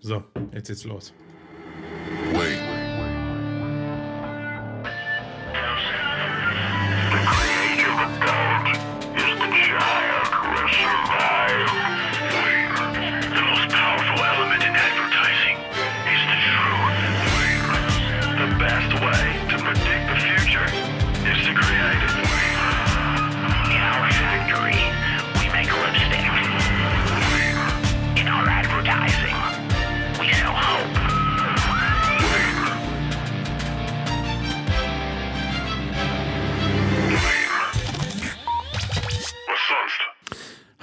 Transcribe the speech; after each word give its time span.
So, 0.00 0.22
jetzt 0.52 0.68
geht's 0.68 0.84
los. 0.84 1.12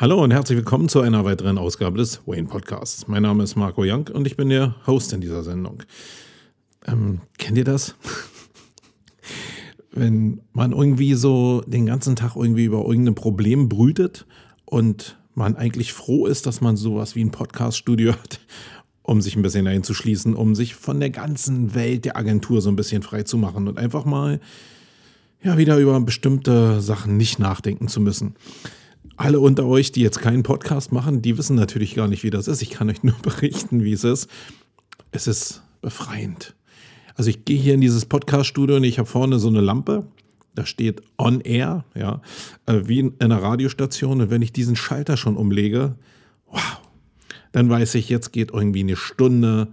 Hallo 0.06 0.24
und 0.24 0.30
herzlich 0.30 0.58
willkommen 0.58 0.88
zu 0.88 1.02
einer 1.02 1.26
weiteren 1.26 1.58
Ausgabe 1.58 1.98
des 1.98 2.22
Wayne 2.28 2.48
Podcasts. 2.48 3.08
Mein 3.08 3.24
Name 3.24 3.42
ist 3.42 3.56
Marco 3.56 3.82
Young 3.84 4.08
und 4.10 4.28
ich 4.28 4.38
bin 4.38 4.50
der 4.50 4.76
Host 4.86 5.12
in 5.14 5.20
dieser 5.20 5.42
Sendung. 5.42 5.82
Ähm, 6.86 7.22
kennt 7.40 7.58
ihr 7.58 7.64
das? 7.64 7.96
Wenn 9.92 10.42
man 10.54 10.74
irgendwie 10.74 11.16
so 11.16 11.64
den 11.66 11.88
ganzen 11.88 12.16
Tag 12.16 12.36
irgendwie 12.36 12.66
über 12.66 12.86
irgendein 12.86 13.16
Problem 13.16 13.68
brütet 13.68 14.28
und 14.66 15.18
man 15.34 15.56
eigentlich 15.56 15.92
froh 15.92 16.28
ist, 16.28 16.46
dass 16.46 16.62
man 16.62 16.78
sowas 16.78 17.16
wie 17.16 17.24
ein 17.24 17.32
Podcast-Studio 17.32 18.12
hat, 18.14 18.42
um 19.02 19.24
sich 19.24 19.36
ein 19.36 19.42
bisschen 19.42 19.66
einzuschließen, 19.66 20.36
um 20.36 20.54
sich 20.54 20.76
von 20.76 21.00
der 21.00 21.10
ganzen 21.10 21.74
Welt 21.74 22.06
der 22.06 22.16
Agentur 22.16 22.62
so 22.62 22.70
ein 22.70 22.76
bisschen 22.76 23.02
frei 23.02 23.24
zu 23.24 23.40
machen 23.40 23.68
und 23.68 23.80
einfach 23.80 24.06
mal 24.06 24.40
ja 25.42 25.58
wieder 25.58 25.80
über 25.80 26.00
bestimmte 26.00 26.80
Sachen 26.80 27.18
nicht 27.18 27.40
nachdenken 27.40 27.88
zu 27.88 28.02
müssen. 28.02 28.36
Alle 29.18 29.40
unter 29.40 29.66
euch, 29.66 29.92
die 29.92 30.02
jetzt 30.02 30.20
keinen 30.20 30.44
Podcast 30.44 30.92
machen, 30.92 31.22
die 31.22 31.38
wissen 31.38 31.56
natürlich 31.56 31.96
gar 31.96 32.08
nicht, 32.08 32.24
wie 32.24 32.30
das 32.30 32.48
ist. 32.48 32.62
Ich 32.62 32.72
kann 32.72 32.90
euch 32.90 33.04
nur 33.04 33.16
berichten, 33.22 33.84
wie 33.84 33.94
es 33.94 34.04
ist. 34.04 34.30
Es 35.12 35.28
ist 35.28 35.64
befreiend. 35.82 36.56
Also 37.16 37.30
ich 37.30 37.46
gehe 37.46 37.58
hier 37.58 37.74
in 37.74 37.82
dieses 37.82 38.06
Podcast-Studio 38.06 38.76
und 38.76 38.84
ich 38.84 39.00
habe 39.00 39.08
vorne 39.08 39.40
so 39.40 39.48
eine 39.48 39.62
Lampe. 39.62 40.06
Da 40.54 40.66
steht 40.66 41.02
On 41.18 41.42
Air, 41.42 41.86
ja, 41.96 42.22
äh, 42.66 42.82
wie 42.86 43.00
in 43.00 43.14
einer 43.20 43.42
Radiostation. 43.42 44.22
Und 44.22 44.30
wenn 44.30 44.42
ich 44.42 44.54
diesen 44.54 44.76
Schalter 44.76 45.16
schon 45.16 45.38
umlege, 45.38 45.96
wow, 46.50 46.82
dann 47.52 47.70
weiß 47.70 47.96
ich, 47.96 48.10
jetzt 48.10 48.34
geht 48.34 48.52
irgendwie 48.52 48.82
eine 48.82 48.98
Stunde 48.98 49.70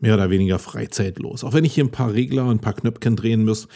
mehr 0.00 0.14
oder 0.14 0.30
weniger 0.30 0.58
Freizeit 0.58 1.18
los. 1.18 1.44
Auch 1.44 1.54
wenn 1.54 1.64
ich 1.64 1.74
hier 1.74 1.84
ein 1.84 1.90
paar 1.90 2.12
Regler 2.12 2.44
und 2.44 2.56
ein 2.56 2.60
paar 2.60 2.74
Knöpfchen 2.74 3.16
drehen 3.16 3.44
muss, 3.44 3.68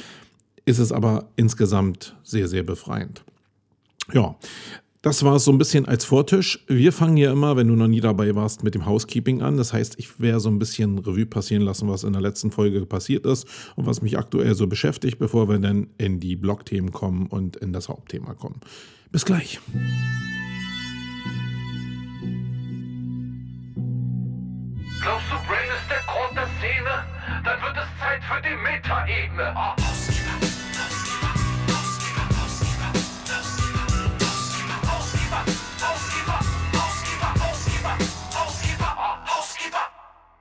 ist 0.67 0.78
es 0.78 0.92
aber 0.92 1.28
insgesamt 1.37 2.17
sehr, 2.22 2.48
sehr 2.48 2.64
befreiend. 2.64 3.25
Ja, 4.12 4.37
das 5.02 5.22
war 5.22 5.36
es 5.36 5.44
so 5.44 5.52
ein 5.52 5.58
bisschen 5.58 5.86
als 5.86 6.05
Vortisch. 6.05 6.64
Wir 6.66 6.92
fangen 6.92 7.16
ja 7.16 7.33
immer, 7.33 7.56
wenn 7.56 7.69
du 7.69 7.77
noch 7.77 7.86
nie 7.86 8.00
dabei 8.00 8.34
warst, 8.34 8.64
mit 8.64 8.75
dem 8.75 8.86
Housekeeping 8.86 9.42
an. 9.42 9.56
Das 9.56 9.72
heißt, 9.72 9.98
ich 9.98 10.20
werde 10.20 10.41
so 10.41 10.48
ein 10.48 10.58
bisschen 10.58 10.98
Revue 10.98 11.27
passieren 11.27 11.62
lassen, 11.62 11.88
was 11.88 12.05
in 12.05 12.12
der 12.12 12.22
letzten 12.22 12.50
Folge 12.50 12.84
passiert 12.86 13.27
ist 13.27 13.47
und 13.77 13.86
was 13.86 14.03
mich 14.03 14.19
aktuell 14.19 14.55
so 14.55 14.66
beschäftigt, 14.66 15.19
bevor 15.19 15.48
wir 15.48 15.58
dann 15.58 15.88
in 15.98 16.20
die 16.20 16.36
Blogthemen 16.36 16.92
kommen 16.92 17.27
und 17.27 17.56
in 17.56 17.72
das 17.72 17.88
Hauptthema 17.88 18.34
kommen. 18.34 18.61
Bis 19.11 19.25
gleich. 19.25 19.61
Glaubst 25.00 25.26
du, 25.31 25.37
Brain 25.47 25.70
ist 25.70 25.88
der 25.88 26.03
Grund 26.06 26.37
der 26.37 26.49
Szene? 26.59 27.04
Dann 27.44 27.62
wird 27.62 27.76
es 27.76 28.00
Zeit 28.00 28.22
für 28.25 28.43
die 28.43 28.56
Metaebene. 28.56 29.56
Ah. 29.56 29.85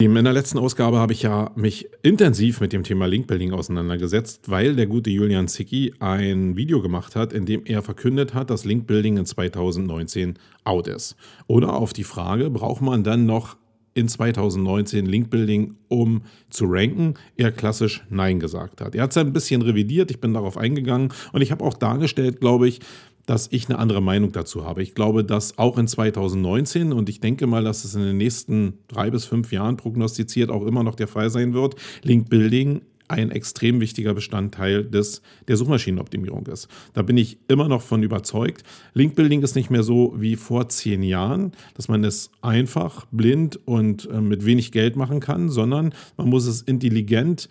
In 0.06 0.24
der 0.24 0.34
letzten 0.34 0.60
Ausgabe 0.60 1.00
habe 1.00 1.14
ich 1.14 1.24
ja 1.24 1.50
mich 1.56 1.90
intensiv 2.04 2.62
mit 2.62 2.72
dem 2.74 2.84
Thema 2.84 3.08
Linkbuilding 3.08 3.54
auseinandergesetzt, 3.54 4.52
weil 4.52 4.76
der 4.76 4.86
gute 4.86 5.10
Julian 5.10 5.48
Zicki 5.48 5.96
ein 6.00 6.56
Video 6.56 6.80
gemacht 6.80 7.16
hat, 7.16 7.34
in 7.34 7.48
dem 7.48 7.66
er 7.66 7.82
verkündet 7.82 8.36
hat, 8.36 8.52
dass 8.52 8.66
Linkbuilding 8.66 9.18
in 9.18 9.26
2019 9.26 10.36
out 10.64 10.88
ist. 10.88 11.16
Oder 11.48 11.74
auf 11.74 11.92
die 11.92 12.04
Frage, 12.04 12.52
braucht 12.52 12.84
man 12.84 13.04
dann 13.04 13.26
noch 13.26 13.58
in 13.96 14.08
2019 14.08 15.08
Linkbuilding, 15.08 15.76
um 15.88 16.22
zu 16.52 16.66
ranken, 16.68 17.16
er 17.36 17.52
klassisch 17.52 18.06
Nein 18.10 18.40
gesagt 18.40 18.82
hat. 18.82 18.94
Er 18.94 19.02
hat 19.02 19.10
es 19.12 19.18
ein 19.18 19.34
bisschen 19.34 19.64
revidiert, 19.64 20.12
ich 20.12 20.22
bin 20.22 20.36
darauf 20.36 20.56
eingegangen 20.56 21.12
und 21.34 21.42
ich 21.42 21.52
habe 21.52 21.64
auch 21.64 21.74
dargestellt, 21.74 22.40
glaube 22.40 22.68
ich, 22.68 22.80
dass 23.26 23.48
ich 23.52 23.70
eine 23.70 23.80
andere 23.80 24.02
Meinung 24.02 24.32
dazu 24.32 24.66
habe. 24.66 24.84
Ich 24.84 24.96
glaube, 24.96 25.24
dass 25.24 25.58
auch 25.58 25.78
in 25.78 25.88
2019 25.88 26.94
und 26.94 27.10
ich 27.10 27.20
denke 27.20 27.48
mal, 27.48 27.64
dass 27.64 27.86
es 27.86 27.96
in 27.96 28.02
den 28.02 28.18
nächsten 28.18 28.80
drei 28.88 29.10
bis 29.10 29.26
fünf 29.26 29.52
Jahren 29.52 29.78
prognostiziert 29.78 30.50
auch 30.50 30.66
immer 30.66 30.84
noch 30.84 30.96
der 30.96 31.08
Fall 31.08 31.30
sein 31.30 31.54
wird, 31.54 31.76
Link 32.04 32.30
Building 32.30 32.82
ein 33.08 33.32
extrem 33.32 33.82
wichtiger 33.82 34.14
Bestandteil 34.14 34.84
des, 34.84 35.22
der 35.48 35.58
Suchmaschinenoptimierung 35.58 36.48
ist. 36.48 36.68
Da 36.94 37.02
bin 37.04 37.18
ich 37.18 37.38
immer 37.48 37.68
noch 37.68 37.82
von 37.82 38.04
überzeugt. 38.04 38.64
Link 38.94 39.16
Building 39.16 39.44
ist 39.44 39.56
nicht 39.56 39.70
mehr 39.70 39.84
so 39.84 40.14
wie 40.18 40.36
vor 40.36 40.70
zehn 40.70 41.04
Jahren, 41.04 41.52
dass 41.76 41.88
man 41.88 42.04
es 42.04 42.32
einfach, 42.42 43.06
blind 43.12 43.60
und 43.66 44.10
äh, 44.10 44.22
mit 44.22 44.46
wenig 44.46 44.72
Geld 44.72 44.96
machen 44.96 45.20
kann, 45.20 45.50
sondern 45.50 45.94
man 46.18 46.30
muss 46.30 46.48
es 46.48 46.62
intelligent 46.62 47.48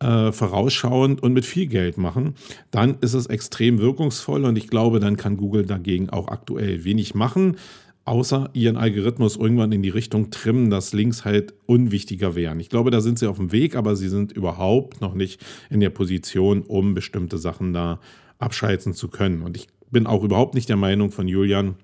äh, 0.00 0.32
vorausschauend 0.32 1.22
und 1.22 1.32
mit 1.32 1.44
viel 1.44 1.66
Geld 1.66 1.98
machen, 1.98 2.34
dann 2.70 2.98
ist 3.00 3.14
es 3.14 3.26
extrem 3.26 3.78
wirkungsvoll 3.78 4.44
und 4.44 4.56
ich 4.56 4.68
glaube, 4.68 5.00
dann 5.00 5.16
kann 5.16 5.36
Google 5.36 5.66
dagegen 5.66 6.10
auch 6.10 6.28
aktuell 6.28 6.84
wenig 6.84 7.14
machen, 7.14 7.56
außer 8.04 8.50
ihren 8.52 8.76
Algorithmus 8.76 9.36
irgendwann 9.36 9.72
in 9.72 9.82
die 9.82 9.88
Richtung 9.88 10.30
trimmen, 10.30 10.68
dass 10.68 10.92
Links 10.92 11.24
halt 11.24 11.54
unwichtiger 11.66 12.34
wären. 12.34 12.60
Ich 12.60 12.68
glaube, 12.68 12.90
da 12.90 13.00
sind 13.00 13.18
sie 13.18 13.28
auf 13.28 13.38
dem 13.38 13.52
Weg, 13.52 13.76
aber 13.76 13.96
sie 13.96 14.08
sind 14.08 14.32
überhaupt 14.32 15.00
noch 15.00 15.14
nicht 15.14 15.40
in 15.70 15.80
der 15.80 15.90
Position, 15.90 16.62
um 16.62 16.94
bestimmte 16.94 17.38
Sachen 17.38 17.72
da 17.72 18.00
abschalten 18.38 18.92
zu 18.92 19.08
können. 19.08 19.42
Und 19.42 19.56
ich 19.56 19.68
bin 19.90 20.06
auch 20.06 20.22
überhaupt 20.22 20.54
nicht 20.54 20.68
der 20.68 20.76
Meinung 20.76 21.10
von 21.12 21.28
Julian, 21.28 21.76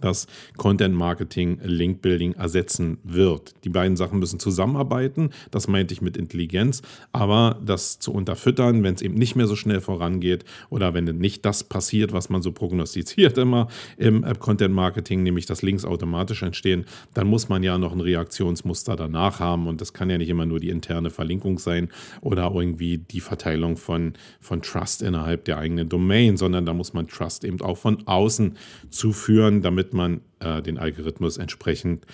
dass 0.00 0.26
Content 0.56 0.94
Marketing 0.94 1.58
Link 1.62 2.02
Building 2.02 2.34
ersetzen 2.34 2.98
wird. 3.02 3.54
Die 3.64 3.68
beiden 3.68 3.96
Sachen 3.96 4.18
müssen 4.18 4.38
zusammenarbeiten, 4.38 5.30
das 5.50 5.68
meinte 5.68 5.94
ich 5.94 6.02
mit 6.02 6.16
Intelligenz, 6.16 6.82
aber 7.12 7.58
das 7.64 7.98
zu 7.98 8.12
unterfüttern, 8.12 8.82
wenn 8.82 8.94
es 8.94 9.02
eben 9.02 9.14
nicht 9.14 9.34
mehr 9.34 9.46
so 9.46 9.56
schnell 9.56 9.80
vorangeht 9.80 10.44
oder 10.70 10.94
wenn 10.94 11.04
nicht 11.04 11.44
das 11.44 11.64
passiert, 11.64 12.12
was 12.12 12.28
man 12.28 12.42
so 12.42 12.52
prognostiziert 12.52 13.38
immer 13.38 13.68
im 13.96 14.24
Content 14.38 14.74
Marketing, 14.74 15.22
nämlich 15.22 15.46
dass 15.46 15.62
Links 15.62 15.84
automatisch 15.84 16.42
entstehen, 16.42 16.84
dann 17.14 17.26
muss 17.26 17.48
man 17.48 17.62
ja 17.62 17.78
noch 17.78 17.92
ein 17.92 18.00
Reaktionsmuster 18.00 18.96
danach 18.96 19.40
haben 19.40 19.66
und 19.66 19.80
das 19.80 19.92
kann 19.92 20.10
ja 20.10 20.18
nicht 20.18 20.28
immer 20.28 20.46
nur 20.46 20.60
die 20.60 20.68
interne 20.68 21.10
Verlinkung 21.10 21.58
sein 21.58 21.88
oder 22.20 22.52
irgendwie 22.54 22.98
die 22.98 23.20
Verteilung 23.20 23.76
von, 23.76 24.14
von 24.40 24.62
Trust 24.62 25.02
innerhalb 25.02 25.44
der 25.44 25.58
eigenen 25.58 25.88
Domain, 25.88 26.36
sondern 26.36 26.66
da 26.66 26.74
muss 26.74 26.92
man 26.92 27.08
Trust 27.08 27.44
eben 27.44 27.60
auch 27.60 27.78
von 27.78 28.06
außen 28.06 28.56
zuführen, 28.90 29.62
damit 29.62 29.77
damit 29.78 29.94
man 29.94 30.20
äh, 30.40 30.60
den 30.60 30.76
Algorithmus 30.76 31.36
entsprechend 31.36 32.04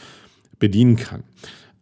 bedienen 0.58 0.96
kann. 0.96 1.24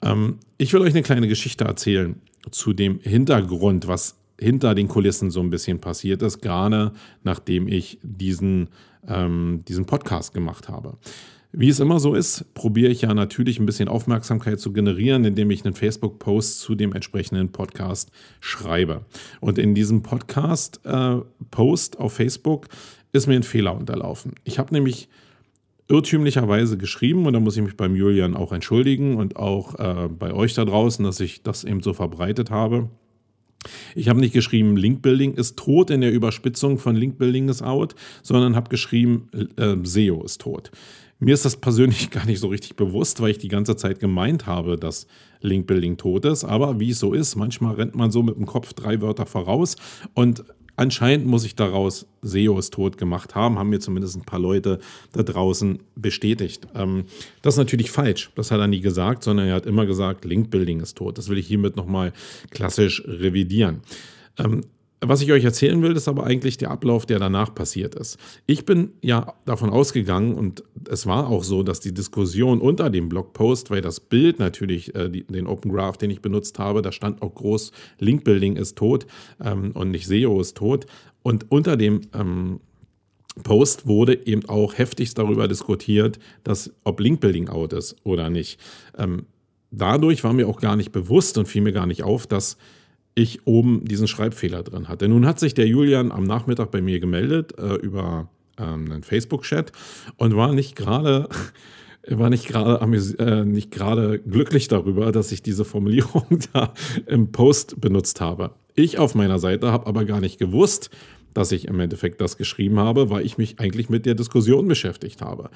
Ähm, 0.00 0.38
ich 0.58 0.72
will 0.72 0.80
euch 0.80 0.92
eine 0.92 1.02
kleine 1.02 1.26
Geschichte 1.26 1.64
erzählen 1.64 2.20
zu 2.52 2.72
dem 2.72 3.00
Hintergrund, 3.00 3.88
was 3.88 4.16
hinter 4.38 4.76
den 4.76 4.86
Kulissen 4.86 5.30
so 5.32 5.40
ein 5.40 5.50
bisschen 5.50 5.80
passiert 5.80 6.22
ist, 6.22 6.40
gerade 6.40 6.92
nachdem 7.24 7.66
ich 7.66 7.98
diesen, 8.02 8.68
ähm, 9.08 9.64
diesen 9.66 9.86
Podcast 9.86 10.32
gemacht 10.34 10.68
habe. 10.68 10.98
Wie 11.50 11.68
es 11.68 11.80
immer 11.80 11.98
so 11.98 12.14
ist, 12.14 12.54
probiere 12.54 12.92
ich 12.92 13.02
ja 13.02 13.12
natürlich 13.12 13.58
ein 13.58 13.66
bisschen 13.66 13.88
Aufmerksamkeit 13.88 14.60
zu 14.60 14.72
generieren, 14.72 15.24
indem 15.24 15.50
ich 15.50 15.64
einen 15.64 15.74
Facebook-Post 15.74 16.60
zu 16.60 16.76
dem 16.76 16.92
entsprechenden 16.94 17.50
Podcast 17.50 18.12
schreibe. 18.40 19.04
Und 19.40 19.58
in 19.58 19.74
diesem 19.74 20.02
Podcast-Post 20.02 21.94
äh, 21.94 21.98
auf 21.98 22.12
Facebook 22.12 22.68
ist 23.12 23.26
mir 23.26 23.34
ein 23.34 23.42
Fehler 23.42 23.76
unterlaufen. 23.76 24.34
Ich 24.44 24.58
habe 24.58 24.74
nämlich 24.74 25.08
irrtümlicherweise 25.88 26.78
geschrieben 26.78 27.26
und 27.26 27.32
da 27.32 27.40
muss 27.40 27.56
ich 27.56 27.62
mich 27.62 27.76
beim 27.76 27.96
Julian 27.96 28.34
auch 28.34 28.52
entschuldigen 28.52 29.16
und 29.16 29.36
auch 29.36 29.78
äh, 29.78 30.08
bei 30.08 30.32
euch 30.32 30.54
da 30.54 30.64
draußen, 30.64 31.04
dass 31.04 31.20
ich 31.20 31.42
das 31.42 31.64
eben 31.64 31.82
so 31.82 31.92
verbreitet 31.92 32.50
habe. 32.50 32.88
Ich 33.94 34.08
habe 34.08 34.20
nicht 34.20 34.32
geschrieben, 34.32 34.76
Linkbuilding 34.76 35.34
ist 35.34 35.56
tot 35.56 35.90
in 35.90 36.00
der 36.00 36.12
Überspitzung 36.12 36.78
von 36.78 36.96
Linkbuilding 36.96 37.48
ist 37.48 37.62
out, 37.62 37.94
sondern 38.22 38.56
habe 38.56 38.70
geschrieben, 38.70 39.28
äh, 39.56 39.76
SEO 39.84 40.24
ist 40.24 40.40
tot. 40.40 40.70
Mir 41.18 41.34
ist 41.34 41.44
das 41.44 41.56
persönlich 41.56 42.10
gar 42.10 42.26
nicht 42.26 42.40
so 42.40 42.48
richtig 42.48 42.74
bewusst, 42.74 43.20
weil 43.20 43.30
ich 43.30 43.38
die 43.38 43.48
ganze 43.48 43.76
Zeit 43.76 44.00
gemeint 44.00 44.46
habe, 44.46 44.76
dass 44.76 45.06
Linkbuilding 45.40 45.96
tot 45.96 46.24
ist. 46.24 46.44
Aber 46.44 46.80
wie 46.80 46.90
es 46.90 46.98
so 46.98 47.12
ist, 47.12 47.36
manchmal 47.36 47.74
rennt 47.74 47.94
man 47.94 48.10
so 48.10 48.22
mit 48.22 48.36
dem 48.36 48.46
Kopf 48.46 48.72
drei 48.72 49.00
Wörter 49.00 49.26
voraus 49.26 49.76
und 50.14 50.44
anscheinend 50.76 51.26
muss 51.26 51.44
ich 51.44 51.54
daraus 51.54 52.06
SEO 52.22 52.58
ist 52.58 52.72
tot 52.72 52.98
gemacht 52.98 53.34
haben, 53.34 53.58
haben 53.58 53.70
mir 53.70 53.80
zumindest 53.80 54.16
ein 54.16 54.24
paar 54.24 54.38
Leute 54.38 54.78
da 55.12 55.22
draußen 55.22 55.80
bestätigt. 55.96 56.68
Ähm, 56.74 57.04
das 57.42 57.54
ist 57.54 57.58
natürlich 57.58 57.90
falsch. 57.90 58.30
Das 58.36 58.50
hat 58.50 58.60
er 58.60 58.68
nie 58.68 58.80
gesagt, 58.80 59.24
sondern 59.24 59.48
er 59.48 59.54
hat 59.54 59.66
immer 59.66 59.86
gesagt, 59.86 60.24
Link-Building 60.24 60.80
ist 60.80 60.96
tot. 60.96 61.18
Das 61.18 61.28
will 61.28 61.38
ich 61.38 61.46
hiermit 61.46 61.76
nochmal 61.76 62.12
klassisch 62.50 63.02
revidieren. 63.06 63.80
Ähm, 64.38 64.62
was 65.04 65.20
ich 65.20 65.32
euch 65.32 65.44
erzählen 65.44 65.82
will, 65.82 65.96
ist 65.96 66.06
aber 66.06 66.24
eigentlich 66.24 66.58
der 66.58 66.70
Ablauf, 66.70 67.06
der 67.06 67.18
danach 67.18 67.54
passiert 67.54 67.96
ist. 67.96 68.18
Ich 68.46 68.64
bin 68.64 68.92
ja 69.02 69.34
davon 69.44 69.70
ausgegangen 69.70 70.34
und 70.34 70.62
es 70.88 71.06
war 71.06 71.28
auch 71.28 71.42
so, 71.42 71.64
dass 71.64 71.80
die 71.80 71.92
Diskussion 71.92 72.60
unter 72.60 72.88
dem 72.88 73.08
Blogpost, 73.08 73.70
weil 73.70 73.80
das 73.80 73.98
Bild 73.98 74.38
natürlich, 74.38 74.94
äh, 74.94 75.10
die, 75.10 75.24
den 75.24 75.46
Open 75.48 75.72
Graph, 75.72 75.98
den 75.98 76.10
ich 76.10 76.22
benutzt 76.22 76.58
habe, 76.58 76.82
da 76.82 76.92
stand 76.92 77.20
auch 77.20 77.34
groß, 77.34 77.72
Link 77.98 78.22
Building 78.22 78.56
ist 78.56 78.78
tot 78.78 79.06
ähm, 79.44 79.72
und 79.72 79.90
nicht 79.90 80.06
SEO 80.06 80.40
ist 80.40 80.56
tot. 80.56 80.86
Und 81.22 81.50
unter 81.50 81.76
dem 81.76 82.02
ähm, 82.14 82.60
Post 83.42 83.86
wurde 83.86 84.26
eben 84.26 84.48
auch 84.48 84.78
heftigst 84.78 85.18
darüber 85.18 85.48
diskutiert, 85.48 86.18
dass 86.44 86.72
ob 86.84 87.00
Link 87.00 87.20
Building 87.20 87.48
out 87.48 87.72
ist 87.72 87.96
oder 88.04 88.30
nicht. 88.30 88.60
Ähm, 88.96 89.26
dadurch 89.72 90.22
war 90.22 90.32
mir 90.32 90.46
auch 90.46 90.60
gar 90.60 90.76
nicht 90.76 90.92
bewusst 90.92 91.38
und 91.38 91.48
fiel 91.48 91.62
mir 91.62 91.72
gar 91.72 91.86
nicht 91.86 92.04
auf, 92.04 92.26
dass 92.26 92.56
ich 93.14 93.46
oben 93.46 93.84
diesen 93.84 94.08
Schreibfehler 94.08 94.62
drin 94.62 94.88
hatte. 94.88 95.08
Nun 95.08 95.26
hat 95.26 95.38
sich 95.38 95.54
der 95.54 95.66
Julian 95.66 96.12
am 96.12 96.24
Nachmittag 96.24 96.70
bei 96.70 96.80
mir 96.80 97.00
gemeldet 97.00 97.58
äh, 97.58 97.74
über 97.74 98.28
ähm, 98.58 98.90
einen 98.90 99.02
Facebook-Chat 99.02 99.72
und 100.16 100.36
war 100.36 100.52
nicht 100.52 100.76
gerade 100.76 101.28
war 102.08 102.30
nicht 102.30 102.46
gerade 102.46 102.80
äh, 103.18 103.44
nicht 103.44 103.70
gerade 103.70 104.18
glücklich 104.18 104.68
darüber, 104.68 105.12
dass 105.12 105.30
ich 105.32 105.42
diese 105.42 105.64
Formulierung 105.64 106.26
da 106.52 106.72
im 107.06 107.32
Post 107.32 107.80
benutzt 107.80 108.20
habe. 108.20 108.52
Ich 108.74 108.98
auf 108.98 109.14
meiner 109.14 109.38
Seite 109.38 109.70
habe 109.70 109.86
aber 109.86 110.04
gar 110.04 110.20
nicht 110.20 110.38
gewusst, 110.38 110.90
dass 111.34 111.52
ich 111.52 111.68
im 111.68 111.78
Endeffekt 111.80 112.20
das 112.20 112.36
geschrieben 112.36 112.78
habe, 112.78 113.10
weil 113.10 113.24
ich 113.24 113.38
mich 113.38 113.60
eigentlich 113.60 113.88
mit 113.88 114.06
der 114.06 114.14
Diskussion 114.14 114.68
beschäftigt 114.68 115.22
habe. 115.22 115.50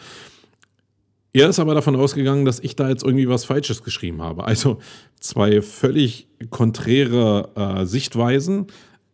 Er 1.37 1.51
ist 1.51 1.59
aber 1.59 1.75
davon 1.75 1.97
ausgegangen, 1.97 2.47
dass 2.47 2.61
ich 2.61 2.77
da 2.77 2.89
jetzt 2.89 3.05
irgendwie 3.05 3.29
was 3.29 3.45
Falsches 3.45 3.83
geschrieben 3.83 4.23
habe. 4.23 4.45
Also 4.45 4.79
zwei 5.21 5.61
völlig 5.61 6.29
konträre 6.49 7.51
äh, 7.55 7.85
Sichtweisen, 7.85 8.69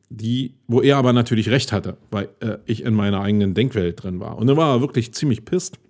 die, 0.09 0.55
wo 0.69 0.81
er 0.81 0.99
aber 0.99 1.13
natürlich 1.13 1.49
recht 1.51 1.73
hatte, 1.73 1.97
weil 2.13 2.29
äh, 2.39 2.59
ich 2.65 2.85
in 2.85 2.95
meiner 2.95 3.23
eigenen 3.23 3.55
Denkwelt 3.55 4.05
drin 4.05 4.21
war. 4.21 4.39
Und 4.39 4.47
dann 4.47 4.57
war 4.57 4.77
er 4.77 4.81
wirklich 4.81 5.13
ziemlich 5.13 5.45
pisst. 5.45 5.81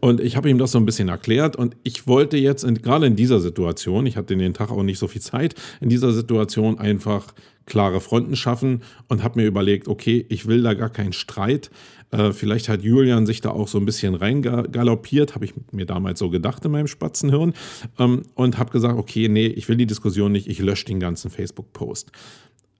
Und 0.00 0.20
ich 0.20 0.36
habe 0.36 0.50
ihm 0.50 0.58
das 0.58 0.72
so 0.72 0.78
ein 0.78 0.84
bisschen 0.84 1.08
erklärt 1.08 1.54
und 1.54 1.76
ich 1.84 2.08
wollte 2.08 2.36
jetzt 2.36 2.64
in, 2.64 2.74
gerade 2.82 3.06
in 3.06 3.14
dieser 3.14 3.38
Situation, 3.38 4.06
ich 4.06 4.16
hatte 4.16 4.32
in 4.32 4.40
den 4.40 4.52
Tag 4.52 4.72
auch 4.72 4.82
nicht 4.82 4.98
so 4.98 5.06
viel 5.06 5.22
Zeit, 5.22 5.54
in 5.80 5.88
dieser 5.88 6.12
Situation 6.12 6.80
einfach 6.80 7.32
klare 7.66 8.00
Fronten 8.00 8.34
schaffen 8.34 8.82
und 9.08 9.22
habe 9.22 9.40
mir 9.40 9.46
überlegt, 9.46 9.86
okay, 9.86 10.26
ich 10.28 10.46
will 10.46 10.62
da 10.62 10.74
gar 10.74 10.90
keinen 10.90 11.12
Streit. 11.12 11.70
Äh, 12.14 12.32
vielleicht 12.32 12.68
hat 12.68 12.82
Julian 12.82 13.26
sich 13.26 13.40
da 13.40 13.50
auch 13.50 13.68
so 13.68 13.78
ein 13.78 13.84
bisschen 13.84 14.14
reingaloppiert, 14.14 15.34
habe 15.34 15.44
ich 15.44 15.54
mir 15.72 15.86
damals 15.86 16.20
so 16.20 16.30
gedacht 16.30 16.64
in 16.64 16.70
meinem 16.70 16.86
Spatzenhirn 16.86 17.54
ähm, 17.98 18.22
und 18.34 18.58
habe 18.58 18.70
gesagt, 18.70 18.98
okay, 18.98 19.28
nee, 19.28 19.46
ich 19.46 19.68
will 19.68 19.76
die 19.76 19.86
Diskussion 19.86 20.30
nicht, 20.32 20.46
ich 20.46 20.60
lösche 20.60 20.86
den 20.86 21.00
ganzen 21.00 21.30
Facebook-Post. 21.30 22.12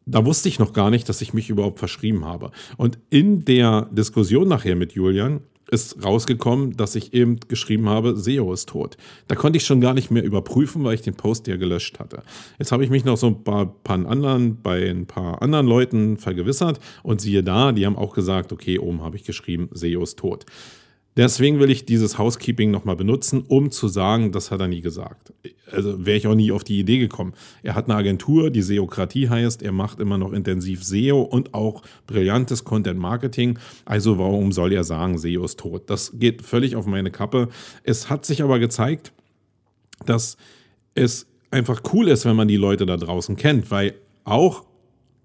Da 0.06 0.24
wusste 0.24 0.48
ich 0.48 0.58
noch 0.58 0.72
gar 0.72 0.90
nicht, 0.90 1.08
dass 1.08 1.22
ich 1.22 1.32
mich 1.32 1.50
überhaupt 1.50 1.78
verschrieben 1.78 2.24
habe. 2.26 2.50
Und 2.76 2.98
in 3.10 3.44
der 3.44 3.88
Diskussion 3.90 4.48
nachher 4.48 4.76
mit 4.76 4.92
Julian 4.92 5.40
ist 5.70 6.04
rausgekommen, 6.04 6.76
dass 6.76 6.94
ich 6.94 7.14
eben 7.14 7.40
geschrieben 7.48 7.88
habe, 7.88 8.16
SEO 8.16 8.52
ist 8.52 8.68
tot. 8.68 8.96
Da 9.28 9.34
konnte 9.34 9.56
ich 9.56 9.64
schon 9.64 9.80
gar 9.80 9.94
nicht 9.94 10.10
mehr 10.10 10.24
überprüfen, 10.24 10.84
weil 10.84 10.94
ich 10.94 11.02
den 11.02 11.14
Post 11.14 11.46
ja 11.46 11.56
gelöscht 11.56 11.98
hatte. 11.98 12.22
Jetzt 12.58 12.72
habe 12.72 12.84
ich 12.84 12.90
mich 12.90 13.04
noch 13.04 13.16
so 13.16 13.28
ein 13.28 13.44
paar, 13.44 13.66
paar 13.66 14.06
anderen, 14.06 14.60
bei 14.62 14.90
ein 14.90 15.06
paar 15.06 15.42
anderen 15.42 15.66
Leuten 15.66 16.16
vergewissert 16.16 16.80
und 17.02 17.20
siehe 17.20 17.42
da, 17.42 17.72
die 17.72 17.86
haben 17.86 17.96
auch 17.96 18.14
gesagt, 18.14 18.52
okay, 18.52 18.78
oben 18.78 19.02
habe 19.02 19.16
ich 19.16 19.24
geschrieben, 19.24 19.68
SEO 19.72 20.02
ist 20.02 20.18
tot. 20.18 20.44
Deswegen 21.16 21.60
will 21.60 21.70
ich 21.70 21.86
dieses 21.86 22.18
Housekeeping 22.18 22.72
nochmal 22.72 22.96
benutzen, 22.96 23.44
um 23.46 23.70
zu 23.70 23.86
sagen, 23.86 24.32
das 24.32 24.50
hat 24.50 24.60
er 24.60 24.66
nie 24.66 24.80
gesagt. 24.80 25.32
Also 25.70 26.04
wäre 26.04 26.16
ich 26.16 26.26
auch 26.26 26.34
nie 26.34 26.50
auf 26.50 26.64
die 26.64 26.80
Idee 26.80 26.98
gekommen. 26.98 27.34
Er 27.62 27.76
hat 27.76 27.84
eine 27.84 27.94
Agentur, 27.94 28.50
die 28.50 28.62
Seokratie 28.62 29.28
heißt. 29.28 29.62
Er 29.62 29.70
macht 29.70 30.00
immer 30.00 30.18
noch 30.18 30.32
intensiv 30.32 30.82
SEO 30.82 31.22
und 31.22 31.54
auch 31.54 31.82
brillantes 32.08 32.64
Content 32.64 32.98
Marketing. 32.98 33.58
Also 33.84 34.18
warum 34.18 34.50
soll 34.50 34.72
er 34.72 34.82
sagen, 34.82 35.16
SEO 35.16 35.44
ist 35.44 35.60
tot? 35.60 35.88
Das 35.88 36.12
geht 36.18 36.42
völlig 36.42 36.74
auf 36.74 36.86
meine 36.86 37.12
Kappe. 37.12 37.48
Es 37.84 38.10
hat 38.10 38.26
sich 38.26 38.42
aber 38.42 38.58
gezeigt, 38.58 39.12
dass 40.06 40.36
es 40.94 41.26
einfach 41.52 41.82
cool 41.92 42.08
ist, 42.08 42.24
wenn 42.24 42.34
man 42.34 42.48
die 42.48 42.56
Leute 42.56 42.86
da 42.86 42.96
draußen 42.96 43.36
kennt, 43.36 43.70
weil 43.70 43.94
auch 44.24 44.64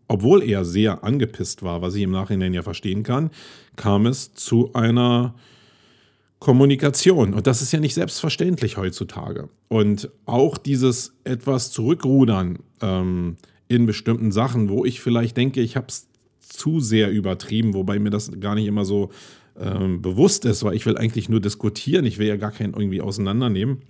obwohl 0.07 0.41
er 0.44 0.65
sehr 0.65 1.03
angepisst 1.03 1.62
war, 1.62 1.81
was 1.81 1.94
ich 1.94 2.01
im 2.01 2.12
Nachhinein 2.12 2.53
ja 2.53 2.63
verstehen 2.63 3.03
kann, 3.03 3.30
kam 3.75 4.07
es 4.07 4.33
zu 4.33 4.74
einer 4.74 5.36
Kommunikation. 6.39 7.33
Und 7.33 7.47
das 7.47 7.62
ist 7.62 7.71
ja 7.71 7.80
nicht 7.80 7.94
selbstverständlich 7.94 8.77
heutzutage. 8.77 9.50
Und 9.68 10.09
auch 10.25 10.57
dieses 10.57 11.13
etwas 11.25 11.71
zurückrudern 11.71 12.59
ähm, 12.81 13.36
in 13.68 13.86
bestimmten 13.86 14.31
Sachen, 14.31 14.69
wo 14.69 14.86
ich 14.86 15.01
vielleicht 15.01 15.38
denke, 15.38 15.62
ich 15.62 15.75
habe 15.75 15.88
es 15.89 16.07
zu 16.39 16.80
sehr 16.80 17.12
übertrieben, 17.12 17.74
wobei 17.74 18.00
mir 18.00 18.09
das 18.09 18.31
gar 18.39 18.56
nicht 18.56 18.65
immer 18.65 18.86
so 18.86 19.12
ähm, 19.59 20.01
bewusst 20.01 20.45
ist, 20.45 20.63
weil 20.63 20.75
ich 20.75 20.86
will 20.86 20.97
eigentlich 20.97 21.30
nur 21.30 21.41
diskutieren, 21.41 22.06
ich 22.06 22.18
will 22.18 22.27
ja 22.27 22.38
gar 22.38 22.51
keinen 22.51 22.74
irgendwie 22.74 23.01
auseinandernehmen. 23.01 23.81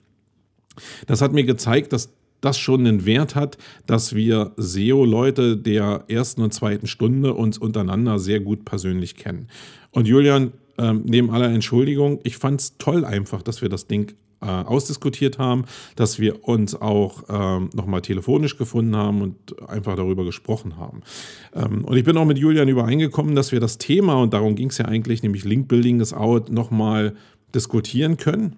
Das 1.07 1.21
hat 1.21 1.33
mir 1.33 1.43
gezeigt, 1.43 1.93
dass 1.93 2.13
das 2.41 2.57
schon 2.57 2.85
einen 2.85 3.05
Wert 3.05 3.35
hat, 3.35 3.57
dass 3.85 4.15
wir 4.15 4.53
SEO-Leute 4.57 5.57
der 5.57 6.05
ersten 6.07 6.41
und 6.41 6.53
zweiten 6.53 6.87
Stunde 6.87 7.33
uns 7.33 7.57
untereinander 7.57 8.17
sehr 8.17 8.39
gut 8.39 8.65
persönlich 8.65 9.15
kennen. 9.15 9.47
Und 9.91 10.07
Julian, 10.07 10.53
ähm, 10.79 11.03
neben 11.05 11.29
aller 11.31 11.49
Entschuldigung, 11.49 12.19
ich 12.23 12.37
fand 12.37 12.61
es 12.61 12.77
toll 12.77 13.05
einfach, 13.05 13.41
dass 13.41 13.61
wir 13.61 13.69
das 13.69 13.87
Ding 13.87 14.13
äh, 14.41 14.45
ausdiskutiert 14.45 15.37
haben, 15.37 15.65
dass 15.97 16.19
wir 16.19 16.47
uns 16.47 16.73
auch 16.73 17.23
ähm, 17.29 17.69
nochmal 17.73 18.01
telefonisch 18.01 18.57
gefunden 18.57 18.95
haben 18.95 19.21
und 19.21 19.69
einfach 19.69 19.95
darüber 19.95 20.23
gesprochen 20.23 20.77
haben. 20.77 21.01
Ähm, 21.53 21.83
und 21.83 21.97
ich 21.97 22.05
bin 22.05 22.15
auch 22.15 22.25
mit 22.25 22.37
Julian 22.37 22.69
übereingekommen, 22.69 23.35
dass 23.35 23.51
wir 23.51 23.59
das 23.59 23.77
Thema, 23.77 24.21
und 24.21 24.33
darum 24.33 24.55
ging 24.55 24.69
es 24.69 24.77
ja 24.77 24.85
eigentlich, 24.85 25.23
nämlich 25.23 25.43
Link 25.43 25.67
Building 25.67 25.99
is 25.99 26.13
Out, 26.13 26.49
nochmal 26.49 27.15
diskutieren 27.53 28.15
können. 28.15 28.55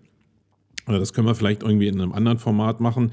Das 0.85 1.13
können 1.13 1.27
wir 1.27 1.35
vielleicht 1.35 1.63
irgendwie 1.63 1.87
in 1.87 1.99
einem 1.99 2.11
anderen 2.11 2.37
Format 2.37 2.79
machen. 2.79 3.11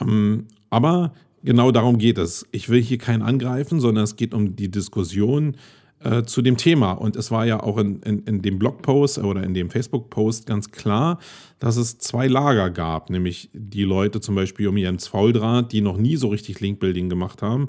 Ähm, 0.00 0.46
aber 0.68 1.14
genau 1.42 1.70
darum 1.70 1.98
geht 1.98 2.18
es. 2.18 2.46
Ich 2.52 2.68
will 2.68 2.82
hier 2.82 2.98
keinen 2.98 3.22
angreifen, 3.22 3.80
sondern 3.80 4.04
es 4.04 4.16
geht 4.16 4.34
um 4.34 4.56
die 4.56 4.70
Diskussion 4.70 5.56
äh, 6.02 6.22
zu 6.22 6.42
dem 6.42 6.56
Thema. 6.56 6.92
Und 6.92 7.16
es 7.16 7.30
war 7.30 7.46
ja 7.46 7.62
auch 7.62 7.78
in, 7.78 8.00
in, 8.02 8.20
in 8.20 8.42
dem 8.42 8.58
Blogpost 8.58 9.18
oder 9.18 9.42
in 9.42 9.54
dem 9.54 9.70
Facebook-Post 9.70 10.46
ganz 10.46 10.70
klar, 10.70 11.18
dass 11.58 11.76
es 11.76 11.98
zwei 11.98 12.26
Lager 12.26 12.70
gab, 12.70 13.10
nämlich 13.10 13.50
die 13.52 13.84
Leute 13.84 14.20
zum 14.20 14.34
Beispiel 14.34 14.68
um 14.68 14.76
Jens 14.76 15.08
Fauldraht, 15.08 15.72
die 15.72 15.82
noch 15.82 15.96
nie 15.96 16.16
so 16.16 16.28
richtig 16.28 16.60
Linkbuilding 16.60 17.08
gemacht 17.08 17.42
haben 17.42 17.68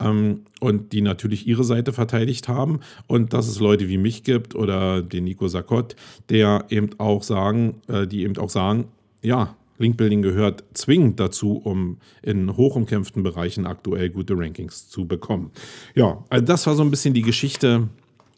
ähm, 0.00 0.42
und 0.60 0.92
die 0.92 1.00
natürlich 1.00 1.46
ihre 1.46 1.64
Seite 1.64 1.92
verteidigt 1.92 2.48
haben 2.48 2.80
und 3.06 3.32
dass 3.32 3.48
es 3.48 3.60
Leute 3.60 3.88
wie 3.88 3.98
mich 3.98 4.24
gibt 4.24 4.54
oder 4.54 5.02
den 5.02 5.24
Nico 5.24 5.48
Sakott, 5.48 5.96
der 6.28 6.66
eben 6.68 6.90
auch 6.98 7.22
sagen, 7.22 7.80
äh, 7.88 8.06
die 8.06 8.24
eben 8.24 8.36
auch 8.38 8.50
sagen, 8.50 8.86
ja, 9.22 9.56
Linkbuilding 9.80 10.22
gehört 10.22 10.64
zwingend 10.74 11.18
dazu, 11.18 11.56
um 11.56 11.98
in 12.22 12.56
hochumkämpften 12.56 13.22
Bereichen 13.22 13.66
aktuell 13.66 14.10
gute 14.10 14.36
Rankings 14.36 14.88
zu 14.88 15.06
bekommen. 15.06 15.50
Ja, 15.94 16.24
also 16.28 16.44
das 16.44 16.66
war 16.66 16.74
so 16.74 16.82
ein 16.82 16.90
bisschen 16.90 17.14
die 17.14 17.22
Geschichte 17.22 17.88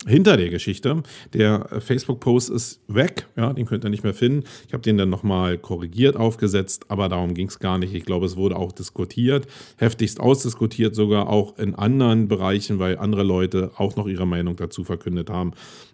hinter 0.07 0.37
der 0.37 0.49
Geschichte. 0.51 1.03
Der 1.33 1.69
Facebook-Post 1.81 2.51
ist 2.51 2.81
weg, 2.89 3.29
ja, 3.37 3.53
den 3.53 3.67
könnt 3.67 3.85
ihr 3.85 3.91
nicht 3.91 4.03
mehr 4.03 4.15
finden. 4.15 4.45
Ich 4.67 4.73
habe 4.73 4.83
den 4.83 4.97
dann 4.99 5.11
nochmal 5.11 5.59
korrigiert 5.59 6.17
aufgesetzt, 6.17 6.87
aber 6.89 7.09
darum 7.09 7.35
ging 7.35 7.49
es 7.49 7.59
gar 7.59 7.79
nicht. 7.79 7.95
Ich 7.95 8.05
glaube, 8.05 8.27
es 8.27 8.37
wurde 8.37 8.57
auch 8.57 8.73
diskutiert, 8.73 9.47
heftigst 9.77 10.21
ausdiskutiert, 10.21 10.95
sogar 10.95 11.29
auch 11.29 11.59
in 11.59 11.75
anderen 11.75 12.29
Bereichen, 12.29 12.79
weil 12.79 12.99
andere 12.99 13.23
Leute 13.23 13.71
auch 13.77 13.97
noch 13.97 14.07
ihre 14.07 14.27
Meinung 14.27 14.57
dazu 14.57 14.85
verkündet 14.85 15.31
haben. 15.31 15.53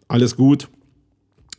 Alles 0.09 0.37
gut, 0.37 0.69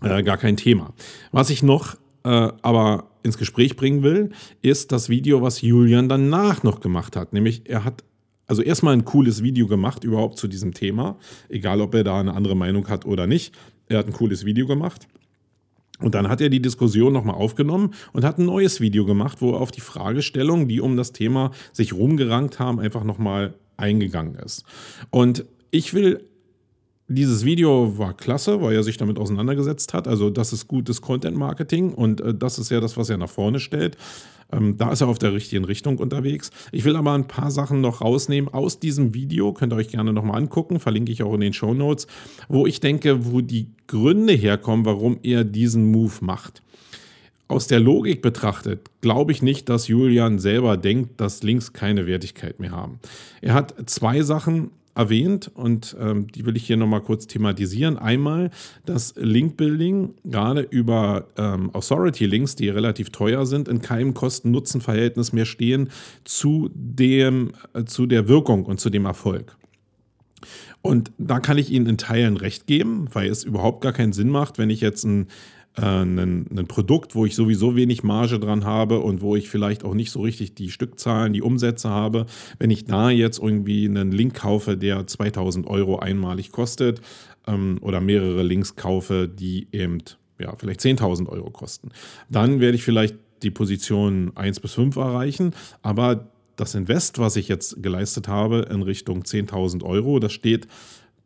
äh, 0.01 0.23
gar 0.23 0.37
kein 0.37 0.57
Thema. 0.57 0.93
Was 1.31 1.49
ich 1.49 1.61
noch 1.61 1.97
äh, 2.23 2.29
aber 2.61 3.05
ins 3.23 3.37
Gespräch 3.37 3.75
bringen 3.75 4.03
will, 4.03 4.31
ist 4.61 4.91
das 4.91 5.09
Video, 5.09 5.41
was 5.41 5.61
Julian 5.61 6.09
danach 6.09 6.63
noch 6.63 6.79
gemacht 6.79 7.15
hat. 7.15 7.33
Nämlich, 7.33 7.69
er 7.69 7.83
hat 7.83 8.03
also 8.47 8.61
erstmal 8.61 8.93
ein 8.93 9.05
cooles 9.05 9.43
Video 9.43 9.67
gemacht 9.67 10.03
überhaupt 10.03 10.37
zu 10.37 10.47
diesem 10.47 10.73
Thema, 10.73 11.17
egal 11.49 11.81
ob 11.81 11.93
er 11.93 12.03
da 12.03 12.19
eine 12.19 12.33
andere 12.33 12.55
Meinung 12.55 12.87
hat 12.87 13.05
oder 13.05 13.27
nicht. 13.27 13.53
Er 13.87 13.99
hat 13.99 14.07
ein 14.07 14.13
cooles 14.13 14.43
Video 14.43 14.65
gemacht. 14.65 15.07
Und 15.99 16.15
dann 16.15 16.29
hat 16.29 16.39
er 16.39 16.49
die 16.49 16.61
Diskussion 16.61 17.11
nochmal 17.11 17.35
aufgenommen 17.35 17.93
und 18.13 18.23
hat 18.23 18.39
ein 18.39 18.45
neues 18.45 18.79
Video 18.79 19.05
gemacht, 19.05 19.41
wo 19.41 19.51
er 19.51 19.59
auf 19.59 19.71
die 19.71 19.81
Fragestellungen, 19.81 20.67
die 20.67 20.79
um 20.79 20.95
das 20.95 21.11
Thema 21.11 21.51
sich 21.73 21.93
rumgerankt 21.93 22.57
haben, 22.57 22.79
einfach 22.79 23.03
nochmal 23.03 23.53
eingegangen 23.75 24.35
ist. 24.35 24.63
Und 25.09 25.45
ich 25.71 25.93
will 25.93 26.28
dieses 27.09 27.43
Video 27.43 27.97
war 27.97 28.13
klasse, 28.13 28.61
weil 28.61 28.75
er 28.75 28.83
sich 28.83 28.97
damit 28.97 29.17
auseinandergesetzt 29.17 29.93
hat. 29.93 30.07
Also 30.07 30.29
das 30.29 30.53
ist 30.53 30.67
gutes 30.67 31.01
Content-Marketing 31.01 31.93
und 31.93 32.21
äh, 32.21 32.33
das 32.33 32.59
ist 32.59 32.69
ja 32.69 32.79
das, 32.79 32.97
was 32.97 33.09
er 33.09 33.17
nach 33.17 33.29
vorne 33.29 33.59
stellt. 33.59 33.97
Ähm, 34.51 34.77
da 34.77 34.91
ist 34.91 35.01
er 35.01 35.07
auf 35.07 35.19
der 35.19 35.33
richtigen 35.33 35.65
Richtung 35.65 35.97
unterwegs. 35.97 36.51
Ich 36.71 36.85
will 36.85 36.95
aber 36.95 37.13
ein 37.13 37.27
paar 37.27 37.51
Sachen 37.51 37.81
noch 37.81 38.01
rausnehmen 38.01 38.53
aus 38.53 38.79
diesem 38.79 39.13
Video. 39.13 39.53
Könnt 39.53 39.73
ihr 39.73 39.77
euch 39.77 39.89
gerne 39.89 40.13
nochmal 40.13 40.37
angucken. 40.37 40.79
Verlinke 40.79 41.11
ich 41.11 41.23
auch 41.23 41.33
in 41.33 41.41
den 41.41 41.53
Show 41.53 41.73
Notes, 41.73 42.07
wo 42.47 42.65
ich 42.65 42.79
denke, 42.79 43.25
wo 43.25 43.41
die 43.41 43.67
Gründe 43.87 44.33
herkommen, 44.33 44.85
warum 44.85 45.19
er 45.23 45.43
diesen 45.43 45.91
Move 45.91 46.13
macht. 46.21 46.61
Aus 47.47 47.65
der 47.65 47.79
Logik 47.79 48.21
betrachtet 48.21 48.91
glaube 49.01 49.31
ich 49.31 49.41
nicht, 49.41 49.69
dass 49.69 49.87
Julian 49.87 50.37
selber 50.37 50.77
denkt, 50.77 51.19
dass 51.19 51.41
Links 51.41 51.73
keine 51.73 52.05
Wertigkeit 52.05 52.59
mehr 52.59 52.71
haben. 52.71 52.99
Er 53.41 53.55
hat 53.55 53.89
zwei 53.89 54.21
Sachen 54.21 54.69
erwähnt 54.95 55.49
und 55.53 55.95
ähm, 55.99 56.27
die 56.27 56.45
will 56.45 56.57
ich 56.57 56.65
hier 56.65 56.77
nochmal 56.77 57.01
kurz 57.01 57.27
thematisieren. 57.27 57.97
Einmal 57.97 58.51
das 58.85 59.13
Link-Building, 59.15 60.15
gerade 60.25 60.61
über 60.61 61.27
ähm, 61.37 61.73
Authority-Links, 61.73 62.55
die 62.55 62.69
relativ 62.69 63.09
teuer 63.11 63.45
sind, 63.45 63.67
in 63.67 63.81
keinem 63.81 64.13
Kosten-Nutzen-Verhältnis 64.13 65.31
mehr 65.31 65.45
stehen 65.45 65.89
zu, 66.25 66.69
dem, 66.73 67.53
äh, 67.73 67.85
zu 67.85 68.05
der 68.05 68.27
Wirkung 68.27 68.65
und 68.65 68.79
zu 68.79 68.89
dem 68.89 69.05
Erfolg. 69.05 69.55
Und 70.81 71.11
da 71.17 71.39
kann 71.39 71.57
ich 71.57 71.71
Ihnen 71.71 71.87
in 71.87 71.97
Teilen 71.97 72.37
recht 72.37 72.67
geben, 72.67 73.09
weil 73.11 73.29
es 73.29 73.43
überhaupt 73.43 73.81
gar 73.81 73.91
keinen 73.91 74.13
Sinn 74.13 74.29
macht, 74.29 74.57
wenn 74.57 74.69
ich 74.69 74.81
jetzt 74.81 75.03
ein 75.03 75.27
äh, 75.77 75.81
ein, 75.81 76.47
ein 76.49 76.67
Produkt, 76.67 77.15
wo 77.15 77.25
ich 77.25 77.35
sowieso 77.35 77.75
wenig 77.75 78.03
Marge 78.03 78.39
dran 78.39 78.65
habe 78.65 78.99
und 78.99 79.21
wo 79.21 79.35
ich 79.35 79.49
vielleicht 79.49 79.83
auch 79.83 79.93
nicht 79.93 80.11
so 80.11 80.21
richtig 80.21 80.55
die 80.55 80.69
Stückzahlen, 80.69 81.33
die 81.33 81.41
Umsätze 81.41 81.89
habe, 81.89 82.25
wenn 82.57 82.71
ich 82.71 82.85
da 82.85 83.09
jetzt 83.09 83.39
irgendwie 83.39 83.85
einen 83.85 84.11
Link 84.11 84.35
kaufe, 84.35 84.77
der 84.77 85.07
2000 85.07 85.67
Euro 85.67 85.99
einmalig 85.99 86.51
kostet 86.51 87.01
ähm, 87.47 87.77
oder 87.81 88.01
mehrere 88.01 88.43
Links 88.43 88.75
kaufe, 88.75 89.27
die 89.27 89.67
eben 89.71 89.99
ja, 90.39 90.55
vielleicht 90.57 90.81
10.000 90.81 91.27
Euro 91.27 91.49
kosten, 91.49 91.89
dann 92.29 92.59
werde 92.59 92.75
ich 92.75 92.83
vielleicht 92.83 93.15
die 93.43 93.51
Position 93.51 94.31
1 94.35 94.59
bis 94.59 94.73
5 94.73 94.95
erreichen, 94.95 95.53
aber 95.81 96.29
das 96.55 96.75
Invest, 96.75 97.19
was 97.19 97.37
ich 97.37 97.47
jetzt 97.47 97.81
geleistet 97.81 98.27
habe 98.27 98.67
in 98.69 98.81
Richtung 98.81 99.23
10.000 99.23 99.83
Euro, 99.83 100.19
das 100.19 100.33
steht 100.33 100.67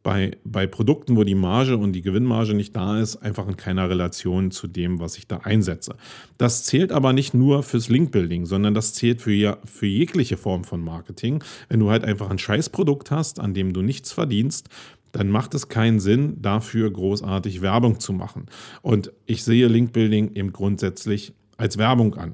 bei, 0.03 0.37
bei 0.43 0.67
Produkten, 0.67 1.15
wo 1.15 1.23
die 1.23 1.33
Marge 1.33 1.77
und 1.77 1.93
die 1.93 2.01
Gewinnmarge 2.01 2.53
nicht 2.53 2.75
da 2.75 2.99
ist, 2.99 3.15
einfach 3.17 3.47
in 3.47 3.57
keiner 3.57 3.89
Relation 3.89 4.51
zu 4.51 4.67
dem, 4.67 4.99
was 4.99 5.17
ich 5.17 5.27
da 5.27 5.37
einsetze. 5.37 5.95
Das 6.37 6.65
zählt 6.65 6.91
aber 6.91 7.13
nicht 7.13 7.33
nur 7.33 7.63
fürs 7.63 7.89
Linkbuilding, 7.89 8.45
sondern 8.45 8.73
das 8.73 8.93
zählt 8.93 9.21
für, 9.21 9.57
für 9.63 9.87
jegliche 9.87 10.35
Form 10.35 10.65
von 10.65 10.81
Marketing. 10.81 11.41
Wenn 11.69 11.79
du 11.79 11.89
halt 11.89 12.03
einfach 12.03 12.29
ein 12.29 12.37
Scheißprodukt 12.37 13.11
hast, 13.11 13.39
an 13.39 13.53
dem 13.53 13.71
du 13.73 13.81
nichts 13.81 14.11
verdienst, 14.11 14.69
dann 15.13 15.29
macht 15.29 15.53
es 15.53 15.69
keinen 15.69 15.99
Sinn, 15.99 16.41
dafür 16.41 16.91
großartig 16.91 17.61
Werbung 17.61 17.99
zu 17.99 18.13
machen. 18.13 18.47
Und 18.81 19.13
ich 19.25 19.43
sehe 19.43 19.67
Linkbuilding 19.67 20.35
eben 20.35 20.51
grundsätzlich 20.51 21.33
als 21.55 21.77
Werbung 21.77 22.15
an. 22.15 22.33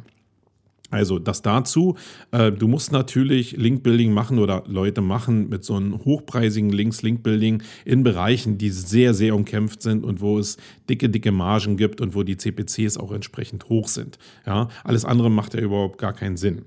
Also 0.92 1.20
das 1.20 1.42
dazu. 1.42 1.96
Äh, 2.32 2.52
du 2.52 2.68
musst 2.68 2.92
natürlich 2.92 3.56
Linkbuilding 3.58 4.12
machen 4.12 4.40
oder 4.40 4.64
Leute 4.68 5.02
machen 5.02 5.50
mit 5.50 5.64
so 5.64 5.76
einem 5.76 6.04
hochpreisigen 6.04 6.72
Links 6.72 7.02
Linkbuilding 7.02 7.62
in 7.86 8.04
Bereichen, 8.04 8.58
die 8.58 8.70
sehr, 8.70 9.14
sehr 9.14 9.36
umkämpft 9.36 9.82
sind 9.82 10.04
und 10.04 10.22
wo 10.22 10.40
es 10.40 10.58
dicke, 10.90 11.10
dicke 11.10 11.32
Margen 11.32 11.78
gibt 11.78 12.02
und 12.02 12.16
wo 12.16 12.24
die 12.24 12.38
CPCs 12.38 12.98
auch 12.98 13.12
entsprechend 13.12 13.70
hoch 13.70 13.88
sind. 13.88 14.18
Ja, 14.46 14.70
alles 14.84 15.06
andere 15.06 15.30
macht 15.30 15.54
ja 15.54 15.60
überhaupt 15.60 16.00
gar 16.00 16.14
keinen 16.14 16.38
Sinn. 16.38 16.64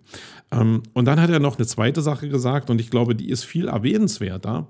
Ähm, 0.53 0.83
und 0.93 1.07
dann 1.07 1.21
hat 1.21 1.31
er 1.31 1.41
noch 1.41 1.59
eine 1.59 1.67
zweite 1.67 2.03
Sache 2.03 2.29
gesagt 2.29 2.71
und 2.71 2.81
ich 2.81 2.91
glaube, 2.91 3.17
die 3.17 3.29
ist 3.29 3.45
viel 3.45 3.69
erwähnenswerter, 3.69 4.69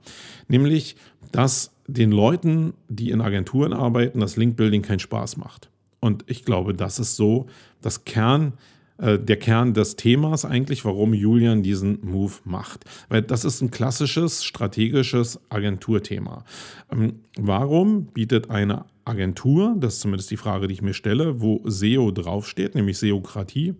nämlich, 0.48 0.96
dass 1.30 1.74
den 1.86 2.10
Leuten, 2.10 2.74
die 2.88 3.10
in 3.10 3.20
Agenturen 3.20 3.72
arbeiten, 3.72 4.20
das 4.20 4.36
Linkbuilding 4.36 4.82
keinen 4.82 4.98
Spaß 4.98 5.36
macht. 5.36 5.68
Und 6.00 6.24
ich 6.26 6.44
glaube, 6.44 6.74
das 6.74 6.98
ist 6.98 7.16
so 7.16 7.46
das 7.80 8.04
Kern 8.04 8.54
äh, 8.98 9.18
der 9.18 9.36
Kern 9.36 9.74
des 9.74 9.96
Themas 9.96 10.44
eigentlich, 10.44 10.84
warum 10.84 11.14
Julian 11.14 11.62
diesen 11.62 11.98
Move 12.02 12.34
macht. 12.44 12.84
Weil 13.08 13.22
das 13.22 13.44
ist 13.44 13.60
ein 13.60 13.70
klassisches 13.70 14.44
strategisches 14.44 15.40
Agenturthema. 15.48 16.44
Ähm, 16.90 17.20
warum 17.36 18.06
bietet 18.06 18.50
eine 18.50 18.84
Agentur, 19.04 19.74
das 19.78 19.94
ist 19.94 20.00
zumindest 20.00 20.30
die 20.30 20.36
Frage, 20.36 20.68
die 20.68 20.74
ich 20.74 20.82
mir 20.82 20.94
stelle, 20.94 21.40
wo 21.40 21.60
SEO 21.64 22.12
draufsteht, 22.12 22.74
nämlich 22.74 22.98
Seokratie, 22.98 23.74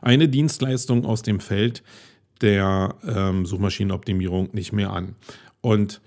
eine 0.00 0.28
Dienstleistung 0.28 1.04
aus 1.04 1.22
dem 1.22 1.40
Feld 1.40 1.82
der 2.40 2.96
ähm, 3.06 3.46
Suchmaschinenoptimierung 3.46 4.50
nicht 4.52 4.72
mehr 4.72 4.92
an. 4.92 5.14
Und 5.60 6.00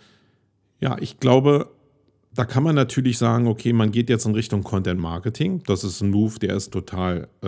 ja, 0.81 0.97
ich 0.99 1.19
glaube, 1.19 1.71
da 2.35 2.43
kann 2.43 2.63
man 2.63 2.75
natürlich 2.75 3.17
sagen, 3.17 3.47
okay, 3.47 3.71
man 3.71 3.91
geht 3.91 4.09
jetzt 4.09 4.25
in 4.25 4.33
Richtung 4.33 4.61
Content 4.61 4.99
Marketing. 4.99 5.63
Das 5.65 5.85
ist 5.85 6.01
ein 6.01 6.11
Move, 6.11 6.37
der 6.39 6.55
ist 6.55 6.71
total, 6.71 7.29
äh, 7.41 7.47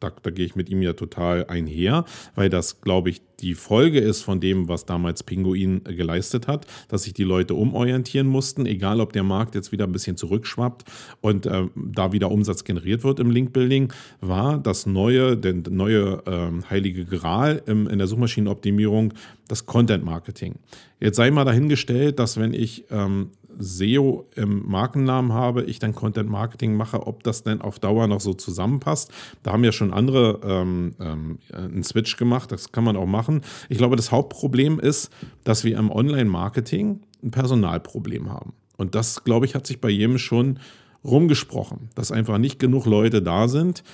da, 0.00 0.10
da 0.22 0.30
gehe 0.30 0.44
ich 0.44 0.56
mit 0.56 0.68
ihm 0.68 0.82
ja 0.82 0.94
total 0.94 1.46
einher, 1.46 2.04
weil 2.34 2.50
das, 2.50 2.80
glaube 2.80 3.10
ich, 3.10 3.22
die 3.40 3.54
Folge 3.54 4.00
ist 4.00 4.22
von 4.22 4.40
dem, 4.40 4.68
was 4.68 4.84
damals 4.84 5.22
Pinguin 5.22 5.84
geleistet 5.84 6.48
hat, 6.48 6.66
dass 6.88 7.04
sich 7.04 7.14
die 7.14 7.24
Leute 7.24 7.54
umorientieren 7.54 8.26
mussten, 8.26 8.66
egal 8.66 9.00
ob 9.00 9.12
der 9.12 9.22
Markt 9.22 9.54
jetzt 9.54 9.70
wieder 9.72 9.84
ein 9.84 9.92
bisschen 9.92 10.16
zurückschwappt 10.16 10.84
und 11.20 11.46
äh, 11.46 11.66
da 11.74 12.12
wieder 12.12 12.30
Umsatz 12.30 12.64
generiert 12.64 13.04
wird 13.04 13.20
im 13.20 13.30
Linkbuilding, 13.30 13.92
war 14.20 14.58
das 14.58 14.86
neue, 14.86 15.36
der 15.36 15.54
neue 15.70 16.22
äh, 16.26 16.68
heilige 16.68 17.04
Gral 17.04 17.62
im, 17.66 17.86
in 17.86 17.98
der 17.98 18.08
Suchmaschinenoptimierung 18.08 19.14
das 19.46 19.66
Content 19.66 20.04
Marketing. 20.04 20.56
Jetzt 20.98 21.16
sei 21.16 21.30
mal 21.30 21.44
dahingestellt, 21.44 22.18
dass 22.18 22.38
wenn 22.38 22.54
ich 22.54 22.84
ähm, 22.90 23.30
SEO 23.58 24.28
im 24.34 24.68
Markennamen 24.68 25.32
habe, 25.32 25.64
ich 25.64 25.78
dann 25.78 25.94
Content 25.94 26.28
Marketing 26.28 26.76
mache, 26.76 27.06
ob 27.06 27.22
das 27.22 27.42
denn 27.42 27.60
auf 27.60 27.78
Dauer 27.78 28.06
noch 28.06 28.20
so 28.20 28.34
zusammenpasst. 28.34 29.10
Da 29.42 29.52
haben 29.52 29.64
ja 29.64 29.72
schon 29.72 29.92
andere 29.92 30.40
ähm, 30.44 30.94
ähm, 31.00 31.38
einen 31.52 31.84
Switch 31.84 32.16
gemacht, 32.16 32.52
das 32.52 32.72
kann 32.72 32.84
man 32.84 32.96
auch 32.96 33.06
machen. 33.06 33.42
Ich 33.68 33.78
glaube, 33.78 33.96
das 33.96 34.12
Hauptproblem 34.12 34.78
ist, 34.80 35.10
dass 35.44 35.64
wir 35.64 35.76
im 35.78 35.90
Online-Marketing 35.90 37.00
ein 37.22 37.30
Personalproblem 37.30 38.30
haben. 38.30 38.52
Und 38.76 38.94
das, 38.94 39.24
glaube 39.24 39.46
ich, 39.46 39.54
hat 39.54 39.66
sich 39.66 39.80
bei 39.80 39.88
jedem 39.88 40.18
schon 40.18 40.58
rumgesprochen, 41.04 41.88
dass 41.94 42.12
einfach 42.12 42.38
nicht 42.38 42.58
genug 42.58 42.84
Leute 42.86 43.22
da 43.22 43.48
sind, 43.48 43.84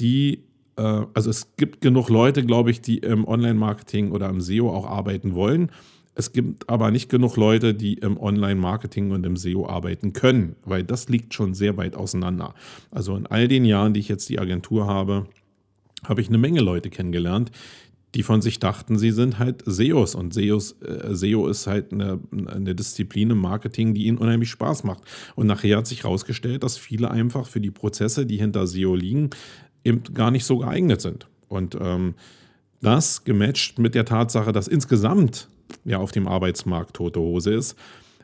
die 0.00 0.44
äh, 0.76 1.02
also 1.14 1.30
es 1.30 1.56
gibt 1.56 1.80
genug 1.80 2.08
Leute, 2.08 2.44
glaube 2.44 2.70
ich, 2.70 2.80
die 2.80 2.98
im 2.98 3.26
Online-Marketing 3.26 4.12
oder 4.12 4.28
im 4.28 4.40
SEO 4.40 4.70
auch 4.70 4.86
arbeiten 4.86 5.34
wollen. 5.34 5.70
Es 6.18 6.32
gibt 6.32 6.68
aber 6.68 6.90
nicht 6.90 7.10
genug 7.10 7.36
Leute, 7.36 7.74
die 7.74 7.94
im 7.94 8.16
Online-Marketing 8.16 9.10
und 9.10 9.26
im 9.26 9.36
SEO 9.36 9.68
arbeiten 9.68 10.14
können, 10.14 10.56
weil 10.64 10.82
das 10.82 11.10
liegt 11.10 11.34
schon 11.34 11.52
sehr 11.52 11.76
weit 11.76 11.94
auseinander. 11.94 12.54
Also 12.90 13.16
in 13.16 13.26
all 13.26 13.48
den 13.48 13.66
Jahren, 13.66 13.92
die 13.92 14.00
ich 14.00 14.08
jetzt 14.08 14.30
die 14.30 14.38
Agentur 14.38 14.86
habe, 14.86 15.26
habe 16.04 16.22
ich 16.22 16.28
eine 16.28 16.38
Menge 16.38 16.60
Leute 16.60 16.88
kennengelernt, 16.88 17.50
die 18.14 18.22
von 18.22 18.40
sich 18.40 18.58
dachten, 18.58 18.96
sie 18.98 19.10
sind 19.10 19.38
halt 19.38 19.62
SEOs 19.66 20.14
und 20.14 20.32
SEOs, 20.32 20.76
äh, 20.80 21.14
SEO 21.14 21.48
ist 21.48 21.66
halt 21.66 21.92
eine, 21.92 22.18
eine, 22.46 22.74
Disziplin 22.74 23.28
im 23.28 23.38
Marketing, 23.38 23.92
die 23.92 24.06
ihnen 24.06 24.16
unheimlich 24.16 24.48
Spaß 24.48 24.84
macht. 24.84 25.02
Und 25.34 25.46
nachher 25.46 25.76
hat 25.76 25.86
sich 25.86 26.04
herausgestellt, 26.04 26.62
dass 26.62 26.78
viele 26.78 27.10
einfach 27.10 27.46
für 27.46 27.60
die 27.60 27.70
Prozesse, 27.70 28.24
die 28.24 28.38
hinter 28.38 28.66
SEO 28.66 28.94
liegen, 28.94 29.28
eben 29.84 30.02
gar 30.14 30.30
nicht 30.30 30.46
so 30.46 30.58
geeignet 30.58 31.02
sind. 31.02 31.28
Und 31.48 31.76
ähm, 31.78 32.14
das 32.80 33.24
gematcht 33.24 33.78
mit 33.78 33.94
der 33.94 34.04
Tatsache, 34.04 34.52
dass 34.52 34.68
insgesamt 34.68 35.48
ja 35.84 35.98
auf 35.98 36.12
dem 36.12 36.28
Arbeitsmarkt 36.28 36.94
tote 36.94 37.20
Hose 37.20 37.54
ist, 37.54 37.76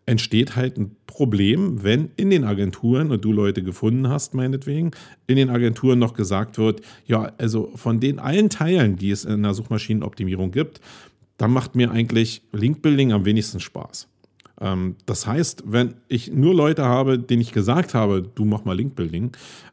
entsteht 0.07 0.57
halt 0.57 0.79
ein 0.79 0.97
Problem, 1.07 1.83
wenn 1.83 2.11
in 2.17 2.31
den 2.31 2.45
Agenturen, 2.45 3.11
und 3.11 3.25
du 3.25 3.33
Leute 3.33 3.63
gefunden 3.63 4.09
hast, 4.09 4.35
meinetwegen, 4.35 4.91
in 5.27 5.37
den 5.37 5.51
Agenturen 5.51 5.99
noch 5.99 6.15
gesagt 6.15 6.59
wird, 6.59 6.81
ja, 7.07 7.33
also 7.39 7.71
von 7.77 8.01
den 8.01 8.19
allen 8.19 8.51
Teilen, 8.51 8.97
die 8.97 9.11
es 9.11 9.25
in 9.25 9.43
der 9.43 9.55
Suchmaschinenoptimierung 9.55 10.51
gibt, 10.51 10.81
da 11.37 11.49
macht 11.49 11.77
mir 11.77 11.91
eigentlich 11.91 12.43
Linkbuilding 12.53 13.13
am 13.13 13.25
wenigsten 13.25 13.61
Spaß. 13.61 14.09
Ähm, 14.61 14.97
das 15.07 15.27
heißt, 15.27 15.65
wenn 15.67 15.95
ich 16.09 16.33
nur 16.33 16.55
Leute 16.55 16.85
habe, 16.85 17.19
denen 17.19 17.43
ich 17.43 17.53
gesagt 17.53 17.95
habe, 17.95 18.23
du 18.23 18.45
mach 18.45 18.65
mal 18.65 18.77
Linkbuilding, 18.77 19.33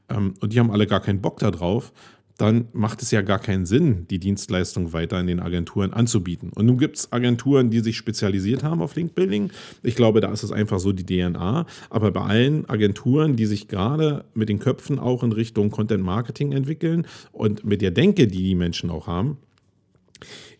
ähm, 0.09 0.33
und 0.39 0.53
die 0.53 0.59
haben 0.59 0.71
alle 0.71 0.87
gar 0.87 0.99
keinen 0.99 1.21
Bock 1.21 1.39
darauf, 1.39 1.91
dann 2.39 2.69
macht 2.71 3.01
es 3.01 3.11
ja 3.11 3.21
gar 3.21 3.39
keinen 3.39 3.65
Sinn, 3.65 4.07
die 4.09 4.17
Dienstleistung 4.17 4.93
weiter 4.93 5.19
in 5.19 5.27
den 5.27 5.41
Agenturen 5.41 5.91
anzubieten. 5.91 6.51
Und 6.55 6.67
nun 6.67 6.77
gibt 6.77 6.95
es 6.95 7.11
Agenturen, 7.11 7.69
die 7.69 7.81
sich 7.81 7.97
spezialisiert 7.97 8.63
haben 8.63 8.81
auf 8.81 8.95
Linkbuilding. 8.95 9.51
Ich 9.83 9.95
glaube, 9.95 10.21
da 10.21 10.31
ist 10.31 10.43
es 10.43 10.53
einfach 10.53 10.79
so 10.79 10.93
die 10.93 11.05
DNA. 11.05 11.65
Aber 11.89 12.11
bei 12.11 12.21
allen 12.21 12.67
Agenturen, 12.69 13.35
die 13.35 13.45
sich 13.45 13.67
gerade 13.67 14.23
mit 14.33 14.47
den 14.47 14.59
Köpfen 14.59 14.99
auch 14.99 15.21
in 15.21 15.33
Richtung 15.33 15.69
Content 15.69 16.01
Marketing 16.01 16.53
entwickeln 16.53 17.05
und 17.33 17.65
mit 17.65 17.81
der 17.81 17.91
Denke, 17.91 18.27
die 18.27 18.41
die 18.41 18.55
Menschen 18.55 18.89
auch 18.89 19.07
haben, 19.07 19.35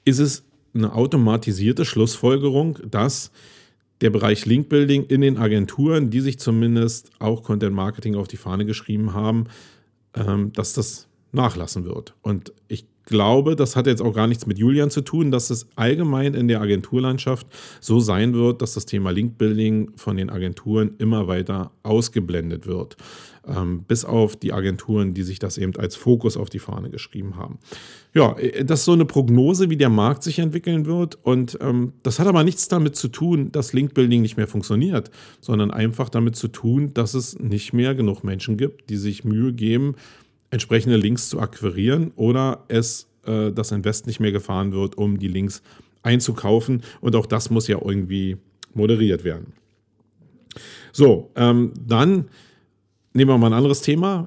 ist 0.03 0.19
es 0.19 0.43
eine 0.73 0.93
automatisierte 0.93 1.85
Schlussfolgerung, 1.85 2.77
dass 2.91 3.31
der 4.01 4.09
Bereich 4.09 4.45
Linkbuilding 4.45 5.05
in 5.05 5.21
den 5.21 5.37
Agenturen, 5.37 6.09
die 6.09 6.19
sich 6.19 6.39
zumindest 6.39 7.09
auch 7.19 7.41
Content 7.41 7.73
Marketing 7.73 8.15
auf 8.15 8.27
die 8.27 8.37
Fahne 8.37 8.65
geschrieben 8.65 9.13
haben, 9.13 9.45
ähm, 10.13 10.51
dass 10.51 10.73
das 10.73 11.08
nachlassen 11.31 11.85
wird. 11.85 12.15
Und 12.21 12.53
ich 12.67 12.85
glaube, 13.09 13.55
das 13.55 13.75
hat 13.75 13.87
jetzt 13.87 14.01
auch 14.01 14.13
gar 14.13 14.27
nichts 14.27 14.45
mit 14.45 14.57
Julian 14.59 14.91
zu 14.91 15.01
tun, 15.01 15.31
dass 15.31 15.49
es 15.49 15.67
allgemein 15.75 16.35
in 16.35 16.47
der 16.47 16.61
Agenturlandschaft 16.61 17.47
so 17.81 17.99
sein 17.99 18.33
wird, 18.33 18.61
dass 18.61 18.75
das 18.75 18.85
Thema 18.85 19.09
Linkbuilding 19.11 19.91
von 19.95 20.15
den 20.15 20.29
Agenturen 20.29 20.91
immer 20.99 21.27
weiter 21.27 21.71
ausgeblendet 21.83 22.67
wird. 22.67 22.97
Ähm, 23.47 23.83
bis 23.87 24.05
auf 24.05 24.35
die 24.35 24.53
Agenturen, 24.53 25.15
die 25.15 25.23
sich 25.23 25.39
das 25.39 25.57
eben 25.57 25.75
als 25.77 25.95
Fokus 25.95 26.37
auf 26.37 26.51
die 26.51 26.59
Fahne 26.59 26.91
geschrieben 26.91 27.35
haben. 27.35 27.57
Ja, 28.13 28.37
äh, 28.37 28.63
das 28.63 28.81
ist 28.81 28.85
so 28.85 28.93
eine 28.93 29.05
Prognose, 29.05 29.71
wie 29.71 29.77
der 29.77 29.89
Markt 29.89 30.21
sich 30.21 30.37
entwickeln 30.37 30.85
wird. 30.85 31.17
Und 31.23 31.57
ähm, 31.61 31.93
das 32.03 32.19
hat 32.19 32.27
aber 32.27 32.43
nichts 32.43 32.67
damit 32.67 32.95
zu 32.95 33.07
tun, 33.07 33.51
dass 33.51 33.73
Linkbuilding 33.73 34.21
nicht 34.21 34.37
mehr 34.37 34.47
funktioniert, 34.47 35.09
sondern 35.41 35.71
einfach 35.71 36.09
damit 36.09 36.35
zu 36.35 36.47
tun, 36.47 36.93
dass 36.93 37.15
es 37.15 37.39
nicht 37.39 37.73
mehr 37.73 37.95
genug 37.95 38.23
Menschen 38.23 38.55
gibt, 38.55 38.91
die 38.91 38.97
sich 38.97 39.23
Mühe 39.23 39.51
geben, 39.53 39.95
entsprechende 40.51 40.97
Links 40.97 41.29
zu 41.29 41.39
akquirieren 41.39 42.11
oder 42.15 42.65
es 42.67 43.09
äh, 43.25 43.51
das 43.51 43.71
Invest 43.71 44.07
nicht 44.07 44.19
mehr 44.19 44.31
gefahren 44.31 44.71
wird, 44.71 44.97
um 44.97 45.19
die 45.19 45.27
Links 45.27 45.61
einzukaufen. 46.01 46.83
Und 47.01 47.15
auch 47.15 47.25
das 47.25 47.49
muss 47.49 47.67
ja 47.67 47.79
irgendwie 47.81 48.37
moderiert 48.73 49.23
werden. 49.23 49.53
So, 50.91 51.31
ähm, 51.35 51.73
dann 51.79 52.29
nehmen 53.13 53.29
wir 53.29 53.37
mal 53.37 53.47
ein 53.47 53.53
anderes 53.53 53.81
Thema. 53.81 54.25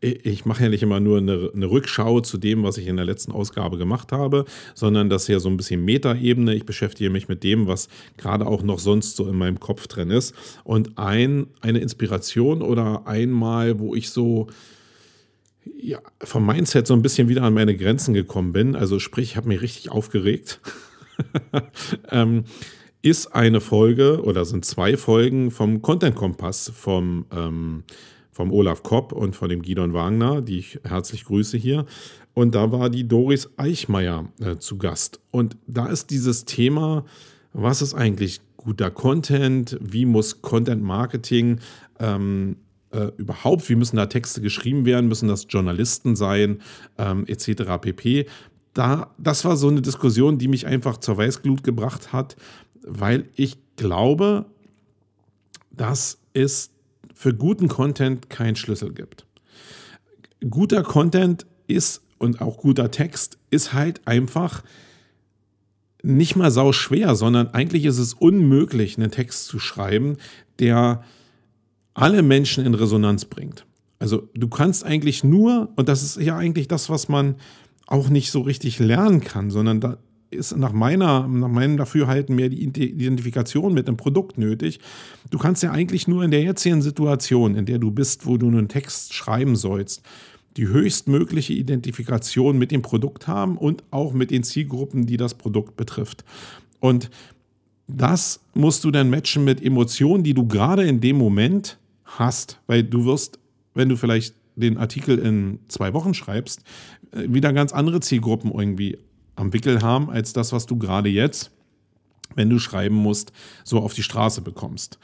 Ich 0.00 0.46
mache 0.46 0.62
ja 0.62 0.70
nicht 0.70 0.82
immer 0.82 0.98
nur 0.98 1.18
eine, 1.18 1.50
eine, 1.54 1.70
Rückschau 1.70 2.20
zu 2.20 2.38
dem, 2.38 2.62
was 2.62 2.78
ich 2.78 2.86
in 2.86 2.96
der 2.96 3.04
letzten 3.04 3.32
Ausgabe 3.32 3.76
gemacht 3.76 4.12
habe, 4.12 4.46
sondern 4.74 5.10
das 5.10 5.22
ist 5.22 5.28
ja 5.28 5.40
so 5.40 5.50
ein 5.50 5.58
bisschen 5.58 5.84
Metaebene. 5.84 6.54
Ich 6.54 6.64
beschäftige 6.64 7.10
mich 7.10 7.28
mit 7.28 7.44
dem, 7.44 7.66
was 7.66 7.88
gerade 8.16 8.46
auch 8.46 8.62
noch 8.62 8.78
sonst 8.78 9.16
so 9.16 9.28
in 9.28 9.36
meinem 9.36 9.60
Kopf 9.60 9.88
drin 9.88 10.10
ist. 10.10 10.34
Und 10.64 10.96
ein, 10.96 11.48
eine 11.60 11.80
Inspiration 11.80 12.62
oder 12.62 13.06
einmal, 13.06 13.78
wo 13.78 13.94
ich 13.94 14.08
so 14.08 14.46
ja, 15.64 16.00
vom 16.22 16.46
Mindset 16.46 16.86
so 16.86 16.94
ein 16.94 17.02
bisschen 17.02 17.28
wieder 17.28 17.42
an 17.42 17.54
meine 17.54 17.76
Grenzen 17.76 18.14
gekommen 18.14 18.52
bin, 18.52 18.76
also 18.76 18.98
sprich, 18.98 19.30
ich 19.30 19.36
habe 19.36 19.48
mich 19.48 19.60
richtig 19.60 19.90
aufgeregt, 19.90 20.60
ähm, 22.10 22.44
ist 23.02 23.34
eine 23.34 23.60
Folge 23.60 24.22
oder 24.22 24.44
sind 24.44 24.64
zwei 24.64 24.96
Folgen 24.96 25.50
vom 25.50 25.82
Content 25.82 26.16
Kompass 26.16 26.70
vom 26.74 27.26
ähm, 27.30 27.84
vom 28.30 28.52
Olaf 28.52 28.82
Kopp 28.82 29.12
und 29.12 29.36
von 29.36 29.48
dem 29.48 29.60
Gidon 29.60 29.92
Wagner, 29.92 30.40
die 30.40 30.60
ich 30.60 30.80
herzlich 30.84 31.24
grüße 31.24 31.58
hier. 31.58 31.84
Und 32.32 32.54
da 32.54 32.72
war 32.72 32.88
die 32.88 33.06
Doris 33.06 33.50
Eichmeier 33.56 34.28
äh, 34.40 34.56
zu 34.56 34.78
Gast. 34.78 35.20
Und 35.30 35.56
da 35.66 35.86
ist 35.86 36.10
dieses 36.10 36.44
Thema, 36.44 37.04
was 37.52 37.82
ist 37.82 37.92
eigentlich 37.92 38.40
guter 38.56 38.90
Content? 38.90 39.76
Wie 39.82 40.06
muss 40.06 40.40
Content 40.42 40.82
Marketing 40.82 41.60
ähm, 41.98 42.56
äh, 42.92 43.10
überhaupt, 43.16 43.68
wie 43.68 43.74
müssen 43.74 43.96
da 43.96 44.06
Texte 44.06 44.40
geschrieben 44.40 44.84
werden? 44.84 45.08
Müssen 45.08 45.28
das 45.28 45.46
Journalisten 45.48 46.16
sein, 46.16 46.60
ähm, 46.98 47.24
etc. 47.26 47.78
pp. 47.80 48.26
Da, 48.74 49.14
das 49.18 49.44
war 49.44 49.56
so 49.56 49.68
eine 49.68 49.82
Diskussion, 49.82 50.38
die 50.38 50.48
mich 50.48 50.66
einfach 50.66 50.96
zur 50.98 51.16
Weißglut 51.16 51.64
gebracht 51.64 52.12
hat, 52.12 52.36
weil 52.82 53.28
ich 53.34 53.58
glaube, 53.76 54.46
dass 55.70 56.18
es 56.32 56.70
für 57.14 57.34
guten 57.34 57.68
Content 57.68 58.30
keinen 58.30 58.56
Schlüssel 58.56 58.92
gibt. 58.92 59.26
Guter 60.48 60.82
Content 60.82 61.46
ist 61.66 62.02
und 62.18 62.40
auch 62.40 62.58
guter 62.58 62.90
Text 62.90 63.38
ist 63.50 63.72
halt 63.72 64.06
einfach 64.06 64.62
nicht 66.02 66.36
mal 66.36 66.50
sau 66.50 66.72
schwer, 66.72 67.14
sondern 67.14 67.48
eigentlich 67.48 67.84
ist 67.84 67.98
es 67.98 68.14
unmöglich, 68.14 68.96
einen 68.96 69.10
Text 69.10 69.46
zu 69.46 69.58
schreiben, 69.58 70.16
der 70.58 71.04
alle 72.00 72.22
Menschen 72.22 72.64
in 72.64 72.74
Resonanz 72.74 73.24
bringt. 73.24 73.66
Also 73.98 74.28
du 74.34 74.48
kannst 74.48 74.84
eigentlich 74.84 75.24
nur, 75.24 75.70
und 75.76 75.88
das 75.88 76.02
ist 76.02 76.20
ja 76.20 76.36
eigentlich 76.36 76.68
das, 76.68 76.88
was 76.88 77.08
man 77.08 77.36
auch 77.86 78.08
nicht 78.08 78.30
so 78.30 78.40
richtig 78.40 78.78
lernen 78.78 79.20
kann, 79.20 79.50
sondern 79.50 79.80
da, 79.80 79.98
ist 80.30 80.56
nach, 80.56 80.72
meiner, 80.72 81.26
nach 81.26 81.48
meinem 81.48 81.76
Dafürhalten 81.76 82.36
mehr 82.36 82.48
die 82.48 82.62
Identifikation 82.62 83.74
mit 83.74 83.88
einem 83.88 83.96
Produkt 83.96 84.38
nötig. 84.38 84.78
Du 85.30 85.38
kannst 85.38 85.62
ja 85.62 85.72
eigentlich 85.72 86.06
nur 86.06 86.22
in 86.22 86.30
der 86.30 86.42
jetzigen 86.42 86.82
Situation, 86.82 87.56
in 87.56 87.66
der 87.66 87.78
du 87.78 87.90
bist, 87.90 88.26
wo 88.26 88.36
du 88.36 88.48
einen 88.48 88.68
Text 88.68 89.12
schreiben 89.12 89.56
sollst, 89.56 90.02
die 90.56 90.68
höchstmögliche 90.68 91.52
Identifikation 91.52 92.58
mit 92.58 92.70
dem 92.70 92.82
Produkt 92.82 93.26
haben 93.26 93.58
und 93.58 93.82
auch 93.90 94.12
mit 94.12 94.30
den 94.30 94.42
Zielgruppen, 94.44 95.06
die 95.06 95.16
das 95.16 95.34
Produkt 95.34 95.76
betrifft. 95.76 96.24
Und 96.78 97.10
das 97.86 98.40
musst 98.54 98.84
du 98.84 98.90
dann 98.90 99.10
matchen 99.10 99.44
mit 99.44 99.62
Emotionen, 99.62 100.22
die 100.22 100.34
du 100.34 100.46
gerade 100.46 100.84
in 100.84 101.00
dem 101.00 101.16
Moment 101.18 101.79
hast, 102.18 102.60
weil 102.66 102.82
du 102.82 103.04
wirst, 103.04 103.38
wenn 103.74 103.88
du 103.88 103.96
vielleicht 103.96 104.34
den 104.56 104.78
Artikel 104.78 105.18
in 105.18 105.60
zwei 105.68 105.94
Wochen 105.94 106.14
schreibst, 106.14 106.62
äh, 107.12 107.24
wieder 107.28 107.52
ganz 107.52 107.72
andere 107.72 108.00
Zielgruppen 108.00 108.52
irgendwie 108.52 108.98
am 109.36 109.52
Wickel 109.52 109.82
haben, 109.82 110.10
als 110.10 110.32
das, 110.32 110.52
was 110.52 110.66
du 110.66 110.76
gerade 110.76 111.08
jetzt, 111.08 111.50
wenn 112.34 112.50
du 112.50 112.58
schreiben 112.58 112.94
musst, 112.94 113.32
so 113.64 113.80
auf 113.80 113.94
die 113.94 114.02
Straße 114.02 114.42
bekommst. 114.42 114.98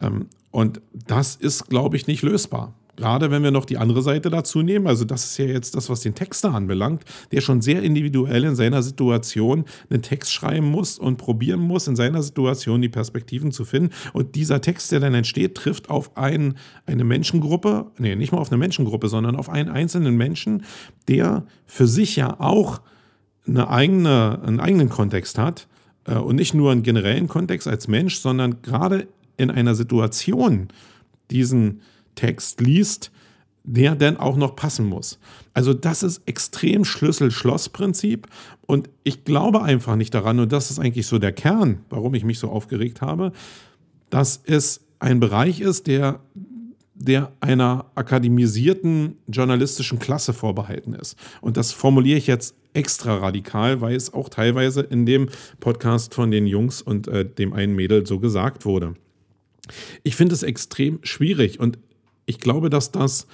Ähm, 0.00 0.26
und 0.50 0.80
das 0.92 1.36
ist, 1.36 1.68
glaube 1.68 1.96
ich, 1.96 2.06
nicht 2.06 2.22
lösbar. 2.22 2.74
Gerade 2.96 3.30
wenn 3.30 3.42
wir 3.42 3.50
noch 3.50 3.64
die 3.64 3.78
andere 3.78 4.02
Seite 4.02 4.30
dazu 4.30 4.62
nehmen, 4.62 4.86
also 4.86 5.04
das 5.04 5.24
ist 5.24 5.38
ja 5.38 5.46
jetzt 5.46 5.74
das, 5.74 5.88
was 5.88 6.00
den 6.00 6.14
Texter 6.14 6.54
anbelangt, 6.54 7.04
der 7.32 7.40
schon 7.40 7.60
sehr 7.60 7.82
individuell 7.82 8.44
in 8.44 8.56
seiner 8.56 8.82
Situation 8.82 9.64
einen 9.88 10.02
Text 10.02 10.32
schreiben 10.32 10.70
muss 10.70 10.98
und 10.98 11.16
probieren 11.16 11.60
muss, 11.60 11.86
in 11.86 11.96
seiner 11.96 12.22
Situation 12.22 12.82
die 12.82 12.88
Perspektiven 12.88 13.52
zu 13.52 13.64
finden. 13.64 13.90
Und 14.12 14.34
dieser 14.34 14.60
Text, 14.60 14.92
der 14.92 15.00
dann 15.00 15.14
entsteht, 15.14 15.54
trifft 15.54 15.90
auf 15.90 16.16
ein, 16.16 16.54
eine 16.86 17.04
Menschengruppe, 17.04 17.86
nee, 17.98 18.16
nicht 18.16 18.32
mal 18.32 18.38
auf 18.38 18.50
eine 18.50 18.58
Menschengruppe, 18.58 19.08
sondern 19.08 19.36
auf 19.36 19.48
einen 19.48 19.70
einzelnen 19.70 20.16
Menschen, 20.16 20.64
der 21.08 21.44
für 21.66 21.86
sich 21.86 22.16
ja 22.16 22.38
auch 22.40 22.80
eine 23.46 23.68
eigene, 23.68 24.40
einen 24.44 24.60
eigenen 24.60 24.88
Kontext 24.88 25.38
hat 25.38 25.68
äh, 26.04 26.14
und 26.14 26.36
nicht 26.36 26.54
nur 26.54 26.72
einen 26.72 26.82
generellen 26.82 27.28
Kontext 27.28 27.66
als 27.68 27.88
Mensch, 27.88 28.18
sondern 28.18 28.62
gerade 28.62 29.08
in 29.36 29.50
einer 29.50 29.74
Situation 29.74 30.68
diesen 31.30 31.80
Text 32.14 32.60
liest, 32.60 33.10
der 33.64 33.94
dann 33.94 34.16
auch 34.16 34.36
noch 34.36 34.56
passen 34.56 34.86
muss. 34.86 35.18
Also 35.54 35.74
das 35.74 36.02
ist 36.02 36.22
extrem 36.26 36.84
Schlüssel-Schloss-Prinzip 36.84 38.26
und 38.66 38.88
ich 39.04 39.24
glaube 39.24 39.62
einfach 39.62 39.96
nicht 39.96 40.14
daran, 40.14 40.40
und 40.40 40.52
das 40.52 40.70
ist 40.70 40.78
eigentlich 40.78 41.06
so 41.06 41.18
der 41.18 41.32
Kern, 41.32 41.80
warum 41.90 42.14
ich 42.14 42.24
mich 42.24 42.38
so 42.38 42.48
aufgeregt 42.48 43.00
habe, 43.00 43.32
dass 44.08 44.40
es 44.44 44.80
ein 44.98 45.20
Bereich 45.20 45.60
ist, 45.60 45.86
der 45.86 46.20
der 47.00 47.32
einer 47.40 47.86
akademisierten 47.94 49.16
journalistischen 49.26 49.98
Klasse 49.98 50.34
vorbehalten 50.34 50.92
ist. 50.92 51.16
Und 51.40 51.56
das 51.56 51.72
formuliere 51.72 52.18
ich 52.18 52.26
jetzt 52.26 52.54
extra 52.74 53.16
radikal, 53.16 53.80
weil 53.80 53.96
es 53.96 54.12
auch 54.12 54.28
teilweise 54.28 54.82
in 54.82 55.06
dem 55.06 55.30
Podcast 55.60 56.14
von 56.14 56.30
den 56.30 56.46
Jungs 56.46 56.82
und 56.82 57.08
äh, 57.08 57.24
dem 57.24 57.54
einen 57.54 57.74
Mädel 57.74 58.06
so 58.06 58.20
gesagt 58.20 58.66
wurde. 58.66 58.94
Ich 60.02 60.14
finde 60.14 60.34
es 60.34 60.42
extrem 60.42 60.98
schwierig 61.02 61.58
und 61.58 61.78
ich 62.30 62.38
glaube, 62.38 62.70
dass 62.70 62.92
das 62.92 63.26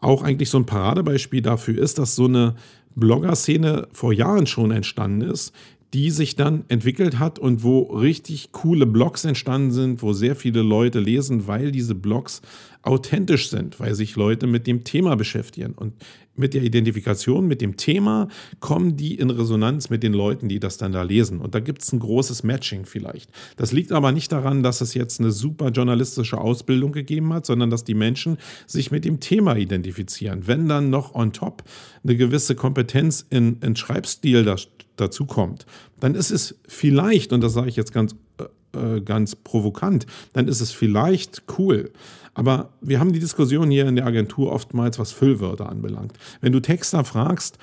auch 0.00 0.22
eigentlich 0.22 0.50
so 0.50 0.58
ein 0.58 0.66
Paradebeispiel 0.66 1.42
dafür 1.42 1.80
ist, 1.80 1.98
dass 1.98 2.16
so 2.16 2.26
eine 2.26 2.56
Blogger-Szene 2.96 3.88
vor 3.92 4.12
Jahren 4.12 4.46
schon 4.46 4.72
entstanden 4.72 5.22
ist, 5.22 5.54
die 5.94 6.10
sich 6.10 6.36
dann 6.36 6.64
entwickelt 6.68 7.18
hat 7.18 7.38
und 7.38 7.62
wo 7.62 7.82
richtig 7.82 8.52
coole 8.52 8.86
Blogs 8.86 9.24
entstanden 9.24 9.72
sind, 9.72 10.02
wo 10.02 10.12
sehr 10.12 10.36
viele 10.36 10.62
Leute 10.62 11.00
lesen, 11.00 11.46
weil 11.46 11.70
diese 11.70 11.94
Blogs 11.94 12.40
authentisch 12.82 13.50
sind, 13.50 13.78
weil 13.78 13.94
sich 13.94 14.16
Leute 14.16 14.46
mit 14.46 14.66
dem 14.66 14.84
Thema 14.84 15.16
beschäftigen. 15.16 15.74
Und 15.74 15.94
mit 16.34 16.54
der 16.54 16.62
Identifikation 16.62 17.46
mit 17.46 17.60
dem 17.60 17.76
Thema 17.76 18.28
kommen 18.60 18.96
die 18.96 19.16
in 19.16 19.30
Resonanz 19.30 19.90
mit 19.90 20.02
den 20.02 20.14
Leuten, 20.14 20.48
die 20.48 20.58
das 20.58 20.78
dann 20.78 20.92
da 20.92 21.02
lesen. 21.02 21.40
Und 21.40 21.54
da 21.54 21.60
gibt 21.60 21.82
es 21.82 21.92
ein 21.92 22.00
großes 22.00 22.42
Matching 22.42 22.86
vielleicht. 22.86 23.30
Das 23.56 23.70
liegt 23.70 23.92
aber 23.92 24.12
nicht 24.12 24.32
daran, 24.32 24.62
dass 24.62 24.80
es 24.80 24.94
jetzt 24.94 25.20
eine 25.20 25.30
super 25.30 25.68
journalistische 25.68 26.38
Ausbildung 26.38 26.92
gegeben 26.92 27.32
hat, 27.34 27.44
sondern 27.44 27.68
dass 27.68 27.84
die 27.84 27.94
Menschen 27.94 28.38
sich 28.66 28.90
mit 28.90 29.04
dem 29.04 29.20
Thema 29.20 29.56
identifizieren. 29.56 30.46
Wenn 30.46 30.68
dann 30.68 30.88
noch 30.88 31.14
on 31.14 31.32
top 31.32 31.64
eine 32.02 32.16
gewisse 32.16 32.54
Kompetenz 32.54 33.26
in, 33.28 33.58
in 33.60 33.76
Schreibstil 33.76 34.42
das, 34.44 34.68
dazu 35.02 35.26
kommt, 35.26 35.66
dann 36.00 36.14
ist 36.14 36.30
es 36.30 36.56
vielleicht, 36.66 37.32
und 37.32 37.42
das 37.42 37.52
sage 37.52 37.68
ich 37.68 37.76
jetzt 37.76 37.92
ganz, 37.92 38.14
äh, 38.38 38.96
äh 38.96 39.00
ganz 39.00 39.36
provokant, 39.36 40.06
dann 40.32 40.48
ist 40.48 40.60
es 40.60 40.70
vielleicht 40.70 41.42
cool. 41.58 41.92
Aber 42.34 42.70
wir 42.80 42.98
haben 42.98 43.12
die 43.12 43.20
Diskussion 43.20 43.70
hier 43.70 43.86
in 43.86 43.96
der 43.96 44.06
Agentur 44.06 44.52
oftmals, 44.52 44.98
was 44.98 45.12
Füllwörter 45.12 45.68
anbelangt. 45.68 46.18
Wenn 46.40 46.52
du 46.52 46.60
Texter 46.60 47.04
fragst, 47.04 47.58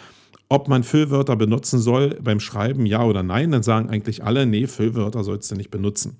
ob 0.50 0.68
man 0.68 0.84
Füllwörter 0.84 1.36
benutzen 1.36 1.80
soll 1.80 2.18
beim 2.22 2.40
Schreiben, 2.40 2.86
ja 2.86 3.04
oder 3.04 3.24
nein, 3.24 3.52
dann 3.52 3.64
sagen 3.64 3.90
eigentlich 3.90 4.24
alle, 4.24 4.46
nee, 4.46 4.68
Füllwörter 4.68 5.24
sollst 5.24 5.50
du 5.52 5.56
nicht 5.56 5.72
benutzen. 5.72 6.18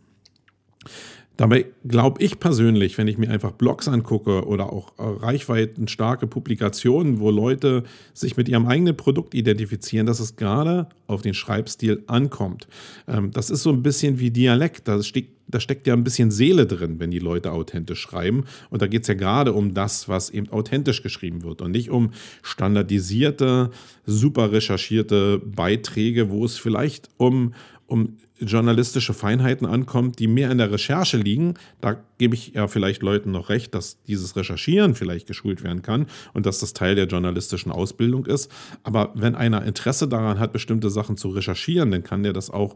Dabei 1.40 1.68
glaube 1.88 2.22
ich 2.22 2.38
persönlich, 2.42 2.98
wenn 2.98 3.08
ich 3.08 3.18
mir 3.18 3.30
einfach 3.30 3.54
Blogs 3.54 3.88
angucke 3.88 4.46
oder 4.46 4.74
auch 4.74 4.92
äh, 5.00 5.04
reichweitenstarke 5.04 6.28
Publikationen, 6.28 7.22
wo 7.22 7.32
Leute 7.32 7.84
sich 8.14 8.36
mit 8.36 8.50
ihrem 8.50 8.68
eigenen 8.68 8.98
Produkt 8.98 9.34
identifizieren, 9.34 10.06
dass 10.06 10.20
es 10.20 10.36
gerade 10.36 10.90
auf 11.08 11.22
den 11.22 11.34
Schreibstil 11.34 12.04
ankommt. 12.08 12.68
Ähm, 13.08 13.32
das 13.32 13.52
ist 13.52 13.64
so 13.64 13.70
ein 13.70 13.82
bisschen 13.82 14.20
wie 14.20 14.32
Dialekt. 14.32 14.90
Da 14.90 15.02
steckt, 15.02 15.30
da 15.48 15.62
steckt 15.62 15.88
ja 15.88 15.94
ein 15.94 16.04
bisschen 16.04 16.30
Seele 16.30 16.68
drin, 16.68 17.00
wenn 17.00 17.10
die 17.10 17.20
Leute 17.20 17.54
authentisch 17.54 18.02
schreiben. 18.02 18.44
Und 18.70 18.82
da 18.82 18.88
geht 18.88 19.04
es 19.04 19.08
ja 19.08 19.14
gerade 19.14 19.54
um 19.54 19.74
das, 19.74 20.10
was 20.10 20.32
eben 20.32 20.50
authentisch 20.50 21.02
geschrieben 21.04 21.44
wird 21.44 21.62
und 21.62 21.72
nicht 21.72 21.90
um 21.90 22.12
standardisierte, 22.42 23.72
super 24.06 24.52
recherchierte 24.52 25.40
Beiträge, 25.40 26.32
wo 26.32 26.44
es 26.44 26.58
vielleicht 26.58 27.08
um, 27.16 27.54
um 27.90 28.18
journalistische 28.40 29.14
Feinheiten 29.14 29.66
ankommt, 29.66 30.20
die 30.20 30.28
mehr 30.28 30.52
in 30.52 30.58
der 30.58 30.72
Recherche 30.72 31.18
liegen, 31.18 31.56
da 31.82 31.98
gebe 32.18 32.36
ich 32.36 32.54
ja 32.54 32.68
vielleicht 32.68 33.02
Leuten 33.02 33.32
noch 33.32 33.50
recht, 33.50 33.76
dass 33.76 34.02
dieses 34.04 34.36
Recherchieren 34.36 34.96
vielleicht 34.96 35.28
geschult 35.28 35.64
werden 35.64 35.82
kann 35.82 36.06
und 36.34 36.46
dass 36.46 36.60
das 36.60 36.74
Teil 36.74 36.96
der 36.96 37.08
journalistischen 37.08 37.72
Ausbildung 37.72 38.26
ist. 38.26 38.50
Aber 38.84 39.12
wenn 39.16 39.36
einer 39.36 39.66
Interesse 39.66 40.08
daran 40.08 40.40
hat, 40.40 40.54
bestimmte 40.54 40.90
Sachen 40.90 41.18
zu 41.18 41.30
recherchieren, 41.30 41.92
dann 41.92 42.04
kann 42.04 42.24
der 42.24 42.34
das 42.34 42.50
auch 42.50 42.76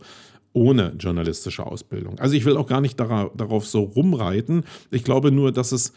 ohne 0.52 0.94
journalistische 1.00 1.66
Ausbildung. 1.66 2.20
Also 2.20 2.36
ich 2.36 2.46
will 2.46 2.58
auch 2.58 2.68
gar 2.68 2.82
nicht 2.82 3.00
darauf 3.00 3.66
so 3.66 3.84
rumreiten. 3.84 4.64
Ich 4.92 5.04
glaube 5.04 5.32
nur, 5.32 5.52
dass 5.52 5.72
es 5.72 5.94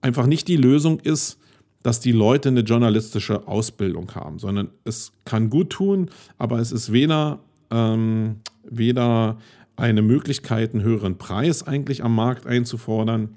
einfach 0.00 0.26
nicht 0.26 0.48
die 0.48 0.56
Lösung 0.56 0.98
ist, 1.00 1.38
dass 1.82 2.00
die 2.00 2.12
Leute 2.12 2.50
eine 2.50 2.60
journalistische 2.60 3.46
Ausbildung 3.46 4.14
haben, 4.14 4.38
sondern 4.38 4.70
es 4.84 5.12
kann 5.24 5.48
gut 5.48 5.70
tun, 5.70 6.10
aber 6.38 6.58
es 6.58 6.72
ist 6.72 6.92
weder 6.92 7.40
ähm, 7.70 8.40
weder 8.70 9.38
eine 9.76 10.02
Möglichkeit, 10.02 10.72
einen 10.72 10.82
höheren 10.82 11.18
Preis 11.18 11.66
eigentlich 11.66 12.02
am 12.04 12.14
Markt 12.14 12.46
einzufordern, 12.46 13.36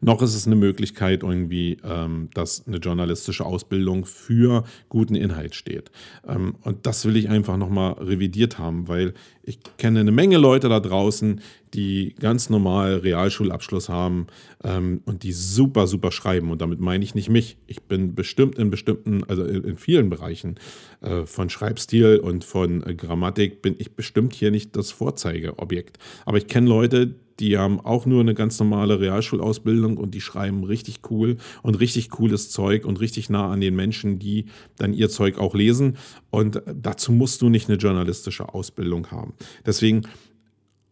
noch 0.00 0.22
ist 0.22 0.34
es 0.34 0.46
eine 0.46 0.56
Möglichkeit 0.56 1.22
irgendwie, 1.22 1.78
ähm, 1.82 2.30
dass 2.34 2.66
eine 2.66 2.76
journalistische 2.78 3.44
Ausbildung 3.44 4.04
für 4.04 4.64
guten 4.88 5.14
Inhalt 5.14 5.54
steht. 5.54 5.90
Ähm, 6.26 6.56
und 6.62 6.86
das 6.86 7.04
will 7.04 7.16
ich 7.16 7.28
einfach 7.28 7.56
nochmal 7.56 7.92
revidiert 7.94 8.58
haben, 8.58 8.88
weil 8.88 9.14
ich 9.42 9.58
kenne 9.78 10.00
eine 10.00 10.12
Menge 10.12 10.38
Leute 10.38 10.68
da 10.68 10.80
draußen, 10.80 11.40
die 11.74 12.14
ganz 12.18 12.48
normal 12.48 12.96
Realschulabschluss 12.96 13.88
haben 13.88 14.28
ähm, 14.64 15.02
und 15.04 15.22
die 15.22 15.32
super, 15.32 15.86
super 15.86 16.10
schreiben. 16.10 16.50
Und 16.50 16.62
damit 16.62 16.80
meine 16.80 17.04
ich 17.04 17.14
nicht 17.14 17.28
mich. 17.28 17.58
Ich 17.66 17.82
bin 17.82 18.14
bestimmt 18.14 18.58
in 18.58 18.70
bestimmten, 18.70 19.24
also 19.24 19.44
in, 19.44 19.76
vielen 19.76 20.10
Bereichen 20.10 20.56
äh, 21.00 21.26
von 21.26 21.50
Schreibstil 21.50 22.18
und 22.18 22.44
von 22.44 22.82
äh, 22.82 22.94
Grammatik 22.94 23.62
bin 23.62 23.74
ich 23.78 23.94
bestimmt 23.94 24.34
hier 24.34 24.50
nicht 24.50 24.76
das 24.76 24.90
Vorzeigeobjekt. 24.90 25.98
Aber 26.24 26.38
ich 26.38 26.46
kenne 26.46 26.68
Leute, 26.68 27.14
die 27.40 27.58
haben 27.58 27.80
auch 27.80 28.06
nur 28.06 28.20
eine 28.20 28.34
ganz 28.34 28.58
normale 28.58 29.00
Realschulausbildung 29.00 29.96
und 29.98 30.14
die 30.14 30.20
schreiben 30.20 30.64
richtig 30.64 31.00
cool 31.10 31.36
und 31.62 31.78
richtig 31.80 32.10
cooles 32.10 32.50
Zeug 32.50 32.84
und 32.84 33.00
richtig 33.00 33.30
nah 33.30 33.50
an 33.50 33.60
den 33.60 33.76
Menschen, 33.76 34.18
die 34.18 34.46
dann 34.76 34.94
ihr 34.94 35.10
Zeug 35.10 35.38
auch 35.38 35.54
lesen. 35.54 35.96
Und 36.30 36.62
dazu 36.74 37.12
musst 37.12 37.42
du 37.42 37.48
nicht 37.48 37.68
eine 37.68 37.78
journalistische 37.78 38.54
Ausbildung 38.54 39.10
haben. 39.10 39.34
Deswegen, 39.64 40.02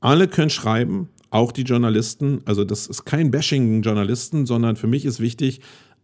alle 0.00 0.28
können 0.28 0.50
schreiben, 0.50 1.08
auch 1.30 1.50
die 1.50 1.62
Journalisten. 1.62 2.42
Also 2.44 2.64
das 2.64 2.86
ist 2.86 3.04
kein 3.04 3.30
Bashing 3.30 3.82
Journalisten, 3.82 4.46
sondern 4.46 4.76
für 4.76 4.86
mich 4.86 5.04
ist 5.04 5.20
wichtig, 5.20 5.60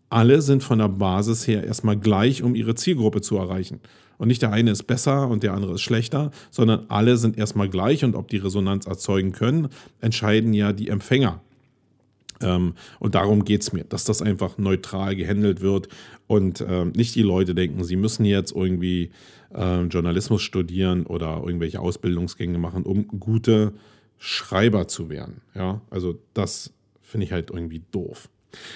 alle 0.09 0.43
sind 0.43 0.65
von 0.65 0.79
der 0.81 0.89
Basis 0.89 1.47
her 1.47 1.65
erstmal 1.65 1.97
gleich, 1.97 2.43
um 2.43 2.57
ihre 2.57 2.75
Zielgruppe 2.75 3.21
zu 3.21 3.37
erreichen. 3.37 3.81
Und 4.21 4.29
nicht 4.29 4.43
der 4.43 4.53
eine 4.53 4.71
ist 4.71 4.83
besser 4.83 5.29
und 5.29 5.43
der 5.43 5.55
andere 5.55 5.77
ist 5.77 5.81
schlechter, 5.81 6.31
sondern 6.51 6.85
alle 6.89 7.17
sind 7.17 7.39
erstmal 7.39 7.71
gleich 7.71 8.05
und 8.05 8.15
ob 8.15 8.29
die 8.29 8.37
Resonanz 8.37 8.87
erzeugen 8.87 9.33
können, 9.33 9.69
entscheiden 10.03 10.53
ja 10.53 10.75
die 10.75 10.89
Empfänger. 10.91 11.41
Ähm, 12.43 12.75
und 12.99 13.15
darum 13.15 13.47
geht 13.47 13.63
es 13.63 13.73
mir, 13.73 13.85
dass 13.85 14.05
das 14.05 14.21
einfach 14.21 14.59
neutral 14.59 15.17
gehandelt 15.17 15.63
wird 15.63 15.89
und 16.27 16.63
ähm, 16.69 16.93
nicht 16.95 17.15
die 17.15 17.23
Leute 17.23 17.55
denken, 17.55 17.83
sie 17.83 17.97
müssen 17.97 18.27
jetzt 18.27 18.55
irgendwie 18.55 19.11
ähm, 19.55 19.89
Journalismus 19.89 20.43
studieren 20.43 21.07
oder 21.07 21.43
irgendwelche 21.43 21.81
Ausbildungsgänge 21.81 22.59
machen, 22.59 22.83
um 22.83 23.09
gute 23.09 23.73
Schreiber 24.19 24.87
zu 24.87 25.09
werden. 25.09 25.41
Ja, 25.55 25.81
also 25.89 26.19
das 26.35 26.75
finde 27.01 27.25
ich 27.25 27.33
halt 27.33 27.49
irgendwie 27.49 27.81
doof. 27.91 28.29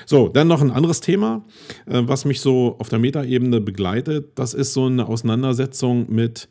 So, 0.06 0.28
dann 0.28 0.48
noch 0.48 0.60
ein 0.60 0.70
anderes 0.70 1.00
Thema, 1.00 1.44
äh, 1.86 2.02
was 2.04 2.24
mich 2.24 2.40
so 2.40 2.76
auf 2.78 2.88
der 2.88 2.98
Metaebene 2.98 3.60
begleitet. 3.60 4.32
Das 4.36 4.54
ist 4.54 4.72
so 4.72 4.86
eine 4.86 5.06
Auseinandersetzung 5.06 6.06
mit 6.12 6.48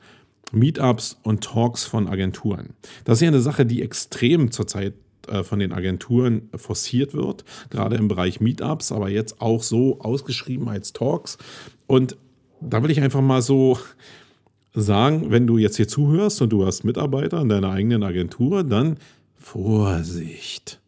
Meetups 0.51 1.17
und 1.23 1.43
Talks 1.43 1.83
von 1.83 2.07
Agenturen. 2.07 2.73
Das 3.05 3.17
ist 3.17 3.21
ja 3.21 3.27
eine 3.29 3.41
Sache, 3.41 3.65
die 3.65 3.81
extrem 3.81 4.51
zurzeit 4.51 4.93
äh, 5.27 5.43
von 5.43 5.59
den 5.59 5.71
Agenturen 5.71 6.49
forciert 6.55 7.13
wird, 7.13 7.43
gerade 7.69 7.95
im 7.95 8.07
Bereich 8.07 8.39
Meetups, 8.41 8.91
aber 8.91 9.09
jetzt 9.09 9.41
auch 9.41 9.63
so 9.63 9.99
ausgeschrieben 9.99 10.69
als 10.69 10.93
Talks. 10.93 11.37
Und 11.87 12.17
da 12.61 12.83
will 12.83 12.91
ich 12.91 13.01
einfach 13.01 13.21
mal 13.21 13.41
so 13.41 13.77
sagen, 14.73 15.31
wenn 15.31 15.47
du 15.47 15.57
jetzt 15.57 15.77
hier 15.77 15.87
zuhörst 15.87 16.41
und 16.41 16.49
du 16.49 16.65
hast 16.65 16.83
Mitarbeiter 16.83 17.41
in 17.41 17.49
deiner 17.49 17.71
eigenen 17.71 18.03
Agentur, 18.03 18.63
dann 18.63 18.97
Vorsicht. 19.37 20.79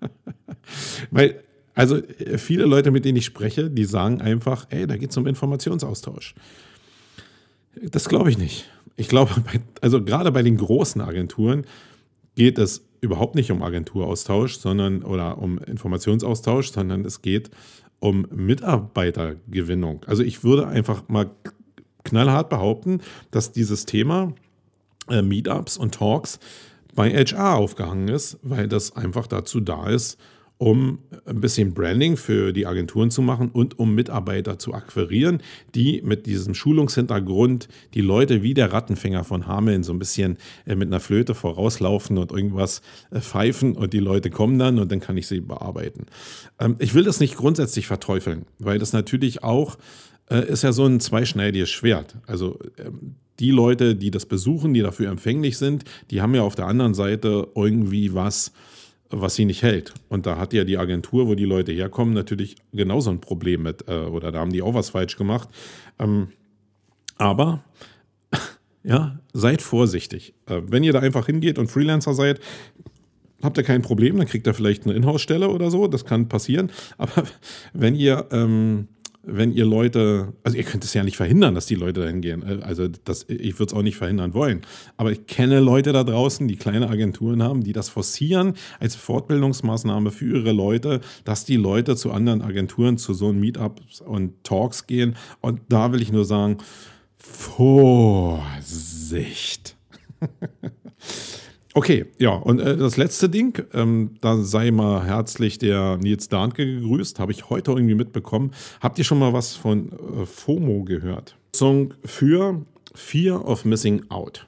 Weil 1.10 1.42
also 1.80 1.96
äh, 1.96 2.36
viele 2.36 2.66
Leute, 2.66 2.90
mit 2.90 3.06
denen 3.06 3.16
ich 3.16 3.24
spreche, 3.24 3.70
die 3.70 3.84
sagen 3.84 4.20
einfach, 4.20 4.66
ey, 4.68 4.86
da 4.86 4.96
geht 4.96 5.10
es 5.10 5.16
um 5.16 5.26
Informationsaustausch. 5.26 6.34
Das 7.82 8.08
glaube 8.08 8.30
ich 8.30 8.36
nicht. 8.36 8.68
Ich 8.96 9.08
glaube, 9.08 9.30
also 9.80 10.04
gerade 10.04 10.30
bei 10.30 10.42
den 10.42 10.58
großen 10.58 11.00
Agenturen 11.00 11.64
geht 12.34 12.58
es 12.58 12.84
überhaupt 13.00 13.34
nicht 13.34 13.50
um 13.50 13.62
Agenturaustausch, 13.62 14.58
sondern 14.58 15.02
oder 15.02 15.38
um 15.38 15.58
Informationsaustausch, 15.58 16.70
sondern 16.70 17.06
es 17.06 17.22
geht 17.22 17.50
um 17.98 18.26
Mitarbeitergewinnung. 18.30 20.04
Also 20.06 20.22
ich 20.22 20.44
würde 20.44 20.66
einfach 20.66 21.08
mal 21.08 21.30
knallhart 22.04 22.50
behaupten, 22.50 23.00
dass 23.30 23.52
dieses 23.52 23.86
Thema 23.86 24.34
äh, 25.08 25.22
Meetups 25.22 25.78
und 25.78 25.94
Talks 25.94 26.38
bei 26.94 27.10
HR 27.10 27.56
aufgehangen 27.56 28.08
ist, 28.08 28.38
weil 28.42 28.68
das 28.68 28.96
einfach 28.96 29.26
dazu 29.26 29.60
da 29.60 29.88
ist, 29.88 30.18
um 30.60 30.98
ein 31.24 31.40
bisschen 31.40 31.72
Branding 31.72 32.18
für 32.18 32.52
die 32.52 32.66
Agenturen 32.66 33.10
zu 33.10 33.22
machen 33.22 33.48
und 33.50 33.78
um 33.78 33.94
Mitarbeiter 33.94 34.58
zu 34.58 34.74
akquirieren, 34.74 35.42
die 35.74 36.02
mit 36.02 36.26
diesem 36.26 36.52
Schulungshintergrund 36.52 37.66
die 37.94 38.02
Leute 38.02 38.42
wie 38.42 38.52
der 38.52 38.70
Rattenfänger 38.70 39.24
von 39.24 39.46
Hameln 39.46 39.82
so 39.82 39.94
ein 39.94 39.98
bisschen 39.98 40.36
äh, 40.66 40.74
mit 40.74 40.88
einer 40.88 41.00
Flöte 41.00 41.34
vorauslaufen 41.34 42.18
und 42.18 42.30
irgendwas 42.30 42.82
äh, 43.10 43.20
pfeifen 43.20 43.74
und 43.74 43.94
die 43.94 44.00
Leute 44.00 44.28
kommen 44.28 44.58
dann 44.58 44.78
und 44.78 44.92
dann 44.92 45.00
kann 45.00 45.16
ich 45.16 45.28
sie 45.28 45.40
bearbeiten. 45.40 46.04
Ähm, 46.58 46.76
ich 46.78 46.92
will 46.92 47.04
das 47.04 47.20
nicht 47.20 47.38
grundsätzlich 47.38 47.86
verteufeln, 47.86 48.44
weil 48.58 48.78
das 48.78 48.92
natürlich 48.92 49.42
auch 49.42 49.78
äh, 50.28 50.46
ist 50.46 50.62
ja 50.62 50.72
so 50.72 50.84
ein 50.84 51.00
zweischneidiges 51.00 51.70
Schwert. 51.70 52.16
Also 52.26 52.58
ähm, 52.76 53.14
die 53.38 53.50
Leute, 53.50 53.96
die 53.96 54.10
das 54.10 54.26
besuchen, 54.26 54.74
die 54.74 54.82
dafür 54.82 55.10
empfänglich 55.10 55.56
sind, 55.56 55.84
die 56.10 56.20
haben 56.20 56.34
ja 56.34 56.42
auf 56.42 56.54
der 56.54 56.66
anderen 56.66 56.92
Seite 56.92 57.48
irgendwie 57.54 58.12
was, 58.12 58.52
was 59.10 59.34
sie 59.34 59.44
nicht 59.44 59.62
hält. 59.62 59.92
Und 60.08 60.26
da 60.26 60.38
hat 60.38 60.52
ja 60.52 60.64
die 60.64 60.78
Agentur, 60.78 61.26
wo 61.26 61.34
die 61.34 61.44
Leute 61.44 61.72
herkommen, 61.72 62.14
natürlich 62.14 62.56
genauso 62.72 63.10
ein 63.10 63.20
Problem 63.20 63.62
mit, 63.62 63.88
äh, 63.88 64.04
oder 64.04 64.32
da 64.32 64.38
haben 64.38 64.52
die 64.52 64.62
auch 64.62 64.74
was 64.74 64.90
falsch 64.90 65.16
gemacht. 65.16 65.48
Ähm, 65.98 66.28
aber 67.18 67.64
ja, 68.82 69.18
seid 69.32 69.62
vorsichtig. 69.62 70.34
Äh, 70.46 70.62
wenn 70.66 70.84
ihr 70.84 70.92
da 70.92 71.00
einfach 71.00 71.26
hingeht 71.26 71.58
und 71.58 71.70
Freelancer 71.70 72.14
seid, 72.14 72.40
habt 73.42 73.58
ihr 73.58 73.64
kein 73.64 73.82
Problem, 73.82 74.16
dann 74.16 74.26
kriegt 74.26 74.46
ihr 74.46 74.54
vielleicht 74.54 74.84
eine 74.84 74.94
Inhouse-Stelle 74.94 75.48
oder 75.48 75.70
so, 75.70 75.88
das 75.88 76.04
kann 76.04 76.28
passieren. 76.28 76.70
Aber 76.98 77.24
wenn 77.72 77.94
ihr 77.94 78.26
ähm, 78.30 78.88
wenn 79.22 79.52
ihr 79.52 79.66
Leute, 79.66 80.32
also 80.42 80.56
ihr 80.56 80.64
könnt 80.64 80.82
es 80.84 80.94
ja 80.94 81.04
nicht 81.04 81.16
verhindern, 81.16 81.54
dass 81.54 81.66
die 81.66 81.74
Leute 81.74 82.00
dahin 82.00 82.22
gehen. 82.22 82.42
Äh, 82.42 82.62
also 82.62 82.88
das, 82.88 83.26
ich 83.28 83.58
würde 83.58 83.72
es 83.72 83.78
auch 83.78 83.82
nicht 83.82 83.96
verhindern 83.96 84.32
wollen. 84.34 84.62
Aber 84.96 85.12
ich 85.12 85.26
kenne 85.26 85.60
Leute 85.60 85.92
da 85.92 86.04
draußen, 86.04 86.48
die 86.48 86.56
kleine 86.56 86.88
Agenturen 86.88 87.42
haben, 87.42 87.62
die 87.62 87.72
das 87.72 87.88
forcieren 87.88 88.54
als 88.78 88.96
Fortbildungsmaßnahme 88.96 90.10
für 90.10 90.38
ihre 90.38 90.52
Leute, 90.52 91.00
dass 91.24 91.44
die 91.44 91.56
Leute 91.56 91.96
zu 91.96 92.12
anderen 92.12 92.42
Agenturen, 92.42 92.96
zu 92.98 93.14
so 93.14 93.32
Meetups 93.32 94.00
und 94.00 94.42
Talks 94.44 94.86
gehen. 94.86 95.16
Und 95.40 95.60
da 95.68 95.92
will 95.92 96.00
ich 96.02 96.12
nur 96.12 96.24
sagen, 96.24 96.58
Vorsicht. 97.18 98.46
Okay, 101.80 102.04
ja, 102.18 102.32
und 102.32 102.60
äh, 102.60 102.76
das 102.76 102.98
letzte 102.98 103.30
Ding, 103.30 103.64
ähm, 103.72 104.16
da 104.20 104.36
sei 104.36 104.70
mal 104.70 105.02
herzlich 105.06 105.56
der 105.56 105.96
Nils 105.96 106.28
Dahnke 106.28 106.66
gegrüßt, 106.66 107.18
habe 107.18 107.32
ich 107.32 107.48
heute 107.48 107.70
irgendwie 107.70 107.94
mitbekommen. 107.94 108.50
Habt 108.82 108.98
ihr 108.98 109.04
schon 109.04 109.18
mal 109.18 109.32
was 109.32 109.56
von 109.56 109.90
äh, 109.92 110.26
FOMO 110.26 110.84
gehört? 110.84 111.38
Song 111.56 111.94
für 112.04 112.66
Fear 112.94 113.48
of 113.48 113.64
Missing 113.64 114.04
Out. 114.10 114.46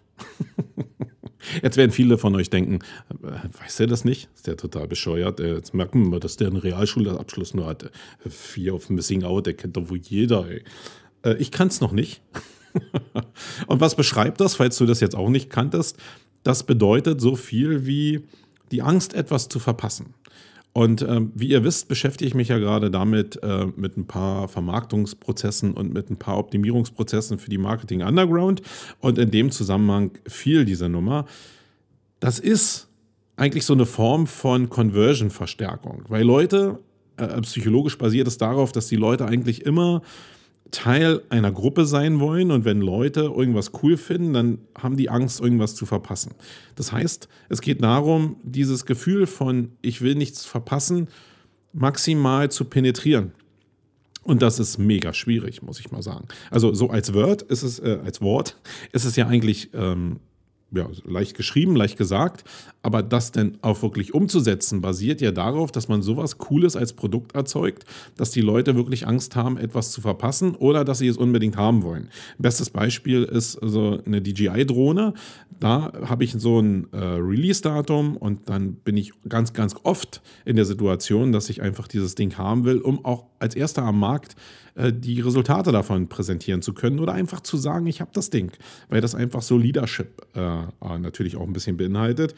Jetzt 1.62 1.78
werden 1.78 1.90
viele 1.90 2.18
von 2.18 2.36
euch 2.36 2.50
denken, 2.50 2.80
äh, 3.22 3.62
weiß 3.62 3.76
der 3.76 3.86
das 3.86 4.04
nicht? 4.04 4.28
Ist 4.34 4.46
der 4.46 4.58
total 4.58 4.86
bescheuert? 4.86 5.40
Äh, 5.40 5.54
jetzt 5.54 5.72
merken 5.72 6.12
wir, 6.12 6.20
dass 6.20 6.36
der 6.36 6.48
einen 6.48 6.58
Realschulabschluss 6.58 7.54
nur 7.54 7.64
hat. 7.64 7.90
Fear 8.28 8.74
of 8.74 8.90
Missing 8.90 9.24
Out, 9.24 9.46
der 9.46 9.54
kennt 9.54 9.78
doch 9.78 9.88
wohl 9.88 10.00
jeder. 10.02 10.46
Äh, 10.50 11.36
ich 11.38 11.50
kann 11.50 11.68
es 11.68 11.80
noch 11.80 11.92
nicht. 11.92 12.20
Und 13.66 13.80
was 13.80 13.94
beschreibt 13.94 14.40
das, 14.40 14.56
falls 14.56 14.76
du 14.76 14.84
das 14.84 15.00
jetzt 15.00 15.16
auch 15.16 15.30
nicht 15.30 15.48
kanntest? 15.48 15.96
Das 16.42 16.64
bedeutet 16.64 17.20
so 17.20 17.36
viel 17.36 17.86
wie 17.86 18.22
die 18.70 18.82
Angst, 18.82 19.14
etwas 19.14 19.48
zu 19.48 19.58
verpassen. 19.58 20.14
Und 20.74 21.02
ähm, 21.02 21.32
wie 21.34 21.48
ihr 21.48 21.64
wisst, 21.64 21.88
beschäftige 21.88 22.26
ich 22.26 22.34
mich 22.34 22.48
ja 22.48 22.58
gerade 22.58 22.90
damit 22.90 23.42
äh, 23.42 23.66
mit 23.76 23.98
ein 23.98 24.06
paar 24.06 24.48
Vermarktungsprozessen 24.48 25.74
und 25.74 25.92
mit 25.92 26.08
ein 26.08 26.16
paar 26.16 26.38
Optimierungsprozessen 26.38 27.38
für 27.38 27.50
die 27.50 27.58
Marketing 27.58 28.02
Underground. 28.02 28.62
Und 28.98 29.18
in 29.18 29.30
dem 29.30 29.50
Zusammenhang 29.50 30.12
fiel 30.26 30.64
diese 30.64 30.88
Nummer. 30.88 31.26
Das 32.20 32.38
ist 32.38 32.88
eigentlich 33.36 33.66
so 33.66 33.74
eine 33.74 33.84
Form 33.84 34.26
von 34.26 34.70
Conversion-Verstärkung, 34.70 36.04
weil 36.08 36.24
Leute, 36.24 36.78
äh, 37.18 37.40
psychologisch 37.42 37.98
basiert 37.98 38.26
es 38.26 38.38
darauf, 38.38 38.72
dass 38.72 38.86
die 38.86 38.96
Leute 38.96 39.26
eigentlich 39.26 39.66
immer 39.66 40.00
Teil 40.72 41.22
einer 41.28 41.52
Gruppe 41.52 41.86
sein 41.86 42.18
wollen 42.18 42.50
und 42.50 42.64
wenn 42.64 42.80
Leute 42.80 43.20
irgendwas 43.20 43.70
cool 43.82 43.96
finden, 43.96 44.32
dann 44.32 44.58
haben 44.76 44.96
die 44.96 45.10
Angst, 45.10 45.40
irgendwas 45.40 45.76
zu 45.76 45.86
verpassen. 45.86 46.32
Das 46.74 46.90
heißt, 46.90 47.28
es 47.50 47.60
geht 47.60 47.82
darum, 47.82 48.36
dieses 48.42 48.84
Gefühl 48.86 49.26
von 49.26 49.72
ich 49.82 50.00
will 50.00 50.16
nichts 50.16 50.44
verpassen, 50.44 51.08
maximal 51.72 52.50
zu 52.50 52.64
penetrieren. 52.64 53.32
Und 54.24 54.40
das 54.40 54.58
ist 54.58 54.78
mega 54.78 55.12
schwierig, 55.12 55.62
muss 55.62 55.78
ich 55.78 55.90
mal 55.90 56.02
sagen. 56.02 56.26
Also 56.50 56.72
so 56.74 56.90
als 56.90 57.12
Word 57.12 57.42
ist 57.42 57.62
es, 57.62 57.78
äh, 57.78 57.98
als 58.04 58.20
Wort 58.20 58.56
ist 58.92 59.04
es 59.04 59.16
ja 59.16 59.26
eigentlich 59.26 59.70
ähm, 59.74 60.20
ja, 60.74 60.88
leicht 61.04 61.36
geschrieben, 61.36 61.76
leicht 61.76 61.98
gesagt, 61.98 62.44
aber 62.82 63.02
das 63.02 63.32
denn 63.32 63.58
auch 63.62 63.82
wirklich 63.82 64.14
umzusetzen, 64.14 64.80
basiert 64.80 65.20
ja 65.20 65.30
darauf, 65.30 65.70
dass 65.70 65.88
man 65.88 66.02
sowas 66.02 66.38
Cooles 66.38 66.76
als 66.76 66.94
Produkt 66.94 67.34
erzeugt, 67.34 67.84
dass 68.16 68.30
die 68.30 68.40
Leute 68.40 68.74
wirklich 68.74 69.06
Angst 69.06 69.36
haben, 69.36 69.58
etwas 69.58 69.92
zu 69.92 70.00
verpassen 70.00 70.54
oder 70.54 70.84
dass 70.84 70.98
sie 70.98 71.08
es 71.08 71.16
unbedingt 71.16 71.56
haben 71.56 71.82
wollen. 71.82 72.08
Bestes 72.38 72.70
Beispiel 72.70 73.22
ist 73.24 73.52
so 73.52 74.00
eine 74.04 74.22
DJI-Drohne. 74.22 75.14
Da 75.60 75.92
habe 76.06 76.24
ich 76.24 76.32
so 76.32 76.60
ein 76.60 76.88
äh, 76.92 76.98
Release-Datum 76.98 78.16
und 78.16 78.48
dann 78.48 78.74
bin 78.74 78.96
ich 78.96 79.12
ganz, 79.28 79.52
ganz 79.52 79.76
oft 79.84 80.22
in 80.44 80.56
der 80.56 80.64
Situation, 80.64 81.32
dass 81.32 81.50
ich 81.50 81.62
einfach 81.62 81.86
dieses 81.86 82.14
Ding 82.14 82.36
haben 82.36 82.64
will, 82.64 82.78
um 82.78 83.04
auch 83.04 83.26
als 83.38 83.54
erster 83.54 83.82
am 83.82 84.00
Markt 84.00 84.32
äh, 84.32 84.61
die 84.76 85.20
Resultate 85.20 85.72
davon 85.72 86.08
präsentieren 86.08 86.62
zu 86.62 86.72
können 86.72 86.98
oder 86.98 87.12
einfach 87.12 87.40
zu 87.40 87.56
sagen, 87.56 87.86
ich 87.86 88.00
habe 88.00 88.10
das 88.14 88.30
Ding, 88.30 88.52
weil 88.88 89.00
das 89.00 89.14
einfach 89.14 89.42
so 89.42 89.58
Leadership 89.58 90.26
äh, 90.34 90.98
natürlich 90.98 91.36
auch 91.36 91.46
ein 91.46 91.52
bisschen 91.52 91.76
beinhaltet. 91.76 92.34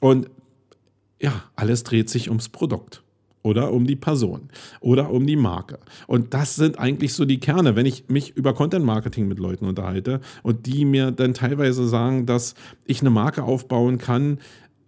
Und 0.00 0.28
ja, 1.20 1.44
alles 1.56 1.84
dreht 1.84 2.10
sich 2.10 2.28
ums 2.28 2.48
Produkt 2.48 3.02
oder 3.42 3.72
um 3.72 3.86
die 3.86 3.96
Person 3.96 4.50
oder 4.80 5.10
um 5.10 5.26
die 5.26 5.36
Marke. 5.36 5.78
Und 6.06 6.34
das 6.34 6.56
sind 6.56 6.78
eigentlich 6.78 7.14
so 7.14 7.24
die 7.24 7.40
Kerne. 7.40 7.76
Wenn 7.76 7.86
ich 7.86 8.08
mich 8.08 8.36
über 8.36 8.54
Content 8.54 8.84
Marketing 8.84 9.26
mit 9.26 9.38
Leuten 9.38 9.64
unterhalte 9.64 10.20
und 10.42 10.66
die 10.66 10.84
mir 10.84 11.10
dann 11.10 11.34
teilweise 11.34 11.88
sagen, 11.88 12.26
dass 12.26 12.54
ich 12.84 13.00
eine 13.00 13.10
Marke 13.10 13.44
aufbauen 13.44 13.98
kann 13.98 14.38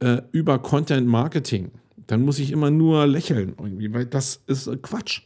äh, 0.01 0.23
über 0.33 0.59
Content 0.59 1.07
Marketing, 1.07 1.71
dann 2.07 2.23
muss 2.23 2.39
ich 2.39 2.51
immer 2.51 2.71
nur 2.71 3.07
lächeln 3.07 3.55
irgendwie, 3.59 3.93
weil 3.93 4.07
das 4.07 4.43
ist 4.47 4.69
Quatsch. 4.83 5.23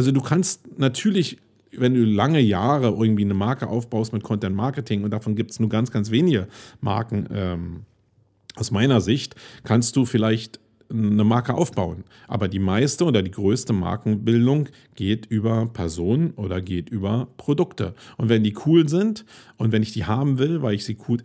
Also 0.00 0.12
du 0.12 0.22
kannst 0.22 0.78
natürlich, 0.78 1.36
wenn 1.72 1.92
du 1.92 2.06
lange 2.06 2.40
Jahre 2.40 2.86
irgendwie 2.86 3.22
eine 3.22 3.34
Marke 3.34 3.68
aufbaust 3.68 4.14
mit 4.14 4.22
Content 4.22 4.56
Marketing 4.56 5.04
und 5.04 5.10
davon 5.10 5.34
gibt 5.34 5.50
es 5.50 5.60
nur 5.60 5.68
ganz, 5.68 5.90
ganz 5.90 6.10
wenige 6.10 6.48
Marken, 6.80 7.28
ähm, 7.30 7.80
aus 8.56 8.70
meiner 8.70 9.02
Sicht, 9.02 9.34
kannst 9.62 9.96
du 9.96 10.06
vielleicht 10.06 10.58
eine 10.90 11.24
Marke 11.24 11.54
aufbauen. 11.54 12.04
Aber 12.26 12.48
die 12.48 12.58
meiste 12.58 13.04
oder 13.04 13.22
die 13.22 13.30
größte 13.30 13.72
Markenbildung 13.72 14.68
geht 14.96 15.26
über 15.26 15.66
Personen 15.66 16.32
oder 16.32 16.60
geht 16.60 16.88
über 16.90 17.28
Produkte. 17.36 17.94
Und 18.16 18.28
wenn 18.28 18.42
die 18.42 18.54
cool 18.66 18.88
sind 18.88 19.24
und 19.56 19.72
wenn 19.72 19.82
ich 19.82 19.92
die 19.92 20.04
haben 20.04 20.38
will, 20.38 20.62
weil 20.62 20.74
ich 20.74 20.84
sie 20.84 20.96
cool, 21.08 21.18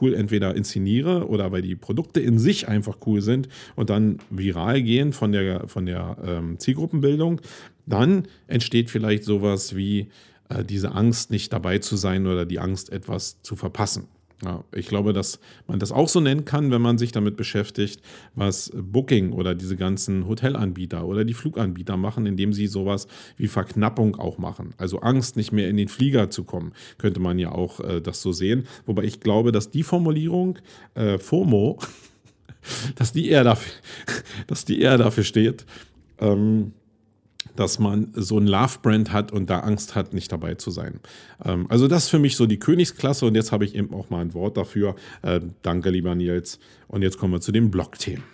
cool 0.00 0.14
entweder 0.14 0.54
inszeniere 0.54 1.28
oder 1.28 1.52
weil 1.52 1.62
die 1.62 1.76
Produkte 1.76 2.20
in 2.20 2.38
sich 2.38 2.68
einfach 2.68 2.98
cool 3.06 3.20
sind 3.20 3.48
und 3.76 3.90
dann 3.90 4.18
viral 4.30 4.82
gehen 4.82 5.12
von 5.12 5.32
der, 5.32 5.68
von 5.68 5.86
der 5.86 6.16
ähm, 6.24 6.58
Zielgruppenbildung, 6.58 7.40
dann 7.90 8.28
entsteht 8.46 8.90
vielleicht 8.90 9.24
sowas 9.24 9.76
wie 9.76 10.10
äh, 10.48 10.64
diese 10.64 10.92
Angst, 10.92 11.30
nicht 11.30 11.52
dabei 11.52 11.78
zu 11.78 11.96
sein 11.96 12.26
oder 12.26 12.46
die 12.46 12.58
Angst, 12.58 12.90
etwas 12.90 13.42
zu 13.42 13.56
verpassen. 13.56 14.08
Ja, 14.42 14.64
ich 14.72 14.88
glaube, 14.88 15.12
dass 15.12 15.38
man 15.66 15.78
das 15.78 15.92
auch 15.92 16.08
so 16.08 16.18
nennen 16.18 16.46
kann, 16.46 16.70
wenn 16.70 16.80
man 16.80 16.96
sich 16.96 17.12
damit 17.12 17.36
beschäftigt, 17.36 18.00
was 18.34 18.72
Booking 18.74 19.32
oder 19.32 19.54
diese 19.54 19.76
ganzen 19.76 20.26
Hotelanbieter 20.26 21.04
oder 21.04 21.26
die 21.26 21.34
Fluganbieter 21.34 21.98
machen, 21.98 22.24
indem 22.24 22.54
sie 22.54 22.66
sowas 22.66 23.06
wie 23.36 23.48
Verknappung 23.48 24.16
auch 24.16 24.38
machen. 24.38 24.72
Also 24.78 25.00
Angst, 25.00 25.36
nicht 25.36 25.52
mehr 25.52 25.68
in 25.68 25.76
den 25.76 25.88
Flieger 25.88 26.30
zu 26.30 26.44
kommen, 26.44 26.72
könnte 26.96 27.20
man 27.20 27.38
ja 27.38 27.52
auch 27.52 27.80
äh, 27.80 28.00
das 28.00 28.22
so 28.22 28.32
sehen. 28.32 28.64
Wobei 28.86 29.04
ich 29.04 29.20
glaube, 29.20 29.52
dass 29.52 29.70
die 29.70 29.82
Formulierung 29.82 30.58
äh, 30.94 31.18
FOMO, 31.18 31.78
dass 32.94 33.12
die 33.12 33.28
eher 33.28 33.44
dafür, 33.44 33.72
dass 34.46 34.64
die 34.64 34.80
eher 34.80 34.96
dafür 34.96 35.24
steht, 35.24 35.66
ähm, 36.18 36.72
dass 37.60 37.78
man 37.78 38.08
so 38.14 38.38
ein 38.38 38.46
Love-Brand 38.46 39.12
hat 39.12 39.32
und 39.32 39.50
da 39.50 39.60
Angst 39.60 39.94
hat, 39.94 40.14
nicht 40.14 40.32
dabei 40.32 40.54
zu 40.54 40.70
sein. 40.70 40.98
Ähm, 41.44 41.66
also 41.68 41.88
das 41.88 42.04
ist 42.04 42.08
für 42.08 42.18
mich 42.18 42.34
so 42.36 42.46
die 42.46 42.58
Königsklasse 42.58 43.26
und 43.26 43.34
jetzt 43.34 43.52
habe 43.52 43.66
ich 43.66 43.74
eben 43.74 43.92
auch 43.92 44.08
mal 44.08 44.22
ein 44.22 44.32
Wort 44.32 44.56
dafür. 44.56 44.96
Äh, 45.20 45.40
danke, 45.60 45.90
lieber 45.90 46.14
Nils. 46.14 46.58
Und 46.88 47.02
jetzt 47.02 47.18
kommen 47.18 47.34
wir 47.34 47.42
zu 47.42 47.52
den 47.52 47.70
Blog-Themen. 47.70 48.24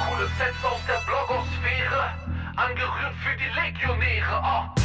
Coole 0.00 0.26
Sets 0.36 0.64
aus 0.64 0.80
der 0.88 1.00
Blogosphäre, 1.06 2.10
angerührt 2.56 3.14
für 3.22 3.36
die 3.38 3.50
Legionäre. 3.54 4.42
Oh. 4.42 4.80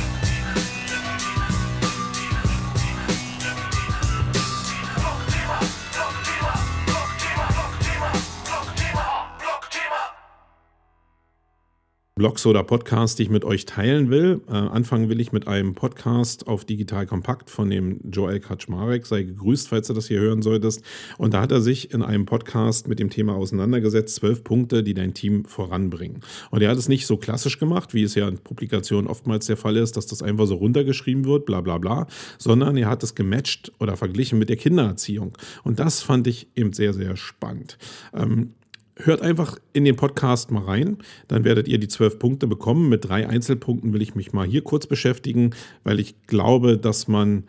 Blogs 12.17 12.45
oder 12.45 12.63
Podcasts, 12.63 13.17
die 13.17 13.23
ich 13.23 13.30
mit 13.30 13.43
euch 13.43 13.65
teilen 13.65 14.10
will. 14.10 14.39
Äh, 14.47 14.54
anfangen 14.54 15.10
will 15.10 15.19
ich 15.19 15.34
mit 15.34 15.49
einem 15.49 15.75
Podcast 15.75 16.47
auf 16.47 16.63
Digital 16.63 17.06
Kompakt 17.06 17.49
von 17.49 17.69
dem 17.69 17.99
Joel 18.10 18.39
Kaczmarek. 18.39 19.06
Sei 19.06 19.23
gegrüßt, 19.23 19.67
falls 19.67 19.88
du 19.88 19.93
das 19.93 20.08
hier 20.08 20.21
hören 20.21 20.41
solltest. 20.41 20.82
Und 21.17 21.34
da 21.34 21.41
hat 21.41 21.51
er 21.51 21.60
sich 21.60 21.93
in 21.93 22.01
einem 22.01 22.25
Podcast 22.25 22.88
mit 22.88 22.99
dem 22.99 23.10
Thema 23.10 23.36
auseinandergesetzt, 23.36 24.15
zwölf 24.15 24.45
Punkte, 24.45 24.82
die 24.82 24.93
dein 24.93 25.13
Team 25.13 25.43
voranbringen. 25.43 26.21
Und 26.51 26.62
er 26.62 26.69
hat 26.69 26.78
es 26.78 26.88
nicht 26.88 27.06
so 27.06 27.17
klassisch 27.17 27.60
gemacht, 27.60 27.93
wie 27.93 28.04
es 28.04 28.15
ja 28.15 28.30
in 28.30 28.38
Publikationen 28.38 29.08
oftmals 29.08 29.47
der 29.47 29.58
Fall 29.58 29.75
ist, 29.75 29.97
dass 29.97 30.06
das 30.06 30.23
einfach 30.23 30.47
so 30.47 30.56
runtergeschrieben 30.56 31.25
wird, 31.25 31.45
bla 31.45 31.60
bla 31.60 31.80
bla, 31.80 32.08
sondern 32.38 32.78
er 32.78 32.88
hat 32.88 33.04
es 33.04 33.15
gematcht 33.15 33.73
oder 33.78 33.97
verglichen 33.97 34.39
mit 34.39 34.47
der 34.47 34.56
Kindererziehung. 34.56 35.38
Und 35.65 35.80
das 35.80 36.01
fand 36.01 36.28
ich 36.28 36.47
eben 36.56 36.71
sehr, 36.71 36.93
sehr 36.93 37.17
spannend. 37.17 37.78
Ähm, 38.13 38.51
Hört 38.97 39.21
einfach 39.21 39.58
in 39.73 39.84
den 39.84 39.97
Podcast 39.97 40.51
mal 40.51 40.63
rein, 40.63 40.99
dann 41.27 41.43
werdet 41.43 41.67
ihr 41.67 41.79
die 41.79 41.89
zwölf 41.89 42.17
Punkte 42.17 42.47
bekommen. 42.47 42.88
Mit 42.88 43.03
drei 43.03 43.27
Einzelpunkten 43.27 43.91
will 43.91 44.01
ich 44.01 44.15
mich 44.15 44.31
mal 44.31 44.47
hier 44.47 44.62
kurz 44.62 44.88
beschäftigen, 44.88 45.51
weil 45.84 45.99
ich 45.99 46.15
glaube, 46.27 46.77
dass 46.77 47.10
man, 47.10 47.43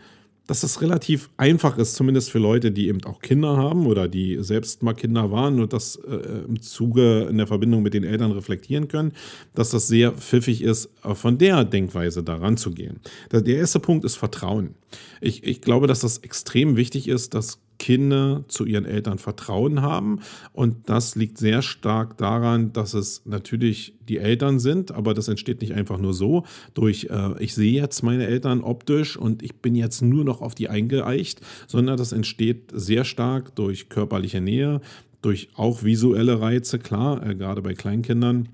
dass 0.49 0.65
es 0.65 0.83
relativ 0.83 1.31
einfach 1.37 1.79
ist, 1.79 1.95
zumindest 1.95 2.33
für 2.33 2.41
Leute, 2.41 2.73
die 2.73 2.89
eben 2.89 3.05
auch 3.05 3.21
Kinder 3.21 3.57
haben 3.57 3.87
oder 3.87 4.09
die 4.09 4.39
selbst 4.41 4.83
mal 4.83 4.95
Kinder 4.95 5.31
waren 5.31 5.61
und 5.61 5.73
das 5.73 5.95
äh, 5.95 6.17
im 6.49 6.61
Zuge 6.61 7.29
in 7.31 7.39
der 7.39 7.47
Verbindung 7.47 7.85
mit 7.85 7.95
den 7.95 8.03
Eltern 8.03 8.33
reflektieren 8.33 8.89
können, 8.89 9.13
dass 9.55 9.71
das 9.71 9.87
sehr 9.87 10.11
pfiffig 10.13 10.63
ist, 10.63 10.91
von 11.01 11.39
der 11.39 11.65
Denkweise 11.65 12.25
daran 12.25 12.57
zu 12.57 12.73
gehen. 12.73 12.99
Der 13.31 13.47
erste 13.47 13.79
Punkt 13.79 14.05
ist 14.05 14.17
Vertrauen. 14.17 14.75
Ich, 15.21 15.45
ich 15.45 15.61
glaube, 15.61 15.87
dass 15.87 16.01
das 16.01 16.19
extrem 16.19 16.77
wichtig 16.77 17.07
ist, 17.07 17.35
dass 17.35 17.61
Kinder 17.79 18.45
zu 18.49 18.65
ihren 18.65 18.85
Eltern 18.85 19.19
Vertrauen 19.19 19.83
haben. 19.83 20.21
Und 20.53 20.89
das 20.89 21.17
liegt 21.17 21.39
sehr 21.39 21.63
stark 21.63 22.17
daran, 22.17 22.73
dass 22.73 22.95
es 22.95 23.23
natürlich 23.25 23.95
die 24.09 24.19
Eltern 24.19 24.59
sind, 24.59 24.93
aber 24.93 25.15
das 25.15 25.29
entsteht 25.29 25.61
nicht 25.61 25.75
einfach 25.75 25.99
nur 25.99 26.15
so 26.15 26.45
durch, 26.75 27.09
äh, 27.11 27.43
ich 27.43 27.55
sehe 27.55 27.73
jetzt 27.73 28.03
meine 28.03 28.27
Eltern 28.27 28.61
optisch 28.61 29.17
und 29.17 29.43
ich 29.43 29.57
bin 29.57 29.75
jetzt 29.75 30.03
nur 30.03 30.25
noch 30.25 30.41
auf 30.41 30.55
die 30.55 30.69
eingeeicht, 30.69 31.41
sondern 31.67 31.97
das 31.97 32.13
entsteht 32.13 32.71
sehr 32.73 33.05
stark 33.05 33.55
durch 33.57 33.89
körperliche 33.89 34.41
Nähe, 34.41 34.81
durch 35.23 35.49
auch 35.55 35.83
visuelle 35.83 36.41
Reize, 36.41 36.79
klar, 36.79 37.27
äh, 37.27 37.35
gerade 37.35 37.63
bei 37.63 37.75
Kleinkindern 37.75 38.49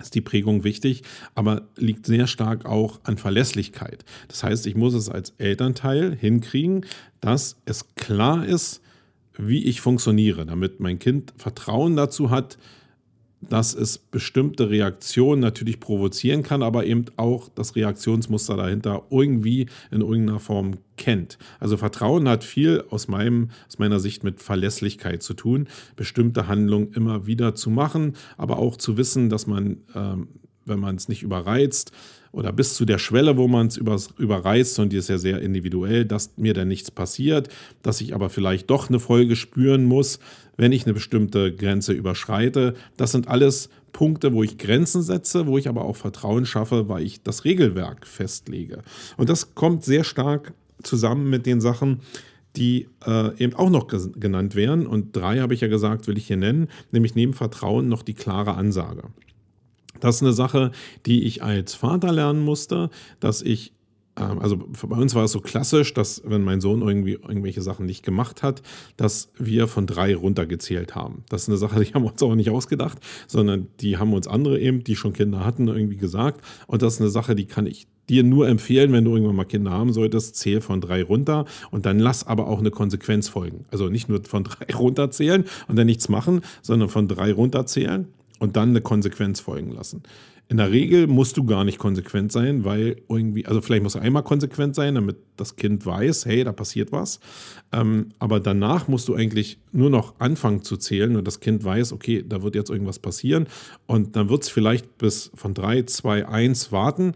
ist 0.00 0.14
die 0.14 0.20
Prägung 0.20 0.64
wichtig, 0.64 1.02
aber 1.34 1.62
liegt 1.76 2.06
sehr 2.06 2.26
stark 2.26 2.66
auch 2.66 3.00
an 3.04 3.18
Verlässlichkeit. 3.18 4.04
Das 4.28 4.42
heißt, 4.42 4.66
ich 4.66 4.74
muss 4.74 4.94
es 4.94 5.08
als 5.08 5.34
Elternteil 5.38 6.16
hinkriegen, 6.16 6.86
dass 7.20 7.56
es 7.64 7.94
klar 7.94 8.46
ist, 8.46 8.80
wie 9.36 9.64
ich 9.64 9.80
funktioniere, 9.80 10.46
damit 10.46 10.80
mein 10.80 10.98
Kind 10.98 11.32
Vertrauen 11.36 11.96
dazu 11.96 12.30
hat, 12.30 12.58
dass 13.40 13.74
es 13.74 13.98
bestimmte 13.98 14.68
Reaktionen 14.70 15.40
natürlich 15.40 15.80
provozieren 15.80 16.42
kann, 16.42 16.62
aber 16.62 16.84
eben 16.84 17.06
auch 17.16 17.48
das 17.48 17.74
Reaktionsmuster 17.74 18.56
dahinter 18.56 19.04
irgendwie 19.10 19.66
in 19.90 20.02
irgendeiner 20.02 20.40
Form 20.40 20.74
kennt. 20.96 21.38
Also 21.58 21.76
Vertrauen 21.76 22.28
hat 22.28 22.44
viel 22.44 22.84
aus, 22.90 23.08
meinem, 23.08 23.50
aus 23.66 23.78
meiner 23.78 23.98
Sicht 23.98 24.24
mit 24.24 24.42
Verlässlichkeit 24.42 25.22
zu 25.22 25.34
tun, 25.34 25.68
bestimmte 25.96 26.48
Handlungen 26.48 26.92
immer 26.92 27.26
wieder 27.26 27.54
zu 27.54 27.70
machen, 27.70 28.14
aber 28.36 28.58
auch 28.58 28.76
zu 28.76 28.96
wissen, 28.96 29.30
dass 29.30 29.46
man, 29.46 29.78
ähm, 29.94 30.28
wenn 30.66 30.78
man 30.78 30.96
es 30.96 31.08
nicht 31.08 31.22
überreizt 31.22 31.92
oder 32.32 32.52
bis 32.52 32.74
zu 32.74 32.84
der 32.84 32.98
Schwelle, 32.98 33.36
wo 33.36 33.48
man 33.48 33.66
es 33.66 33.76
überreißt, 33.76 34.78
und 34.78 34.92
die 34.92 34.96
ist 34.96 35.08
ja 35.08 35.18
sehr 35.18 35.40
individuell, 35.40 36.04
dass 36.04 36.30
mir 36.36 36.54
dann 36.54 36.68
nichts 36.68 36.90
passiert, 36.90 37.48
dass 37.82 38.00
ich 38.00 38.14
aber 38.14 38.30
vielleicht 38.30 38.70
doch 38.70 38.88
eine 38.88 39.00
Folge 39.00 39.36
spüren 39.36 39.84
muss, 39.84 40.20
wenn 40.56 40.72
ich 40.72 40.84
eine 40.84 40.94
bestimmte 40.94 41.54
Grenze 41.54 41.92
überschreite. 41.92 42.74
Das 42.96 43.12
sind 43.12 43.28
alles 43.28 43.68
Punkte, 43.92 44.32
wo 44.32 44.42
ich 44.42 44.58
Grenzen 44.58 45.02
setze, 45.02 45.46
wo 45.46 45.58
ich 45.58 45.68
aber 45.68 45.84
auch 45.84 45.96
Vertrauen 45.96 46.46
schaffe, 46.46 46.88
weil 46.88 47.02
ich 47.02 47.22
das 47.22 47.44
Regelwerk 47.44 48.06
festlege. 48.06 48.82
Und 49.16 49.28
das 49.28 49.54
kommt 49.54 49.84
sehr 49.84 50.04
stark 50.04 50.52
zusammen 50.82 51.28
mit 51.30 51.46
den 51.46 51.60
Sachen, 51.60 52.00
die 52.56 52.88
äh, 53.06 53.36
eben 53.42 53.54
auch 53.54 53.70
noch 53.70 53.86
genannt 53.88 54.54
werden. 54.54 54.86
Und 54.86 55.16
drei 55.16 55.38
habe 55.38 55.54
ich 55.54 55.60
ja 55.60 55.68
gesagt, 55.68 56.06
will 56.06 56.18
ich 56.18 56.26
hier 56.26 56.36
nennen, 56.36 56.68
nämlich 56.90 57.14
neben 57.14 57.34
Vertrauen 57.34 57.88
noch 57.88 58.02
die 58.02 58.14
klare 58.14 58.54
Ansage. 58.54 59.04
Das 59.98 60.16
ist 60.16 60.22
eine 60.22 60.32
Sache, 60.32 60.70
die 61.06 61.24
ich 61.24 61.42
als 61.42 61.74
Vater 61.74 62.12
lernen 62.12 62.44
musste, 62.44 62.90
dass 63.18 63.42
ich 63.42 63.72
ähm, 64.16 64.38
also 64.38 64.56
bei 64.56 64.96
uns 64.96 65.14
war 65.14 65.24
es 65.24 65.32
so 65.32 65.40
klassisch, 65.40 65.94
dass 65.94 66.22
wenn 66.24 66.42
mein 66.42 66.60
Sohn 66.60 66.82
irgendwie 66.82 67.12
irgendwelche 67.12 67.62
Sachen 67.62 67.86
nicht 67.86 68.04
gemacht 68.04 68.42
hat, 68.42 68.62
dass 68.96 69.30
wir 69.38 69.66
von 69.66 69.86
drei 69.86 70.14
runtergezählt 70.14 70.94
haben. 70.94 71.24
Das 71.28 71.42
ist 71.42 71.48
eine 71.48 71.58
Sache, 71.58 71.80
die 71.84 71.94
haben 71.94 72.04
wir 72.04 72.12
uns 72.12 72.22
auch 72.22 72.34
nicht 72.34 72.50
ausgedacht, 72.50 72.98
sondern 73.26 73.68
die 73.80 73.96
haben 73.96 74.12
uns 74.12 74.28
andere 74.28 74.60
eben, 74.60 74.84
die 74.84 74.96
schon 74.96 75.12
Kinder 75.12 75.44
hatten, 75.44 75.68
irgendwie 75.68 75.96
gesagt. 75.96 76.44
Und 76.66 76.82
das 76.82 76.94
ist 76.94 77.00
eine 77.00 77.10
Sache, 77.10 77.34
die 77.34 77.46
kann 77.46 77.66
ich 77.66 77.86
dir 78.08 78.24
nur 78.24 78.48
empfehlen, 78.48 78.92
wenn 78.92 79.04
du 79.04 79.12
irgendwann 79.12 79.36
mal 79.36 79.44
Kinder 79.44 79.70
haben 79.70 79.92
solltest, 79.92 80.34
zähl 80.34 80.60
von 80.60 80.80
drei 80.80 81.04
runter 81.04 81.44
und 81.70 81.86
dann 81.86 82.00
lass 82.00 82.26
aber 82.26 82.48
auch 82.48 82.58
eine 82.58 82.72
Konsequenz 82.72 83.28
folgen. 83.28 83.66
Also 83.70 83.88
nicht 83.88 84.08
nur 84.08 84.24
von 84.24 84.44
drei 84.44 84.74
runterzählen 84.74 85.44
und 85.68 85.78
dann 85.78 85.86
nichts 85.86 86.08
machen, 86.08 86.40
sondern 86.60 86.88
von 86.88 87.06
drei 87.06 87.32
runterzählen 87.32 88.08
und 88.40 88.56
dann 88.56 88.70
eine 88.70 88.80
Konsequenz 88.80 89.38
folgen 89.38 89.70
lassen. 89.70 90.02
In 90.48 90.56
der 90.56 90.72
Regel 90.72 91.06
musst 91.06 91.36
du 91.36 91.44
gar 91.44 91.62
nicht 91.62 91.78
konsequent 91.78 92.32
sein, 92.32 92.64
weil 92.64 92.96
irgendwie, 93.08 93.46
also 93.46 93.60
vielleicht 93.60 93.84
musst 93.84 93.94
du 93.94 94.00
einmal 94.00 94.24
konsequent 94.24 94.74
sein, 94.74 94.96
damit 94.96 95.16
das 95.36 95.54
Kind 95.54 95.86
weiß, 95.86 96.26
hey, 96.26 96.42
da 96.42 96.50
passiert 96.50 96.90
was. 96.90 97.20
Ähm, 97.70 98.08
aber 98.18 98.40
danach 98.40 98.88
musst 98.88 99.06
du 99.06 99.14
eigentlich 99.14 99.60
nur 99.70 99.90
noch 99.90 100.18
anfangen 100.18 100.62
zu 100.62 100.76
zählen 100.76 101.14
und 101.14 101.24
das 101.24 101.38
Kind 101.38 101.62
weiß, 101.62 101.92
okay, 101.92 102.24
da 102.28 102.42
wird 102.42 102.56
jetzt 102.56 102.68
irgendwas 102.68 102.98
passieren. 102.98 103.46
Und 103.86 104.16
dann 104.16 104.28
wird 104.28 104.42
es 104.42 104.48
vielleicht 104.48 104.98
bis 104.98 105.30
von 105.36 105.54
3, 105.54 105.84
2, 105.84 106.26
1 106.26 106.72
warten, 106.72 107.12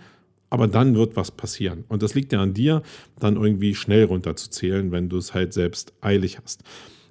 aber 0.49 0.69
dann 0.69 0.95
wird 0.95 1.17
was 1.17 1.33
passieren. 1.33 1.83
Und 1.89 2.05
das 2.05 2.15
liegt 2.15 2.33
ja 2.33 2.41
an 2.41 2.55
dir, 2.55 2.83
dann 3.19 3.35
irgendwie 3.35 3.75
schnell 3.75 4.05
runterzuzählen, 4.05 4.93
wenn 4.93 5.09
du 5.09 5.17
es 5.17 5.35
halt 5.35 5.53
selbst 5.53 5.93
eilig 6.01 6.39
hast. 6.41 6.63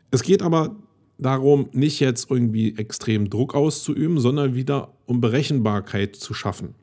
Es 0.10 0.24
geht 0.24 0.42
aber 0.42 0.78
darum, 1.18 1.70
nicht 1.72 2.00
jetzt 2.00 2.30
irgendwie 2.30 2.78
extrem 2.78 3.30
Druck 3.30 3.56
auszuüben, 3.56 4.20
sondern 4.20 4.56
wieder 4.56 4.94
um 5.06 5.22
Berechenbarkeit 5.22 6.16
zu 6.16 6.34
schaffen. 6.34 6.76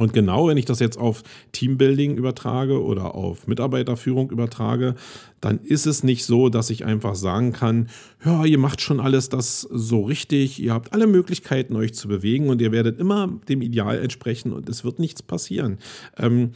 Und 0.00 0.14
genau, 0.14 0.48
wenn 0.48 0.56
ich 0.56 0.64
das 0.64 0.80
jetzt 0.80 0.96
auf 0.96 1.22
Teambuilding 1.52 2.16
übertrage 2.16 2.82
oder 2.82 3.14
auf 3.14 3.46
Mitarbeiterführung 3.46 4.30
übertrage, 4.30 4.94
dann 5.42 5.58
ist 5.58 5.86
es 5.86 6.02
nicht 6.02 6.24
so, 6.24 6.48
dass 6.48 6.70
ich 6.70 6.86
einfach 6.86 7.14
sagen 7.14 7.52
kann, 7.52 7.90
ja, 8.24 8.46
ihr 8.46 8.56
macht 8.56 8.80
schon 8.80 8.98
alles 8.98 9.28
das 9.28 9.60
so 9.60 10.00
richtig, 10.02 10.58
ihr 10.58 10.72
habt 10.72 10.94
alle 10.94 11.06
Möglichkeiten, 11.06 11.76
euch 11.76 11.92
zu 11.92 12.08
bewegen 12.08 12.48
und 12.48 12.62
ihr 12.62 12.72
werdet 12.72 12.98
immer 12.98 13.28
dem 13.50 13.60
Ideal 13.60 13.98
entsprechen 13.98 14.54
und 14.54 14.70
es 14.70 14.84
wird 14.84 14.98
nichts 14.98 15.22
passieren. 15.22 15.78
Ähm, 16.16 16.52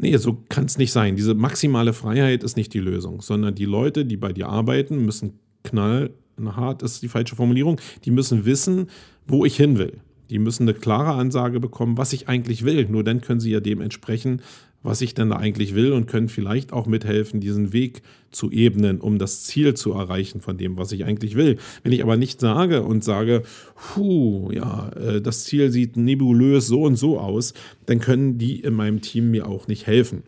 Nee, 0.00 0.16
so 0.16 0.44
kann 0.48 0.66
es 0.66 0.78
nicht 0.78 0.92
sein. 0.92 1.16
Diese 1.16 1.34
maximale 1.34 1.92
Freiheit 1.92 2.44
ist 2.44 2.56
nicht 2.56 2.72
die 2.72 2.78
Lösung, 2.78 3.20
sondern 3.20 3.56
die 3.56 3.64
Leute, 3.64 4.04
die 4.04 4.16
bei 4.16 4.32
dir 4.32 4.48
arbeiten, 4.48 5.04
müssen 5.04 5.40
knall 5.64 6.10
hart 6.56 6.82
ist 6.82 7.02
die 7.02 7.08
falsche 7.08 7.36
Formulierung, 7.36 7.80
die 8.04 8.10
müssen 8.10 8.44
wissen, 8.44 8.88
wo 9.26 9.44
ich 9.44 9.56
hin 9.56 9.78
will. 9.78 9.98
Die 10.30 10.38
müssen 10.38 10.64
eine 10.68 10.74
klare 10.78 11.12
Ansage 11.12 11.58
bekommen, 11.58 11.96
was 11.96 12.12
ich 12.12 12.28
eigentlich 12.28 12.64
will. 12.64 12.86
Nur 12.88 13.02
dann 13.02 13.20
können 13.20 13.40
sie 13.40 13.50
ja 13.50 13.60
dem 13.60 13.80
entsprechen, 13.80 14.42
was 14.82 15.00
ich 15.00 15.14
denn 15.14 15.30
da 15.30 15.36
eigentlich 15.36 15.74
will 15.74 15.92
und 15.92 16.06
können 16.06 16.28
vielleicht 16.28 16.72
auch 16.72 16.86
mithelfen, 16.86 17.40
diesen 17.40 17.72
Weg 17.72 18.02
zu 18.30 18.50
ebnen, 18.50 19.00
um 19.00 19.18
das 19.18 19.44
Ziel 19.44 19.74
zu 19.74 19.92
erreichen 19.92 20.40
von 20.40 20.56
dem, 20.56 20.76
was 20.76 20.92
ich 20.92 21.04
eigentlich 21.04 21.34
will. 21.34 21.56
Wenn 21.82 21.92
ich 21.92 22.02
aber 22.02 22.16
nicht 22.16 22.40
sage 22.40 22.82
und 22.82 23.02
sage, 23.02 23.42
puh, 23.74 24.50
ja, 24.52 24.90
äh, 24.90 25.20
das 25.20 25.44
Ziel 25.44 25.72
sieht 25.72 25.96
nebulös 25.96 26.68
so 26.68 26.82
und 26.82 26.96
so 26.96 27.18
aus, 27.18 27.54
dann 27.86 27.98
können 28.00 28.38
die 28.38 28.60
in 28.60 28.74
meinem 28.74 29.00
Team 29.00 29.30
mir 29.30 29.48
auch 29.48 29.66
nicht 29.66 29.86
helfen. 29.86 30.22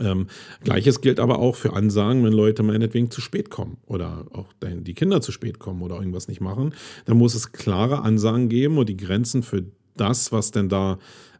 Ähm, 0.00 0.26
Gleiches 0.62 1.00
gilt 1.00 1.20
aber 1.20 1.38
auch 1.38 1.56
für 1.56 1.72
Ansagen, 1.72 2.24
wenn 2.24 2.32
Leute 2.32 2.62
meinetwegen 2.62 3.10
zu 3.10 3.20
spät 3.20 3.50
kommen 3.50 3.78
oder 3.86 4.26
auch 4.32 4.52
die 4.62 4.94
Kinder 4.94 5.20
zu 5.20 5.32
spät 5.32 5.58
kommen 5.58 5.82
oder 5.82 5.96
irgendwas 5.96 6.28
nicht 6.28 6.40
machen. 6.40 6.74
Dann 7.06 7.16
muss 7.16 7.34
es 7.34 7.52
klare 7.52 8.02
Ansagen 8.02 8.48
geben 8.48 8.78
und 8.78 8.88
die 8.88 8.96
Grenzen 8.96 9.42
für 9.42 9.64
das, 9.96 10.32
was 10.32 10.50
denn 10.50 10.68
da 10.68 10.98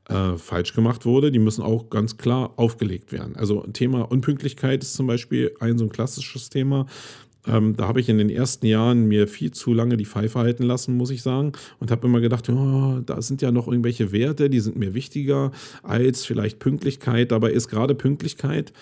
äh, 0.09 0.37
falsch 0.37 0.73
gemacht 0.73 1.05
wurde, 1.05 1.33
die 1.33 1.39
müssen 1.39 1.63
auch 1.63 1.91
ganz 1.91 2.17
klar 2.17 2.53
aufgelegt 2.57 3.13
werden. 3.13 3.37
Also 3.37 3.63
Thema 3.73 4.03
Unpünktlichkeit 4.03 4.83
ist 4.83 4.95
zum 4.95 5.07
Beispiel 5.07 5.55
ein 5.61 5.79
so 5.79 5.85
ein 5.85 5.91
klassisches 5.91 6.49
Thema. 6.49 6.87
Ähm, 7.47 7.77
da 7.77 7.89
habe 7.89 8.01
ich 8.01 8.09
in 8.09 8.19
den 8.19 8.31
ersten 8.31 8.67
Jahren 8.67 9.07
mir 9.07 9.29
viel 9.29 9.51
zu 9.51 9.73
lange 9.73 9.97
die 9.97 10.05
Pfeife 10.05 10.39
halten 10.39 10.65
lassen, 10.65 10.97
muss 10.97 11.11
ich 11.11 11.23
sagen. 11.23 11.53
Und 11.79 11.91
habe 11.91 12.07
immer 12.07 12.21
gedacht, 12.21 12.49
oh, 12.49 13.01
da 13.05 13.23
sind 13.23 13.43
ja 13.43 13.51
noch 13.51 13.69
irgendwelche 13.69 14.13
Werte, 14.13 14.51
die 14.51 14.61
sind 14.61 14.77
mir 14.77 14.95
wichtiger 14.95 15.53
als 15.83 16.25
vielleicht 16.25 16.59
Pünktlichkeit. 16.59 17.33
Dabei 17.33 17.51
ist 17.51 17.69
gerade 17.69 17.95
Pünktlichkeit 17.95 18.73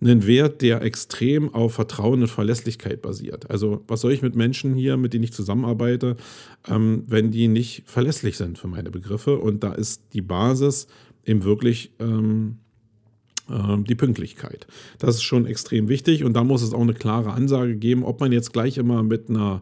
ein 0.00 0.26
Wert, 0.26 0.62
der 0.62 0.82
extrem 0.82 1.54
auf 1.54 1.74
Vertrauen 1.74 2.22
und 2.22 2.28
Verlässlichkeit 2.28 3.00
basiert. 3.00 3.50
Also 3.50 3.82
was 3.86 4.00
soll 4.00 4.12
ich 4.12 4.22
mit 4.22 4.34
Menschen 4.34 4.74
hier, 4.74 4.96
mit 4.96 5.14
denen 5.14 5.24
ich 5.24 5.32
zusammenarbeite, 5.32 6.16
ähm, 6.68 7.04
wenn 7.06 7.30
die 7.30 7.48
nicht 7.48 7.84
verlässlich 7.86 8.36
sind 8.36 8.58
für 8.58 8.68
meine 8.68 8.90
Begriffe? 8.90 9.38
Und 9.38 9.64
da 9.64 9.72
ist 9.72 10.02
die 10.12 10.20
Basis 10.20 10.88
eben 11.24 11.44
wirklich 11.44 11.92
ähm, 12.00 12.58
die 13.46 13.94
Pünktlichkeit. 13.94 14.66
Das 14.98 15.16
ist 15.16 15.22
schon 15.22 15.44
extrem 15.44 15.88
wichtig 15.88 16.24
und 16.24 16.32
da 16.32 16.44
muss 16.44 16.62
es 16.62 16.72
auch 16.72 16.80
eine 16.80 16.94
klare 16.94 17.32
Ansage 17.32 17.76
geben, 17.76 18.04
ob 18.04 18.20
man 18.20 18.32
jetzt 18.32 18.52
gleich 18.52 18.78
immer 18.78 19.02
mit 19.02 19.28
einer 19.28 19.60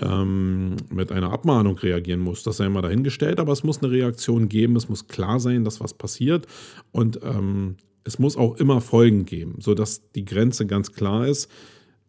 ähm, 0.00 0.76
mit 0.90 1.12
einer 1.12 1.32
Abmahnung 1.32 1.78
reagieren 1.78 2.20
muss. 2.20 2.42
Das 2.42 2.56
sei 2.56 2.66
immer 2.66 2.82
dahingestellt, 2.82 3.38
aber 3.38 3.52
es 3.52 3.62
muss 3.62 3.82
eine 3.82 3.92
Reaktion 3.92 4.48
geben, 4.48 4.76
es 4.76 4.88
muss 4.88 5.06
klar 5.06 5.40
sein, 5.40 5.64
dass 5.64 5.80
was 5.80 5.94
passiert 5.94 6.46
und 6.92 7.20
ähm, 7.22 7.76
es 8.04 8.18
muss 8.18 8.36
auch 8.36 8.56
immer 8.56 8.80
Folgen 8.80 9.24
geben, 9.24 9.56
sodass 9.60 10.10
die 10.12 10.24
Grenze 10.24 10.66
ganz 10.66 10.92
klar 10.92 11.26
ist. 11.26 11.50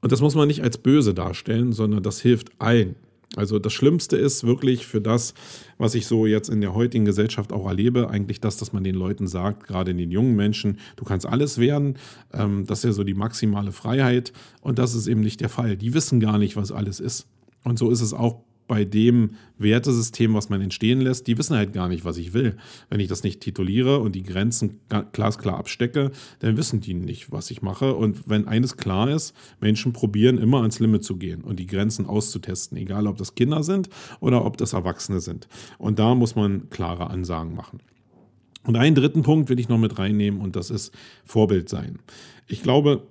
Und 0.02 0.12
das 0.12 0.22
muss 0.22 0.36
man 0.36 0.48
nicht 0.48 0.62
als 0.62 0.78
böse 0.78 1.14
darstellen, 1.14 1.72
sondern 1.72 2.04
das 2.04 2.22
hilft 2.22 2.50
allen. 2.60 2.96
Also 3.36 3.60
das 3.60 3.74
Schlimmste 3.74 4.18
ist 4.18 4.46
wirklich 4.46 4.86
für 4.86 5.02
das, 5.02 5.34
was 5.78 5.96
ich 5.96 6.06
so 6.08 6.26
jetzt 6.26 6.50
in 6.50 6.62
der 6.62 6.74
heutigen 6.74 7.06
Gesellschaft 7.06 7.52
auch 7.52 7.68
erlebe, 7.68 8.10
eigentlich 8.10 8.40
das, 8.40 8.58
dass 8.58 8.72
man 8.72 8.84
den 8.84 8.96
Leuten 8.96 9.28
sagt, 9.28 9.68
gerade 9.68 9.94
den 9.94 10.12
jungen 10.12 10.36
Menschen, 10.36 10.80
du 10.96 11.04
kannst 11.06 11.26
alles 11.26 11.58
werden. 11.58 11.98
Ähm, 12.34 12.66
das 12.66 12.80
ist 12.80 12.86
ja 12.86 12.92
so 12.94 13.04
die 13.04 13.14
maximale 13.14 13.72
Freiheit. 13.72 14.32
Und 14.62 14.80
das 14.80 14.96
ist 14.96 15.08
eben 15.08 15.22
nicht 15.22 15.42
der 15.42 15.50
Fall. 15.50 15.76
Die 15.76 15.94
wissen 15.94 16.20
gar 16.20 16.38
nicht, 16.38 16.56
was 16.56 16.72
alles 16.72 17.00
ist. 17.00 17.28
Und 17.64 17.80
so 17.80 17.90
ist 17.90 18.02
es 18.02 18.14
auch 18.14 18.44
bei 18.68 18.84
dem 18.84 19.32
Wertesystem, 19.58 20.34
was 20.34 20.50
man 20.50 20.62
entstehen 20.62 21.02
lässt, 21.02 21.28
die 21.28 21.38
wissen 21.38 21.56
halt 21.56 21.74
gar 21.74 21.88
nicht, 21.88 22.04
was 22.04 22.18
ich 22.18 22.34
will. 22.34 22.58
Wenn 22.90 23.00
ich 23.00 23.08
das 23.08 23.24
nicht 23.24 23.40
tituliere 23.42 24.00
und 24.00 24.16
die 24.16 24.24
Grenzen 24.24 24.80
glasklar 25.12 25.58
abstecke, 25.58 26.12
dann 26.40 26.58
wissen 26.58 26.82
die 26.82 26.94
nicht, 26.94 27.32
was 27.32 27.52
ich 27.52 27.62
mache. 27.62 27.94
Und 27.94 28.28
wenn 28.28 28.48
eines 28.48 28.78
klar 28.78 29.10
ist, 29.10 29.36
Menschen 29.62 29.94
probieren 29.94 30.38
immer 30.38 30.62
ans 30.62 30.80
Limit 30.80 31.04
zu 31.04 31.18
gehen 31.18 31.42
und 31.42 31.60
die 31.60 31.68
Grenzen 31.68 32.06
auszutesten, 32.06 32.78
egal 32.78 33.08
ob 33.08 33.18
das 33.18 33.36
Kinder 33.36 33.64
sind 33.64 33.90
oder 34.20 34.46
ob 34.46 34.58
das 34.58 34.74
Erwachsene 34.74 35.20
sind. 35.20 35.48
Und 35.78 36.00
da 36.00 36.16
muss 36.16 36.36
man 36.36 36.70
klare 36.70 37.10
Ansagen 37.10 37.56
machen. 37.56 37.80
Und 38.64 38.76
einen 38.78 38.96
dritten 38.96 39.22
Punkt 39.22 39.50
will 39.50 39.60
ich 39.60 39.70
noch 39.70 39.78
mit 39.78 40.00
reinnehmen 40.00 40.42
und 40.42 40.56
das 40.56 40.72
ist 40.72 40.92
Vorbild 41.24 41.70
sein. 41.70 42.00
Ich 42.48 42.64
glaube, 42.64 43.04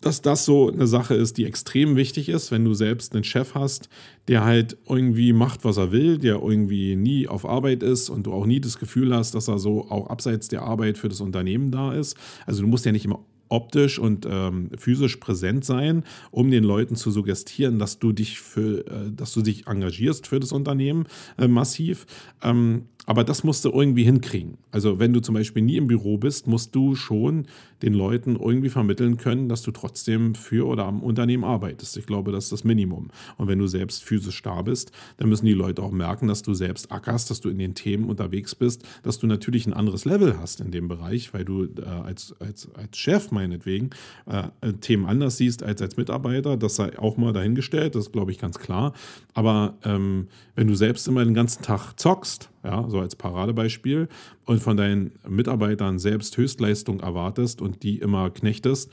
dass 0.00 0.22
das 0.22 0.44
so 0.44 0.70
eine 0.70 0.86
Sache 0.86 1.14
ist, 1.14 1.38
die 1.38 1.44
extrem 1.44 1.96
wichtig 1.96 2.28
ist, 2.28 2.50
wenn 2.52 2.64
du 2.64 2.74
selbst 2.74 3.14
einen 3.14 3.24
Chef 3.24 3.54
hast, 3.54 3.88
der 4.28 4.44
halt 4.44 4.76
irgendwie 4.88 5.32
macht, 5.32 5.64
was 5.64 5.76
er 5.76 5.90
will, 5.92 6.18
der 6.18 6.40
irgendwie 6.42 6.96
nie 6.96 7.26
auf 7.26 7.44
Arbeit 7.44 7.82
ist 7.82 8.08
und 8.08 8.26
du 8.26 8.32
auch 8.32 8.46
nie 8.46 8.60
das 8.60 8.78
Gefühl 8.78 9.14
hast, 9.14 9.34
dass 9.34 9.48
er 9.48 9.58
so 9.58 9.90
auch 9.90 10.08
abseits 10.08 10.48
der 10.48 10.62
Arbeit 10.62 10.98
für 10.98 11.08
das 11.08 11.20
Unternehmen 11.20 11.70
da 11.70 11.92
ist. 11.92 12.16
Also 12.46 12.62
du 12.62 12.68
musst 12.68 12.84
ja 12.84 12.92
nicht 12.92 13.04
immer 13.04 13.20
optisch 13.48 13.98
und 13.98 14.26
ähm, 14.30 14.70
physisch 14.76 15.16
präsent 15.16 15.64
sein, 15.64 16.04
um 16.30 16.50
den 16.50 16.64
Leuten 16.64 16.96
zu 16.96 17.10
suggestieren, 17.10 17.78
dass 17.78 17.98
du 17.98 18.12
dich 18.12 18.40
für, 18.40 18.86
äh, 18.86 19.10
dass 19.10 19.32
du 19.32 19.42
dich 19.42 19.66
engagierst 19.66 20.26
für 20.26 20.40
das 20.40 20.52
Unternehmen 20.52 21.06
äh, 21.38 21.48
massiv. 21.48 22.06
Ähm, 22.42 22.84
aber 23.08 23.24
das 23.24 23.42
musst 23.42 23.64
du 23.64 23.70
irgendwie 23.70 24.04
hinkriegen. 24.04 24.58
Also 24.70 24.98
wenn 24.98 25.14
du 25.14 25.20
zum 25.20 25.34
Beispiel 25.34 25.62
nie 25.62 25.78
im 25.78 25.86
Büro 25.86 26.18
bist, 26.18 26.46
musst 26.46 26.74
du 26.74 26.94
schon 26.94 27.46
den 27.80 27.94
Leuten 27.94 28.36
irgendwie 28.36 28.68
vermitteln 28.68 29.16
können, 29.16 29.48
dass 29.48 29.62
du 29.62 29.70
trotzdem 29.70 30.34
für 30.34 30.66
oder 30.66 30.84
am 30.84 31.02
Unternehmen 31.02 31.42
arbeitest. 31.42 31.96
Ich 31.96 32.04
glaube, 32.04 32.32
das 32.32 32.44
ist 32.44 32.52
das 32.52 32.64
Minimum. 32.64 33.08
Und 33.38 33.48
wenn 33.48 33.58
du 33.58 33.66
selbst 33.66 34.04
physisch 34.04 34.42
da 34.42 34.60
bist, 34.60 34.92
dann 35.16 35.30
müssen 35.30 35.46
die 35.46 35.54
Leute 35.54 35.82
auch 35.82 35.90
merken, 35.90 36.28
dass 36.28 36.42
du 36.42 36.52
selbst 36.52 36.92
ackerst, 36.92 37.30
dass 37.30 37.40
du 37.40 37.48
in 37.48 37.56
den 37.56 37.74
Themen 37.74 38.10
unterwegs 38.10 38.54
bist, 38.54 38.86
dass 39.04 39.18
du 39.18 39.26
natürlich 39.26 39.66
ein 39.66 39.72
anderes 39.72 40.04
Level 40.04 40.38
hast 40.38 40.60
in 40.60 40.70
dem 40.70 40.86
Bereich, 40.86 41.32
weil 41.32 41.46
du 41.46 41.64
äh, 41.64 41.86
als, 41.86 42.34
als, 42.40 42.68
als 42.74 42.98
Chef 42.98 43.30
meinetwegen 43.30 43.88
äh, 44.26 44.72
Themen 44.82 45.06
anders 45.06 45.38
siehst 45.38 45.62
als 45.62 45.80
als 45.80 45.96
Mitarbeiter. 45.96 46.58
Das 46.58 46.76
sei 46.76 46.98
auch 46.98 47.16
mal 47.16 47.32
dahingestellt, 47.32 47.94
das 47.94 48.08
ist, 48.08 48.12
glaube 48.12 48.32
ich, 48.32 48.38
ganz 48.38 48.58
klar. 48.58 48.92
Aber 49.32 49.78
ähm, 49.82 50.28
wenn 50.56 50.68
du 50.68 50.74
selbst 50.74 51.08
immer 51.08 51.24
den 51.24 51.32
ganzen 51.32 51.62
Tag 51.62 51.94
zockst, 51.94 52.50
ja, 52.64 52.84
so 52.90 52.97
als 53.02 53.16
Paradebeispiel, 53.16 54.08
und 54.44 54.62
von 54.62 54.76
deinen 54.76 55.12
Mitarbeitern 55.28 55.98
selbst 55.98 56.36
Höchstleistung 56.36 57.00
erwartest 57.00 57.60
und 57.60 57.82
die 57.82 57.98
immer 57.98 58.30
knechtest, 58.30 58.90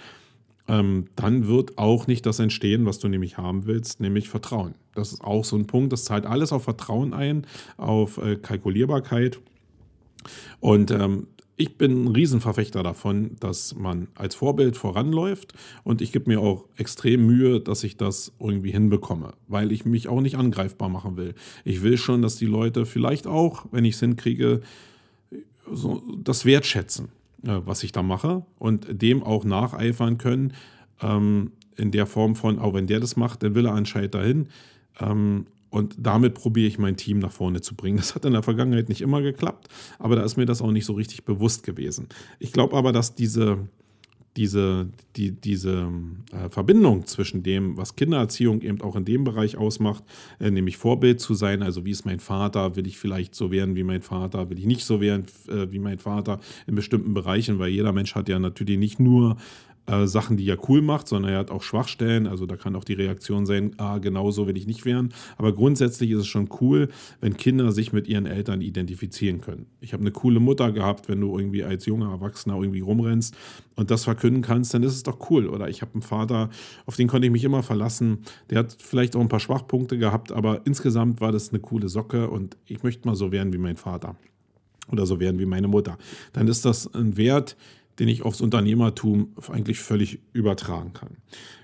ähm, 0.67 1.05
dann 1.15 1.47
wird 1.47 1.77
auch 1.77 2.07
nicht 2.07 2.25
das 2.25 2.39
entstehen, 2.39 2.85
was 2.85 2.99
du 2.99 3.07
nämlich 3.07 3.37
haben 3.37 3.65
willst, 3.65 3.99
nämlich 3.99 4.29
Vertrauen. 4.29 4.75
Das 4.95 5.13
ist 5.13 5.21
auch 5.21 5.45
so 5.45 5.55
ein 5.55 5.67
Punkt, 5.67 5.93
das 5.93 6.05
zahlt 6.05 6.25
alles 6.25 6.51
auf 6.51 6.63
Vertrauen 6.63 7.13
ein, 7.13 7.45
auf 7.77 8.17
äh, 8.17 8.35
Kalkulierbarkeit. 8.35 9.39
Und 10.59 10.89
ähm, 10.89 11.27
ich 11.57 11.77
bin 11.77 12.05
ein 12.05 12.07
Riesenverfechter 12.09 12.83
davon, 12.83 13.37
dass 13.39 13.75
man 13.75 14.07
als 14.15 14.35
Vorbild 14.35 14.75
voranläuft 14.75 15.53
und 15.83 16.01
ich 16.01 16.11
gebe 16.11 16.29
mir 16.29 16.41
auch 16.41 16.65
extrem 16.75 17.25
Mühe, 17.25 17.61
dass 17.61 17.83
ich 17.83 17.95
das 17.97 18.33
irgendwie 18.39 18.71
hinbekomme, 18.71 19.33
weil 19.47 19.71
ich 19.71 19.85
mich 19.85 20.09
auch 20.09 20.21
nicht 20.21 20.35
angreifbar 20.37 20.89
machen 20.89 21.15
will. 21.15 21.33
Ich 21.63 21.81
will 21.81 21.97
schon, 21.97 22.21
dass 22.21 22.35
die 22.35 22.45
Leute 22.45 22.85
vielleicht 22.85 23.25
auch, 23.25 23.65
wenn 23.71 23.85
ich 23.85 23.95
es 23.95 24.01
hinkriege, 24.01 24.61
so 25.71 26.03
das 26.23 26.45
wertschätzen, 26.45 27.09
äh, 27.43 27.59
was 27.65 27.83
ich 27.83 27.91
da 27.91 28.03
mache 28.03 28.45
und 28.59 28.87
dem 29.01 29.23
auch 29.23 29.45
nacheifern 29.45 30.17
können, 30.17 30.53
ähm, 31.01 31.51
in 31.77 31.91
der 31.91 32.05
Form 32.05 32.35
von, 32.35 32.59
auch 32.59 32.73
wenn 32.73 32.87
der 32.87 32.99
das 32.99 33.15
macht, 33.15 33.43
dann 33.43 33.55
will 33.55 33.65
er 33.65 33.73
anscheinend 33.73 34.15
dahin. 34.15 34.47
Ähm, 34.99 35.47
und 35.75 35.93
damit 35.99 36.35
probiere 36.35 36.67
ich 36.67 36.79
mein 36.79 36.95
Team 36.95 37.19
nach 37.19 37.33
vorne 37.33 37.59
zu 37.59 37.75
bringen. 37.75 37.97
Das 37.97 38.15
hat 38.15 38.23
in 38.23 38.31
der 38.31 38.43
Vergangenheit 38.43 38.87
nicht 38.87 39.01
immer 39.01 39.21
geklappt, 39.21 39.67
aber 39.99 40.15
da 40.15 40.23
ist 40.23 40.37
mir 40.37 40.45
das 40.45 40.61
auch 40.61 40.71
nicht 40.71 40.85
so 40.85 40.93
richtig 40.93 41.25
bewusst 41.25 41.63
gewesen. 41.63 42.07
Ich 42.39 42.53
glaube 42.53 42.77
aber, 42.77 42.93
dass 42.93 43.13
diese, 43.13 43.67
diese, 44.37 44.87
die, 45.17 45.31
diese 45.31 45.91
äh, 46.31 46.49
Verbindung 46.49 47.05
zwischen 47.07 47.43
dem, 47.43 47.75
was 47.75 47.97
Kindererziehung 47.97 48.61
eben 48.61 48.79
auch 48.79 48.95
in 48.95 49.03
dem 49.03 49.25
Bereich 49.25 49.57
ausmacht, 49.57 50.05
äh, 50.39 50.49
nämlich 50.49 50.77
Vorbild 50.77 51.19
zu 51.19 51.33
sein, 51.33 51.61
also 51.61 51.83
wie 51.83 51.91
ist 51.91 52.05
mein 52.05 52.21
Vater, 52.21 52.77
will 52.77 52.87
ich 52.87 52.97
vielleicht 52.97 53.35
so 53.35 53.51
werden 53.51 53.75
wie 53.75 53.83
mein 53.83 54.01
Vater, 54.01 54.49
will 54.49 54.57
ich 54.57 54.65
nicht 54.65 54.85
so 54.85 55.01
werden 55.01 55.25
äh, 55.49 55.69
wie 55.73 55.79
mein 55.79 55.99
Vater 55.99 56.39
in 56.67 56.75
bestimmten 56.75 57.13
Bereichen, 57.13 57.59
weil 57.59 57.69
jeder 57.69 57.91
Mensch 57.91 58.15
hat 58.15 58.29
ja 58.29 58.39
natürlich 58.39 58.77
nicht 58.77 59.01
nur 59.01 59.35
äh, 59.87 60.07
Sachen, 60.07 60.37
die 60.37 60.49
er 60.49 60.57
cool 60.69 60.81
macht, 60.81 61.07
sondern 61.07 61.33
er 61.33 61.39
hat 61.39 61.51
auch 61.51 61.61
Schwachstellen. 61.61 62.27
Also 62.27 62.45
da 62.45 62.55
kann 62.55 62.75
auch 62.75 62.83
die 62.83 62.93
Reaktion 62.93 63.45
sein, 63.45 63.71
ah, 63.77 63.99
genau 63.99 64.31
so 64.31 64.47
will 64.47 64.57
ich 64.57 64.67
nicht 64.67 64.85
werden. 64.85 65.13
Aber 65.37 65.53
grundsätzlich 65.53 66.11
ist 66.11 66.21
es 66.21 66.27
schon 66.27 66.49
cool, 66.59 66.89
wenn 67.21 67.37
Kinder 67.37 67.71
sich 67.71 67.93
mit 67.93 68.07
ihren 68.07 68.25
Eltern 68.25 68.61
identifizieren 68.61 69.41
können. 69.41 69.67
Ich 69.81 69.93
habe 69.93 70.01
eine 70.01 70.11
coole 70.11 70.39
Mutter 70.39 70.71
gehabt, 70.71 71.07
wenn 71.07 71.21
du 71.21 71.37
irgendwie 71.37 71.63
als 71.63 71.85
junger 71.85 72.09
Erwachsener 72.09 72.55
irgendwie 72.55 72.81
rumrennst 72.81 73.35
und 73.75 73.91
das 73.91 74.03
verkünden 74.05 74.41
kannst, 74.41 74.73
dann 74.73 74.83
ist 74.83 74.93
es 74.93 75.03
doch 75.03 75.29
cool. 75.29 75.47
Oder 75.47 75.69
ich 75.69 75.81
habe 75.81 75.93
einen 75.93 76.01
Vater, 76.01 76.49
auf 76.85 76.95
den 76.95 77.07
konnte 77.07 77.27
ich 77.27 77.31
mich 77.31 77.43
immer 77.43 77.63
verlassen. 77.63 78.19
Der 78.49 78.59
hat 78.59 78.77
vielleicht 78.79 79.15
auch 79.15 79.21
ein 79.21 79.29
paar 79.29 79.39
Schwachpunkte 79.39 79.97
gehabt, 79.97 80.31
aber 80.31 80.61
insgesamt 80.65 81.21
war 81.21 81.31
das 81.31 81.49
eine 81.49 81.59
coole 81.59 81.89
Socke 81.89 82.29
und 82.29 82.57
ich 82.65 82.83
möchte 82.83 83.07
mal 83.07 83.15
so 83.15 83.31
werden 83.31 83.53
wie 83.53 83.57
mein 83.57 83.77
Vater 83.77 84.15
oder 84.91 85.05
so 85.05 85.19
werden 85.19 85.39
wie 85.39 85.45
meine 85.45 85.67
Mutter. 85.67 85.97
Dann 86.33 86.47
ist 86.47 86.65
das 86.65 86.93
ein 86.93 87.17
Wert, 87.17 87.55
den 87.99 88.07
ich 88.07 88.23
aufs 88.23 88.41
Unternehmertum 88.41 89.29
eigentlich 89.51 89.79
völlig 89.79 90.19
übertragen 90.33 90.93
kann. 90.93 91.17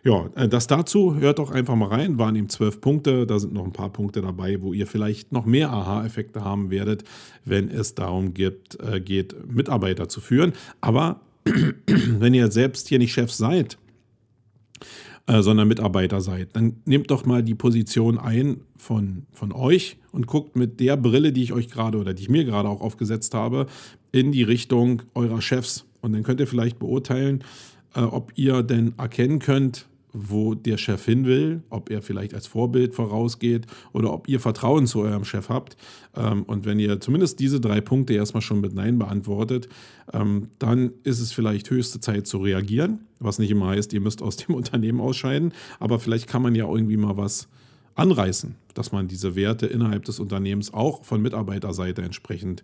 Ja, 0.04 0.30
äh, 0.36 0.48
das 0.48 0.68
dazu, 0.68 1.16
hört 1.16 1.40
doch 1.40 1.52
einfach 1.52 1.76
mal 1.76 1.90
rein, 1.90 2.18
waren 2.18 2.36
eben 2.36 2.50
zwölf 2.50 2.82
Punkte, 2.82 3.26
da 3.28 3.40
sind 3.40 3.54
noch 3.54 3.66
ein 3.66 3.74
paar 3.74 3.92
Punkte 3.92 4.22
dabei, 4.22 4.62
wo 4.62 4.74
ihr 4.74 4.88
vielleicht 4.88 5.32
noch 5.32 5.46
mehr 5.46 5.72
Aha-Effekte 5.72 6.44
haben 6.44 6.72
werdet, 6.72 7.04
wenn 7.46 7.70
es 7.70 7.96
darum 7.96 8.34
geht, 8.34 8.78
äh, 8.80 9.00
geht, 9.00 9.36
Mitarbeiter 9.52 10.08
zu 10.08 10.22
führen. 10.22 10.54
Aber 10.80 11.22
wenn 11.86 12.34
ihr 12.34 12.52
selbst 12.52 12.88
hier 12.88 13.00
nicht 13.00 13.14
Chef 13.14 13.32
seid, 13.32 13.78
äh, 15.28 15.42
sondern 15.42 15.68
Mitarbeiter 15.68 16.22
seid, 16.22 16.56
dann 16.56 16.78
nehmt 16.86 17.12
doch 17.12 17.26
mal 17.26 17.44
die 17.44 17.56
Position 17.56 18.18
ein 18.18 18.62
von, 18.76 19.28
von 19.34 19.52
euch 19.52 19.98
und 20.12 20.28
guckt 20.28 20.56
mit 20.56 20.80
der 20.80 20.98
Brille, 20.98 21.32
die 21.32 21.44
ich 21.44 21.54
euch 21.54 21.70
gerade 21.70 21.98
oder 21.98 22.14
die 22.14 22.24
ich 22.24 22.30
mir 22.30 22.44
gerade 22.44 22.70
auch 22.70 22.82
aufgesetzt 22.82 23.34
habe, 23.34 23.68
in 24.12 24.32
die 24.32 24.44
Richtung 24.44 25.04
eurer 25.14 25.42
Chefs 25.42 25.86
und 26.02 26.14
dann 26.14 26.24
könnt 26.24 26.40
ihr 26.40 26.48
vielleicht 26.48 26.80
beurteilen, 26.80 27.44
äh, 27.96 28.02
ob 28.02 28.32
ihr 28.36 28.64
denn 28.64 28.94
erkennen 28.98 29.40
könnt, 29.40 29.88
wo 30.14 30.56
der 30.56 30.78
Chef 30.78 31.06
hin 31.06 31.26
will, 31.26 31.64
ob 31.70 31.90
er 31.90 32.02
vielleicht 32.02 32.34
als 32.34 32.48
Vorbild 32.48 32.94
vorausgeht 32.94 33.66
oder 33.94 34.12
ob 34.12 34.28
ihr 34.28 34.40
Vertrauen 34.40 34.88
zu 34.88 35.02
eurem 35.02 35.24
Chef 35.24 35.50
habt. 35.50 35.78
Ähm, 36.16 36.44
und 36.44 36.66
wenn 36.66 36.80
ihr 36.80 37.00
zumindest 37.00 37.40
diese 37.40 37.62
drei 37.62 37.82
Punkte 37.82 38.14
erstmal 38.14 38.42
schon 38.42 38.62
mit 38.62 38.74
Nein 38.74 39.00
beantwortet, 39.00 39.70
ähm, 40.12 40.50
dann 40.60 40.92
ist 41.04 41.20
es 41.20 41.32
vielleicht 41.32 41.70
höchste 41.70 42.00
Zeit 42.00 42.28
zu 42.28 42.40
reagieren, 42.40 43.00
was 43.20 43.40
nicht 43.40 43.52
immer 43.52 43.68
heißt, 43.68 43.94
ihr 43.94 44.02
müsst 44.02 44.22
aus 44.22 44.38
dem 44.38 44.56
Unternehmen 44.62 45.00
ausscheiden, 45.00 45.54
aber 45.80 46.00
vielleicht 46.00 46.28
kann 46.28 46.42
man 46.42 46.56
ja 46.56 46.68
irgendwie 46.68 46.98
mal 46.98 47.18
was 47.18 47.48
anreißen, 47.96 48.56
dass 48.74 48.92
man 48.92 49.08
diese 49.08 49.36
Werte 49.36 49.68
innerhalb 49.68 50.06
des 50.06 50.20
Unternehmens 50.20 50.74
auch 50.74 51.04
von 51.04 51.22
Mitarbeiterseite 51.22 52.02
entsprechend 52.02 52.64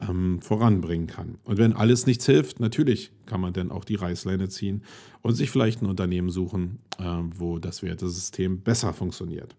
ähm, 0.00 0.40
voranbringen 0.40 1.06
kann. 1.06 1.38
Und 1.44 1.58
wenn 1.58 1.72
alles 1.72 2.06
nichts 2.06 2.26
hilft, 2.26 2.60
natürlich 2.60 3.12
kann 3.26 3.40
man 3.40 3.52
dann 3.52 3.70
auch 3.70 3.84
die 3.84 3.94
Reißleine 3.94 4.48
ziehen 4.48 4.82
und 5.22 5.34
sich 5.34 5.50
vielleicht 5.50 5.82
ein 5.82 5.86
Unternehmen 5.86 6.30
suchen, 6.30 6.78
äh, 6.98 7.04
wo 7.36 7.58
das 7.58 7.82
Wertesystem 7.82 8.60
besser 8.60 8.92
funktioniert. 8.92 9.54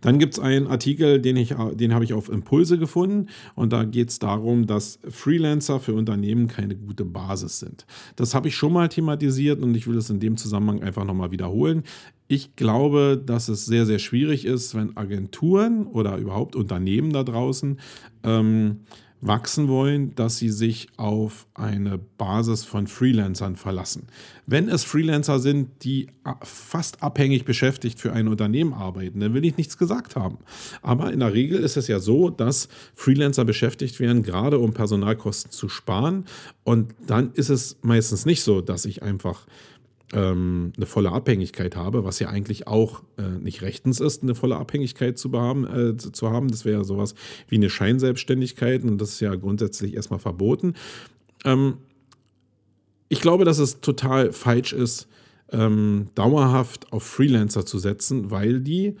Dann 0.00 0.18
gibt 0.18 0.34
es 0.34 0.40
einen 0.40 0.66
Artikel, 0.66 1.20
den, 1.20 1.36
den 1.76 1.94
habe 1.94 2.04
ich 2.04 2.12
auf 2.12 2.28
Impulse 2.28 2.78
gefunden 2.78 3.28
und 3.54 3.72
da 3.72 3.84
geht 3.84 4.10
es 4.10 4.18
darum, 4.18 4.66
dass 4.66 4.98
Freelancer 5.08 5.80
für 5.80 5.94
Unternehmen 5.94 6.48
keine 6.48 6.74
gute 6.74 7.04
Basis 7.04 7.60
sind. 7.60 7.86
Das 8.16 8.34
habe 8.34 8.48
ich 8.48 8.54
schon 8.54 8.72
mal 8.72 8.88
thematisiert 8.88 9.60
und 9.60 9.74
ich 9.74 9.86
will 9.86 9.96
es 9.96 10.10
in 10.10 10.20
dem 10.20 10.36
Zusammenhang 10.36 10.82
einfach 10.82 11.04
nochmal 11.04 11.30
wiederholen. 11.30 11.82
Ich 12.30 12.56
glaube, 12.56 13.22
dass 13.24 13.48
es 13.48 13.64
sehr, 13.64 13.86
sehr 13.86 13.98
schwierig 13.98 14.44
ist, 14.44 14.74
wenn 14.74 14.96
Agenturen 14.96 15.86
oder 15.86 16.18
überhaupt 16.18 16.56
Unternehmen 16.56 17.12
da 17.12 17.24
draußen 17.24 17.78
ähm, 18.24 18.80
wachsen 19.20 19.68
wollen, 19.68 20.14
dass 20.14 20.38
sie 20.38 20.50
sich 20.50 20.88
auf 20.96 21.46
eine 21.54 21.98
Basis 21.98 22.64
von 22.64 22.86
Freelancern 22.86 23.56
verlassen. 23.56 24.06
Wenn 24.46 24.68
es 24.68 24.84
Freelancer 24.84 25.40
sind, 25.40 25.82
die 25.82 26.08
fast 26.42 27.02
abhängig 27.02 27.44
beschäftigt 27.44 28.00
für 28.00 28.12
ein 28.12 28.28
Unternehmen 28.28 28.72
arbeiten, 28.72 29.20
dann 29.20 29.34
will 29.34 29.44
ich 29.44 29.56
nichts 29.56 29.76
gesagt 29.76 30.14
haben. 30.14 30.38
Aber 30.82 31.12
in 31.12 31.18
der 31.18 31.32
Regel 31.32 31.58
ist 31.58 31.76
es 31.76 31.88
ja 31.88 31.98
so, 31.98 32.30
dass 32.30 32.68
Freelancer 32.94 33.44
beschäftigt 33.44 33.98
werden, 33.98 34.22
gerade 34.22 34.58
um 34.58 34.72
Personalkosten 34.72 35.50
zu 35.50 35.68
sparen. 35.68 36.24
Und 36.62 36.94
dann 37.06 37.32
ist 37.32 37.50
es 37.50 37.78
meistens 37.82 38.24
nicht 38.24 38.42
so, 38.42 38.60
dass 38.60 38.84
ich 38.84 39.02
einfach 39.02 39.46
ähm, 40.12 40.72
eine 40.76 40.86
volle 40.86 41.12
Abhängigkeit 41.12 41.76
habe, 41.76 42.04
was 42.04 42.18
ja 42.18 42.28
eigentlich 42.28 42.66
auch 42.66 43.02
äh, 43.18 43.22
nicht 43.40 43.62
rechtens 43.62 44.00
ist, 44.00 44.22
eine 44.22 44.34
volle 44.34 44.56
Abhängigkeit 44.56 45.18
zu, 45.18 45.30
behaben, 45.30 45.66
äh, 45.66 45.96
zu 45.96 46.30
haben. 46.30 46.48
Das 46.48 46.64
wäre 46.64 46.78
ja 46.78 46.84
sowas 46.84 47.14
wie 47.48 47.56
eine 47.56 47.70
Scheinselbstständigkeit 47.70 48.84
und 48.84 48.98
das 48.98 49.10
ist 49.10 49.20
ja 49.20 49.34
grundsätzlich 49.34 49.94
erstmal 49.94 50.18
verboten. 50.18 50.74
Ähm, 51.44 51.78
ich 53.08 53.20
glaube, 53.20 53.44
dass 53.44 53.58
es 53.58 53.80
total 53.80 54.32
falsch 54.32 54.72
ist, 54.72 55.08
ähm, 55.50 56.08
dauerhaft 56.14 56.92
auf 56.92 57.02
Freelancer 57.02 57.64
zu 57.64 57.78
setzen, 57.78 58.30
weil 58.30 58.60
die 58.60 58.96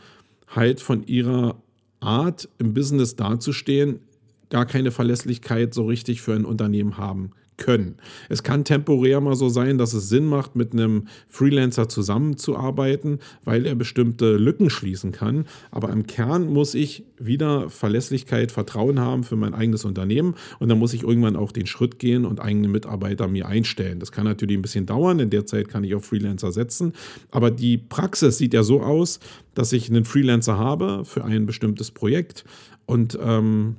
halt 0.46 0.80
von 0.80 1.06
ihrer 1.06 1.60
Art 2.00 2.48
im 2.58 2.74
Business 2.74 3.16
dazustehen 3.16 4.00
gar 4.50 4.64
keine 4.64 4.90
Verlässlichkeit 4.90 5.74
so 5.74 5.86
richtig 5.86 6.22
für 6.22 6.34
ein 6.34 6.46
Unternehmen 6.46 6.96
haben 6.96 7.32
können. 7.58 7.96
Es 8.28 8.42
kann 8.42 8.64
temporär 8.64 9.20
mal 9.20 9.36
so 9.36 9.50
sein, 9.50 9.76
dass 9.76 9.92
es 9.92 10.08
Sinn 10.08 10.24
macht, 10.24 10.56
mit 10.56 10.72
einem 10.72 11.08
Freelancer 11.28 11.88
zusammenzuarbeiten, 11.88 13.18
weil 13.44 13.66
er 13.66 13.74
bestimmte 13.74 14.36
Lücken 14.36 14.70
schließen 14.70 15.12
kann. 15.12 15.44
Aber 15.70 15.90
im 15.90 16.06
Kern 16.06 16.50
muss 16.50 16.74
ich 16.74 17.04
wieder 17.18 17.68
Verlässlichkeit, 17.68 18.52
Vertrauen 18.52 19.00
haben 19.00 19.24
für 19.24 19.36
mein 19.36 19.54
eigenes 19.54 19.84
Unternehmen 19.84 20.34
und 20.58 20.68
dann 20.68 20.78
muss 20.78 20.94
ich 20.94 21.02
irgendwann 21.02 21.36
auch 21.36 21.52
den 21.52 21.66
Schritt 21.66 21.98
gehen 21.98 22.24
und 22.24 22.40
eigene 22.40 22.68
Mitarbeiter 22.68 23.28
mir 23.28 23.46
einstellen. 23.46 24.00
Das 24.00 24.12
kann 24.12 24.24
natürlich 24.24 24.56
ein 24.56 24.62
bisschen 24.62 24.86
dauern, 24.86 25.18
in 25.18 25.30
der 25.30 25.44
Zeit 25.46 25.68
kann 25.68 25.84
ich 25.84 25.94
auf 25.94 26.04
Freelancer 26.04 26.52
setzen, 26.52 26.92
aber 27.30 27.50
die 27.50 27.76
Praxis 27.76 28.38
sieht 28.38 28.54
ja 28.54 28.62
so 28.62 28.80
aus, 28.80 29.20
dass 29.54 29.72
ich 29.72 29.90
einen 29.90 30.04
Freelancer 30.04 30.58
habe 30.58 31.04
für 31.04 31.24
ein 31.24 31.46
bestimmtes 31.46 31.90
Projekt 31.90 32.44
und 32.86 33.18
ähm, 33.20 33.76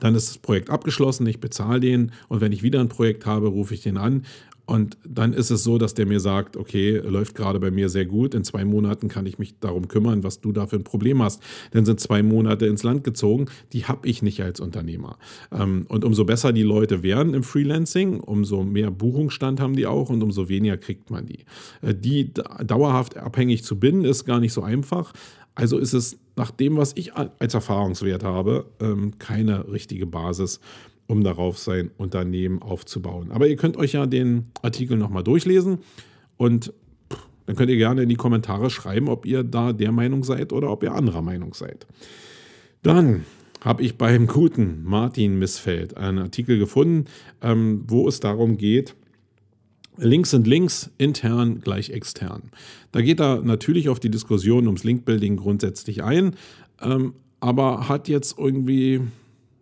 dann 0.00 0.14
ist 0.14 0.28
das 0.28 0.38
Projekt 0.38 0.70
abgeschlossen, 0.70 1.26
ich 1.26 1.40
bezahle 1.40 1.80
den 1.80 2.12
und 2.28 2.40
wenn 2.40 2.52
ich 2.52 2.62
wieder 2.62 2.80
ein 2.80 2.88
Projekt 2.88 3.26
habe, 3.26 3.48
rufe 3.48 3.74
ich 3.74 3.82
den 3.82 3.96
an. 3.96 4.22
Und 4.66 4.98
dann 5.06 5.32
ist 5.32 5.50
es 5.50 5.62
so, 5.62 5.78
dass 5.78 5.94
der 5.94 6.06
mir 6.06 6.18
sagt, 6.18 6.56
okay, 6.56 6.98
läuft 6.98 7.36
gerade 7.36 7.60
bei 7.60 7.70
mir 7.70 7.88
sehr 7.88 8.04
gut. 8.04 8.34
In 8.34 8.42
zwei 8.42 8.64
Monaten 8.64 9.08
kann 9.08 9.24
ich 9.24 9.38
mich 9.38 9.58
darum 9.60 9.86
kümmern, 9.86 10.24
was 10.24 10.40
du 10.40 10.50
da 10.50 10.66
für 10.66 10.74
ein 10.74 10.84
Problem 10.84 11.22
hast. 11.22 11.40
Dann 11.70 11.84
sind 11.84 12.00
zwei 12.00 12.24
Monate 12.24 12.66
ins 12.66 12.82
Land 12.82 13.04
gezogen. 13.04 13.46
Die 13.72 13.84
habe 13.84 14.08
ich 14.08 14.22
nicht 14.22 14.42
als 14.42 14.58
Unternehmer. 14.58 15.18
Ähm, 15.52 15.86
und 15.88 16.04
umso 16.04 16.24
besser 16.24 16.52
die 16.52 16.64
Leute 16.64 17.04
werden 17.04 17.32
im 17.32 17.44
Freelancing, 17.44 18.18
umso 18.18 18.64
mehr 18.64 18.90
Buchungsstand 18.90 19.60
haben 19.60 19.76
die 19.76 19.86
auch 19.86 20.10
und 20.10 20.20
umso 20.22 20.48
weniger 20.48 20.76
kriegt 20.76 21.10
man 21.10 21.26
die. 21.26 21.44
Äh, 21.80 21.94
die 21.94 22.34
dauerhaft 22.34 23.16
abhängig 23.16 23.62
zu 23.62 23.78
binden, 23.78 24.04
ist 24.04 24.24
gar 24.24 24.40
nicht 24.40 24.52
so 24.52 24.62
einfach. 24.62 25.12
Also 25.56 25.78
ist 25.78 25.94
es 25.94 26.18
nach 26.36 26.50
dem, 26.50 26.76
was 26.76 26.92
ich 26.96 27.14
als 27.14 27.54
Erfahrungswert 27.54 28.22
habe, 28.22 28.66
ähm, 28.78 29.18
keine 29.18 29.72
richtige 29.72 30.06
Basis, 30.06 30.60
um 31.08 31.24
darauf 31.24 31.58
sein 31.58 31.90
Unternehmen 31.96 32.60
aufzubauen. 32.62 33.32
Aber 33.32 33.48
ihr 33.48 33.56
könnt 33.56 33.76
euch 33.76 33.92
ja 33.92 34.06
den 34.06 34.46
Artikel 34.62 34.98
nochmal 34.98 35.24
durchlesen 35.24 35.78
und 36.36 36.72
dann 37.46 37.56
könnt 37.56 37.70
ihr 37.70 37.76
gerne 37.76 38.02
in 38.02 38.08
die 38.08 38.16
Kommentare 38.16 38.70
schreiben, 38.70 39.08
ob 39.08 39.24
ihr 39.24 39.44
da 39.44 39.72
der 39.72 39.92
Meinung 39.92 40.24
seid 40.24 40.52
oder 40.52 40.70
ob 40.70 40.82
ihr 40.82 40.92
anderer 40.92 41.22
Meinung 41.22 41.54
seid. 41.54 41.86
Dann 42.82 43.24
habe 43.62 43.82
ich 43.82 43.96
beim 43.96 44.26
guten 44.26 44.84
Martin 44.84 45.38
Missfeld 45.38 45.96
einen 45.96 46.18
Artikel 46.18 46.58
gefunden, 46.58 47.06
ähm, 47.40 47.84
wo 47.86 48.08
es 48.08 48.20
darum 48.20 48.58
geht, 48.58 48.94
Links 49.98 50.30
sind 50.30 50.46
Links, 50.46 50.90
intern 50.98 51.60
gleich 51.60 51.90
extern. 51.90 52.50
Da 52.92 53.02
geht 53.02 53.20
er 53.20 53.42
natürlich 53.42 53.88
auf 53.88 54.00
die 54.00 54.10
Diskussion 54.10 54.66
ums 54.66 54.84
Linkbuilding 54.84 55.36
grundsätzlich 55.36 56.02
ein, 56.02 56.36
ähm, 56.80 57.14
aber 57.40 57.88
hat 57.88 58.08
jetzt 58.08 58.38
irgendwie 58.38 59.00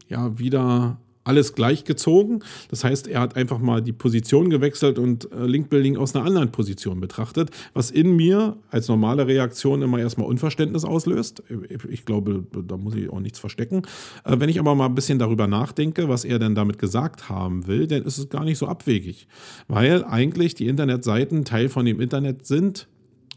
ja 0.09 0.39
wieder 0.39 0.99
alles 1.25 1.55
gleichgezogen. 1.55 2.45
Das 2.69 2.85
heißt, 2.85 3.09
er 3.09 3.21
hat 3.21 3.37
einfach 3.37 3.59
mal 3.59 3.83
die 3.83 3.93
Position 3.93 4.51
gewechselt 4.51 4.99
und 4.99 5.31
äh, 5.33 5.47
Linkbuilding 5.47 5.97
aus 5.97 6.15
einer 6.15 6.25
anderen 6.25 6.53
Position 6.53 7.01
betrachtet, 7.01 7.51
was 7.73 7.91
in 7.91 8.15
mir 8.15 8.57
als 8.71 8.89
normale 8.89 9.27
Reaktion 9.27 9.83
immer 9.83 9.99
erstmal 9.99 10.29
Unverständnis 10.29 10.85
auslöst. 10.85 11.43
Ich 11.89 12.05
glaube, 12.05 12.45
da 12.67 12.77
muss 12.77 12.95
ich 12.95 13.11
auch 13.11 13.21
nichts 13.21 13.39
verstecken. 13.39 13.83
Äh, 14.25 14.39
wenn 14.39 14.49
ich 14.49 14.61
aber 14.61 14.75
mal 14.75 14.87
ein 14.87 14.95
bisschen 14.95 15.19
darüber 15.19 15.47
nachdenke, 15.47 16.09
was 16.09 16.25
er 16.25 16.39
denn 16.39 16.55
damit 16.55 16.79
gesagt 16.79 17.29
haben 17.29 17.67
will, 17.67 17.87
dann 17.87 18.03
ist 18.03 18.19
es 18.19 18.29
gar 18.29 18.45
nicht 18.45 18.59
so 18.59 18.67
abwegig, 18.67 19.27
weil 19.67 20.05
eigentlich 20.05 20.55
die 20.55 20.67
Internetseiten 20.67 21.45
Teil 21.45 21.69
von 21.69 21.87
dem 21.87 22.01
Internet 22.01 22.47
sind 22.47 22.87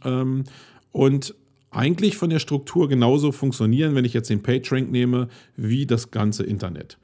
ähm, 0.03 0.43
und 0.91 1.35
eigentlich 1.69 2.17
von 2.17 2.29
der 2.29 2.39
Struktur 2.39 2.88
genauso 2.88 3.31
funktionieren, 3.31 3.93
wenn 3.93 4.05
ich 4.05 4.13
jetzt 4.13 4.29
den 4.29 4.41
PageRank 4.41 4.89
nehme, 4.89 5.27
wie 5.55 5.85
das 5.85 6.11
ganze 6.11 6.43
Internet 6.43 6.97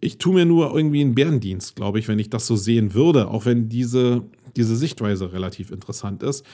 ich 0.00 0.18
tue 0.18 0.34
mir 0.34 0.44
nur 0.44 0.74
irgendwie 0.74 1.00
einen 1.00 1.14
Bärendienst, 1.14 1.76
glaube 1.76 1.98
ich, 1.98 2.08
wenn 2.08 2.18
ich 2.18 2.30
das 2.30 2.46
so 2.46 2.56
sehen 2.56 2.94
würde, 2.94 3.28
auch 3.28 3.46
wenn 3.46 3.68
diese, 3.68 4.22
diese 4.56 4.76
Sichtweise 4.76 5.32
relativ 5.32 5.70
interessant 5.70 6.22
ist, 6.22 6.44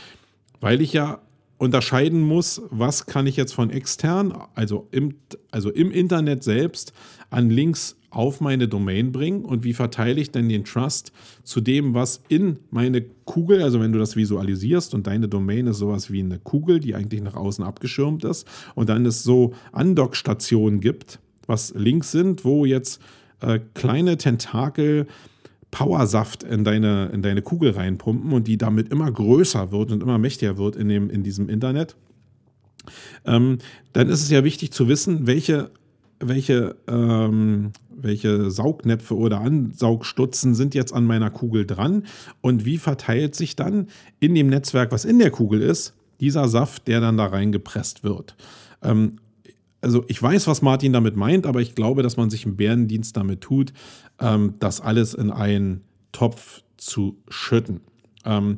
weil 0.61 0.81
ich 0.81 0.93
ja 0.93 1.21
unterscheiden 1.59 2.23
muss, 2.23 2.63
was 2.71 3.07
kann 3.07 3.27
ich 3.27 3.37
jetzt 3.37 3.53
von 3.53 3.71
extern, 3.71 4.35
also 4.55 4.89
im, 4.91 5.15
also 5.51 5.71
im 5.71 5.93
Internet 5.93 6.43
selbst, 6.43 6.93
an 7.31 7.51
Links 7.51 7.97
auf 8.11 8.41
meine 8.41 8.69
Domain 8.69 9.11
bringen 9.11 9.45
und 9.45 9.65
wie 9.65 9.73
verteile 9.73 10.21
ich 10.21 10.31
denn 10.31 10.49
den 10.49 10.65
Trust 10.65 11.13
zu 11.45 11.61
dem, 11.61 11.95
was 11.95 12.23
in 12.29 12.59
meine 12.71 13.03
Kugel, 13.03 13.63
also 13.63 13.81
wenn 13.81 13.93
du 13.93 13.99
das 13.99 14.17
visualisierst 14.17 14.93
und 14.95 15.07
deine 15.07 15.29
Domain 15.29 15.67
ist 15.67 15.79
sowas 15.79 16.11
wie 16.11 16.21
eine 16.21 16.39
Kugel, 16.39 16.79
die 16.79 16.95
eigentlich 16.95 17.23
nach 17.23 17.37
außen 17.37 17.65
abgeschirmt 17.65 18.25
ist 18.25 18.47
und 18.75 18.89
dann 18.89 19.07
es 19.07 19.23
so 19.23 19.55
Andockstationen 19.73 20.81
gibt, 20.81 21.21
was 21.47 21.73
Links 21.75 22.11
sind, 22.11 22.45
wo 22.45 22.65
jetzt 22.65 23.01
äh, 23.43 23.61
kleine 23.75 24.17
Tentakel 24.17 25.07
Powersaft 25.73 26.43
in 26.45 26.65
deine, 26.65 27.07
in 27.13 27.23
deine 27.23 27.43
Kugel 27.43 27.73
reinpumpen 27.73 28.33
und 28.33 28.47
die 28.47 28.59
damit 28.59 28.91
immer 28.91 29.11
größer 29.11 29.73
wird 29.73 29.91
und 29.91 30.03
immer 30.03 30.19
mächtiger 30.19 30.59
wird 30.59 30.77
in, 30.77 30.89
dem, 30.89 31.11
in 31.11 31.25
diesem 31.25 31.49
Internet, 31.49 31.97
ähm, 33.25 33.59
dann 33.93 34.09
ist 34.09 34.23
es 34.23 34.31
ja 34.31 34.45
wichtig 34.45 34.71
zu 34.73 34.87
wissen, 34.87 35.27
welche, 35.27 35.71
welche, 36.21 36.77
ähm, 36.87 37.73
welche 37.91 38.51
Saugnäpfe 38.51 39.17
oder 39.17 39.41
Ansaugstutzen 39.41 40.55
sind 40.55 40.75
jetzt 40.75 40.93
an 40.93 41.07
meiner 41.07 41.31
Kugel 41.31 41.67
dran 41.67 42.05
und 42.43 42.67
wie 42.67 42.77
verteilt 42.77 43.35
sich 43.35 43.57
dann 43.57 43.89
in 44.21 44.35
dem 44.35 44.49
Netzwerk, 44.49 44.93
was 44.93 45.07
in 45.07 45.19
der 45.19 45.31
Kugel 45.31 45.63
ist, 45.63 45.95
dieser 46.21 46.49
Saft, 46.49 46.87
der 46.87 47.01
dann 47.01 47.17
da 47.17 47.27
reingepresst 47.27 48.05
wird. 48.05 48.37
Ähm, 48.83 49.17
also 49.83 50.05
ich 50.09 50.23
weiß, 50.23 50.47
was 50.47 50.63
Martin 50.63 50.93
damit 50.93 51.17
meint, 51.17 51.45
aber 51.45 51.61
ich 51.61 51.75
glaube, 51.75 52.03
dass 52.03 52.17
man 52.17 52.31
sich 52.31 52.47
einen 52.47 52.57
Bärendienst 52.57 53.17
damit 53.17 53.41
tut, 53.43 53.73
ähm, 54.21 54.55
das 54.59 54.81
alles 54.81 55.13
in 55.13 55.31
einen 55.31 55.83
Topf 56.13 56.63
zu 56.77 57.19
schütten. 57.29 57.81
Ähm, 58.25 58.57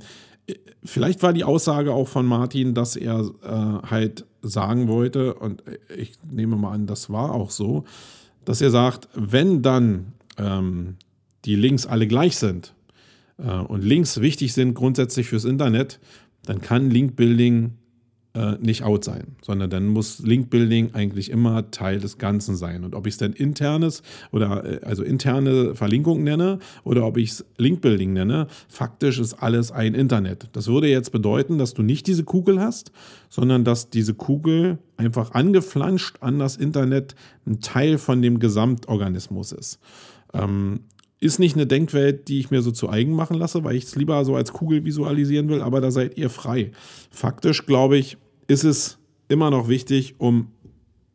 vielleicht 0.84 1.22
war 1.22 1.32
die 1.32 1.44
Aussage 1.44 1.92
auch 1.92 2.08
von 2.08 2.26
Martin, 2.26 2.74
dass 2.74 2.94
er 2.94 3.30
äh, 3.42 3.88
halt 3.88 4.26
sagen 4.42 4.88
wollte, 4.88 5.34
und 5.34 5.62
ich 5.96 6.12
nehme 6.30 6.56
mal 6.56 6.72
an, 6.72 6.86
das 6.86 7.08
war 7.10 7.32
auch 7.32 7.50
so, 7.50 7.84
dass 8.44 8.60
er 8.60 8.70
sagt, 8.70 9.08
wenn 9.14 9.62
dann 9.62 10.12
ähm, 10.36 10.96
die 11.46 11.56
Links 11.56 11.86
alle 11.86 12.06
gleich 12.06 12.36
sind 12.36 12.74
äh, 13.38 13.50
und 13.50 13.82
Links 13.82 14.20
wichtig 14.20 14.52
sind 14.52 14.74
grundsätzlich 14.74 15.28
fürs 15.28 15.46
Internet, 15.46 15.98
dann 16.44 16.60
kann 16.60 16.90
Linkbuilding 16.90 17.72
äh, 18.34 18.56
nicht 18.60 18.82
out 18.82 19.04
sein, 19.04 19.36
sondern 19.42 19.70
dann 19.70 19.86
muss 19.86 20.18
Link-Building 20.18 20.92
eigentlich 20.92 21.30
immer 21.30 21.70
Teil 21.70 22.00
des 22.00 22.18
Ganzen 22.18 22.56
sein. 22.56 22.84
Und 22.84 22.94
ob 22.94 23.06
ich 23.06 23.14
es 23.14 23.18
denn 23.18 23.32
internes 23.32 24.02
oder 24.32 24.64
äh, 24.64 24.84
also 24.84 25.04
interne 25.04 25.74
Verlinkung 25.74 26.24
nenne 26.24 26.58
oder 26.82 27.06
ob 27.06 27.16
ich 27.16 27.30
es 27.30 27.44
Link-Building 27.58 28.12
nenne, 28.12 28.48
faktisch 28.68 29.20
ist 29.20 29.34
alles 29.34 29.70
ein 29.70 29.94
Internet. 29.94 30.48
Das 30.52 30.66
würde 30.66 30.88
jetzt 30.88 31.12
bedeuten, 31.12 31.58
dass 31.58 31.74
du 31.74 31.82
nicht 31.82 32.08
diese 32.08 32.24
Kugel 32.24 32.60
hast, 32.60 32.90
sondern 33.28 33.64
dass 33.64 33.90
diese 33.90 34.14
Kugel 34.14 34.78
einfach 34.96 35.30
angeflanscht 35.32 36.16
an 36.20 36.40
das 36.40 36.56
Internet 36.56 37.14
ein 37.46 37.60
Teil 37.60 37.98
von 37.98 38.20
dem 38.20 38.40
Gesamtorganismus 38.40 39.52
ist. 39.52 39.78
Ähm, 40.32 40.80
ist 41.20 41.38
nicht 41.38 41.54
eine 41.54 41.66
Denkwelt, 41.66 42.28
die 42.28 42.38
ich 42.40 42.50
mir 42.50 42.60
so 42.60 42.70
zu 42.70 42.90
eigen 42.90 43.12
machen 43.14 43.38
lasse, 43.38 43.64
weil 43.64 43.76
ich 43.76 43.84
es 43.84 43.96
lieber 43.96 44.24
so 44.24 44.36
als 44.36 44.52
Kugel 44.52 44.84
visualisieren 44.84 45.48
will, 45.48 45.62
aber 45.62 45.80
da 45.80 45.90
seid 45.90 46.18
ihr 46.18 46.28
frei. 46.28 46.72
Faktisch 47.10 47.64
glaube 47.64 47.96
ich, 47.96 48.18
ist 48.46 48.64
es 48.64 48.98
immer 49.28 49.50
noch 49.50 49.68
wichtig, 49.68 50.14
um 50.18 50.48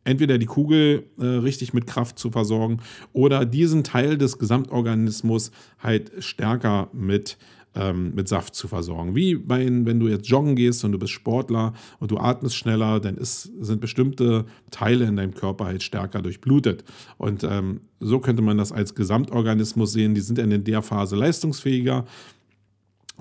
entweder 0.04 0.38
die 0.38 0.46
Kugel 0.46 1.04
äh, 1.18 1.24
richtig 1.24 1.74
mit 1.74 1.86
Kraft 1.86 2.18
zu 2.18 2.30
versorgen 2.30 2.78
oder 3.12 3.44
diesen 3.44 3.84
Teil 3.84 4.18
des 4.18 4.38
Gesamtorganismus 4.38 5.50
halt 5.78 6.10
stärker 6.18 6.88
mit, 6.92 7.36
ähm, 7.74 8.14
mit 8.14 8.26
Saft 8.26 8.54
zu 8.54 8.66
versorgen. 8.66 9.14
Wie 9.14 9.36
bei, 9.36 9.64
wenn 9.66 10.00
du 10.00 10.08
jetzt 10.08 10.26
joggen 10.26 10.56
gehst 10.56 10.84
und 10.84 10.92
du 10.92 10.98
bist 10.98 11.12
Sportler 11.12 11.74
und 11.98 12.10
du 12.10 12.18
atmest 12.18 12.56
schneller, 12.56 12.98
dann 12.98 13.16
ist, 13.16 13.50
sind 13.60 13.80
bestimmte 13.80 14.46
Teile 14.70 15.04
in 15.04 15.16
deinem 15.16 15.34
Körper 15.34 15.66
halt 15.66 15.82
stärker 15.82 16.22
durchblutet. 16.22 16.82
Und 17.18 17.44
ähm, 17.44 17.82
so 18.00 18.20
könnte 18.20 18.42
man 18.42 18.56
das 18.56 18.72
als 18.72 18.94
Gesamtorganismus 18.94 19.92
sehen. 19.92 20.14
Die 20.14 20.22
sind 20.22 20.38
in 20.38 20.64
der 20.64 20.82
Phase 20.82 21.14
leistungsfähiger 21.14 22.06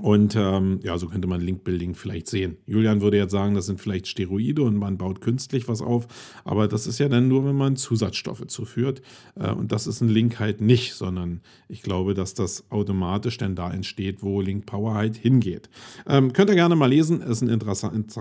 und 0.01 0.35
ähm, 0.35 0.79
ja, 0.83 0.97
so 0.97 1.07
könnte 1.07 1.27
man 1.27 1.41
Link-Building 1.41 1.95
vielleicht 1.95 2.27
sehen. 2.27 2.57
Julian 2.65 3.01
würde 3.01 3.17
jetzt 3.17 3.31
sagen, 3.31 3.55
das 3.55 3.65
sind 3.65 3.79
vielleicht 3.79 4.07
Steroide 4.07 4.61
und 4.61 4.77
man 4.77 4.97
baut 4.97 5.21
künstlich 5.21 5.67
was 5.67 5.81
auf. 5.81 6.07
Aber 6.43 6.67
das 6.67 6.87
ist 6.87 6.99
ja 6.99 7.09
dann 7.09 7.27
nur, 7.27 7.45
wenn 7.45 7.55
man 7.55 7.75
Zusatzstoffe 7.75 8.47
zuführt. 8.47 9.01
Äh, 9.35 9.51
und 9.51 9.71
das 9.71 9.87
ist 9.87 10.01
ein 10.01 10.09
Link 10.09 10.39
halt 10.39 10.61
nicht, 10.61 10.93
sondern 10.93 11.41
ich 11.67 11.81
glaube, 11.81 12.13
dass 12.13 12.33
das 12.33 12.69
automatisch 12.71 13.37
dann 13.37 13.55
da 13.55 13.71
entsteht, 13.71 14.23
wo 14.23 14.41
Link 14.41 14.65
Power 14.65 14.93
halt 14.93 15.15
hingeht. 15.15 15.69
Ähm, 16.07 16.33
könnt 16.33 16.49
ihr 16.49 16.55
gerne 16.55 16.75
mal 16.75 16.87
lesen. 16.87 17.21
Ist 17.21 17.41
ein, 17.41 17.49
interessant, 17.49 18.15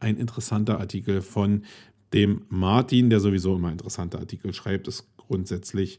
ein 0.00 0.16
interessanter 0.16 0.78
Artikel 0.80 1.20
von 1.20 1.62
dem 2.12 2.42
Martin, 2.48 3.10
der 3.10 3.20
sowieso 3.20 3.56
immer 3.56 3.72
interessante 3.72 4.18
Artikel 4.18 4.52
schreibt. 4.52 4.86
Ist 4.88 5.06
grundsätzlich 5.16 5.98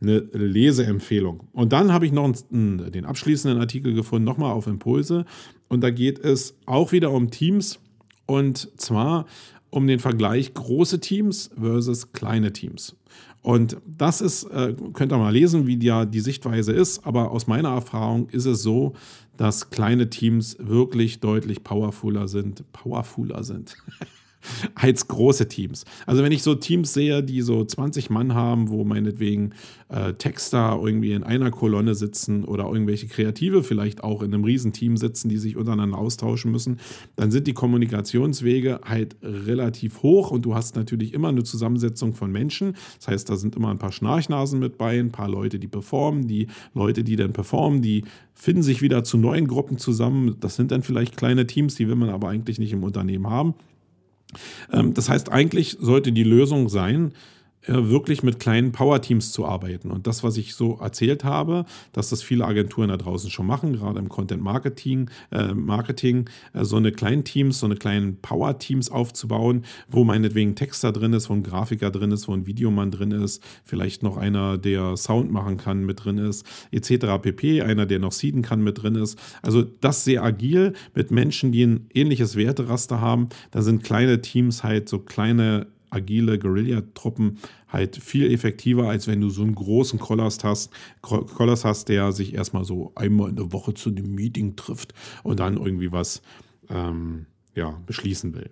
eine 0.00 0.18
Leseempfehlung. 0.32 1.48
Und 1.52 1.72
dann 1.72 1.92
habe 1.92 2.06
ich 2.06 2.12
noch 2.12 2.24
einen, 2.24 2.90
den 2.90 3.04
abschließenden 3.04 3.60
Artikel 3.60 3.94
gefunden, 3.94 4.24
nochmal 4.24 4.52
auf 4.52 4.66
Impulse. 4.66 5.24
Und 5.68 5.82
da 5.82 5.90
geht 5.90 6.18
es 6.18 6.56
auch 6.66 6.92
wieder 6.92 7.10
um 7.10 7.30
Teams 7.30 7.78
und 8.26 8.70
zwar 8.76 9.26
um 9.70 9.86
den 9.86 9.98
Vergleich 9.98 10.52
große 10.54 11.00
Teams 11.00 11.50
versus 11.58 12.12
kleine 12.12 12.52
Teams. 12.52 12.96
Und 13.42 13.78
das 13.86 14.20
ist, 14.20 14.44
äh, 14.44 14.74
könnt 14.92 15.12
ihr 15.12 15.18
mal 15.18 15.32
lesen, 15.32 15.66
wie 15.66 15.76
die, 15.76 16.04
die 16.10 16.20
Sichtweise 16.20 16.72
ist, 16.72 17.06
aber 17.06 17.30
aus 17.30 17.46
meiner 17.46 17.70
Erfahrung 17.70 18.28
ist 18.28 18.44
es 18.44 18.62
so, 18.62 18.94
dass 19.36 19.70
kleine 19.70 20.10
Teams 20.10 20.56
wirklich 20.60 21.20
deutlich 21.20 21.64
powerfuler 21.64 22.28
sind, 22.28 22.70
powerfuler 22.72 23.42
sind. 23.42 23.76
als 24.74 25.08
große 25.08 25.48
Teams. 25.48 25.84
Also 26.06 26.22
wenn 26.22 26.32
ich 26.32 26.42
so 26.42 26.54
Teams 26.54 26.92
sehe, 26.92 27.22
die 27.22 27.42
so 27.42 27.64
20 27.64 28.10
Mann 28.10 28.34
haben, 28.34 28.70
wo 28.70 28.84
meinetwegen 28.84 29.52
äh, 29.88 30.14
Texter 30.14 30.80
irgendwie 30.82 31.12
in 31.12 31.22
einer 31.22 31.50
Kolonne 31.50 31.94
sitzen 31.94 32.44
oder 32.44 32.64
irgendwelche 32.64 33.06
Kreative 33.06 33.62
vielleicht 33.62 34.02
auch 34.02 34.22
in 34.22 34.32
einem 34.32 34.44
Riesenteam 34.44 34.96
sitzen, 34.96 35.28
die 35.28 35.38
sich 35.38 35.56
untereinander 35.56 35.98
austauschen 35.98 36.50
müssen, 36.50 36.78
dann 37.16 37.30
sind 37.30 37.46
die 37.46 37.54
Kommunikationswege 37.54 38.80
halt 38.84 39.16
relativ 39.22 40.02
hoch 40.02 40.30
und 40.30 40.42
du 40.42 40.54
hast 40.54 40.76
natürlich 40.76 41.12
immer 41.14 41.28
eine 41.28 41.42
Zusammensetzung 41.42 42.14
von 42.14 42.30
Menschen. 42.30 42.74
Das 42.98 43.08
heißt, 43.08 43.28
da 43.28 43.36
sind 43.36 43.56
immer 43.56 43.70
ein 43.70 43.78
paar 43.78 43.92
Schnarchnasen 43.92 44.58
mit 44.58 44.78
bei, 44.78 44.98
ein 44.98 45.12
paar 45.12 45.28
Leute, 45.28 45.58
die 45.58 45.68
performen, 45.68 46.28
die 46.28 46.46
Leute, 46.74 47.04
die 47.04 47.16
dann 47.16 47.32
performen, 47.32 47.82
die 47.82 48.04
finden 48.34 48.62
sich 48.62 48.80
wieder 48.80 49.04
zu 49.04 49.18
neuen 49.18 49.46
Gruppen 49.46 49.76
zusammen. 49.76 50.36
Das 50.40 50.56
sind 50.56 50.70
dann 50.70 50.82
vielleicht 50.82 51.16
kleine 51.16 51.46
Teams, 51.46 51.74
die 51.74 51.88
will 51.88 51.96
man 51.96 52.08
aber 52.08 52.28
eigentlich 52.28 52.58
nicht 52.58 52.72
im 52.72 52.84
Unternehmen 52.84 53.28
haben. 53.28 53.54
Ähm, 54.72 54.94
das 54.94 55.08
heißt, 55.08 55.30
eigentlich 55.30 55.76
sollte 55.80 56.12
die 56.12 56.24
Lösung 56.24 56.68
sein, 56.68 57.12
wirklich 57.66 58.22
mit 58.22 58.40
kleinen 58.40 58.72
Power-Teams 58.72 59.32
zu 59.32 59.44
arbeiten. 59.44 59.90
Und 59.90 60.06
das, 60.06 60.24
was 60.24 60.36
ich 60.36 60.54
so 60.54 60.78
erzählt 60.78 61.24
habe, 61.24 61.66
dass 61.92 62.08
das 62.08 62.22
viele 62.22 62.46
Agenturen 62.46 62.88
da 62.88 62.96
draußen 62.96 63.30
schon 63.30 63.46
machen, 63.46 63.74
gerade 63.74 63.98
im 63.98 64.08
Content-Marketing, 64.08 65.10
äh, 65.30 65.52
Marketing, 65.52 66.28
äh, 66.54 66.64
so 66.64 66.76
eine 66.76 66.92
kleinen 66.92 67.24
Teams, 67.24 67.60
so 67.60 67.66
eine 67.66 67.76
kleinen 67.76 68.16
Power-Teams 68.16 68.90
aufzubauen, 68.90 69.64
wo 69.88 70.04
meinetwegen 70.04 70.54
Texter 70.54 70.92
drin 70.92 71.12
ist, 71.12 71.28
wo 71.28 71.34
ein 71.34 71.42
Grafiker 71.42 71.90
drin 71.90 72.12
ist, 72.12 72.28
wo 72.28 72.32
ein 72.32 72.46
Videomann 72.46 72.90
drin 72.90 73.12
ist, 73.12 73.42
vielleicht 73.64 74.02
noch 74.02 74.16
einer, 74.16 74.56
der 74.56 74.96
Sound 74.96 75.30
machen 75.30 75.58
kann, 75.58 75.84
mit 75.84 76.04
drin 76.04 76.18
ist, 76.18 76.46
etc. 76.72 77.18
pp. 77.20 77.62
Einer, 77.62 77.86
der 77.86 77.98
noch 77.98 78.12
seeden 78.12 78.42
kann, 78.42 78.62
mit 78.62 78.82
drin 78.82 78.94
ist. 78.94 79.18
Also 79.42 79.62
das 79.62 80.04
sehr 80.04 80.22
agil 80.22 80.72
mit 80.94 81.10
Menschen, 81.10 81.52
die 81.52 81.64
ein 81.64 81.86
ähnliches 81.92 82.36
Werteraster 82.36 83.00
haben. 83.00 83.28
Da 83.50 83.60
sind 83.62 83.84
kleine 83.84 84.22
Teams 84.22 84.64
halt 84.64 84.88
so 84.88 84.98
kleine 84.98 85.66
agile 85.90 86.38
Guerilla-Truppen 86.38 87.38
halt 87.68 87.96
viel 87.96 88.32
effektiver, 88.32 88.88
als 88.88 89.06
wenn 89.06 89.20
du 89.20 89.30
so 89.30 89.42
einen 89.42 89.54
großen 89.54 89.98
Koloss 89.98 90.42
hast, 90.42 90.72
Koloss 91.02 91.64
hast, 91.64 91.88
der 91.88 92.12
sich 92.12 92.34
erstmal 92.34 92.64
so 92.64 92.92
einmal 92.94 93.30
in 93.30 93.36
der 93.36 93.52
Woche 93.52 93.74
zu 93.74 93.90
einem 93.90 94.14
Meeting 94.14 94.56
trifft 94.56 94.94
und 95.22 95.40
dann 95.40 95.56
irgendwie 95.56 95.92
was 95.92 96.22
ähm, 96.68 97.26
ja, 97.54 97.78
beschließen 97.86 98.34
will. 98.34 98.50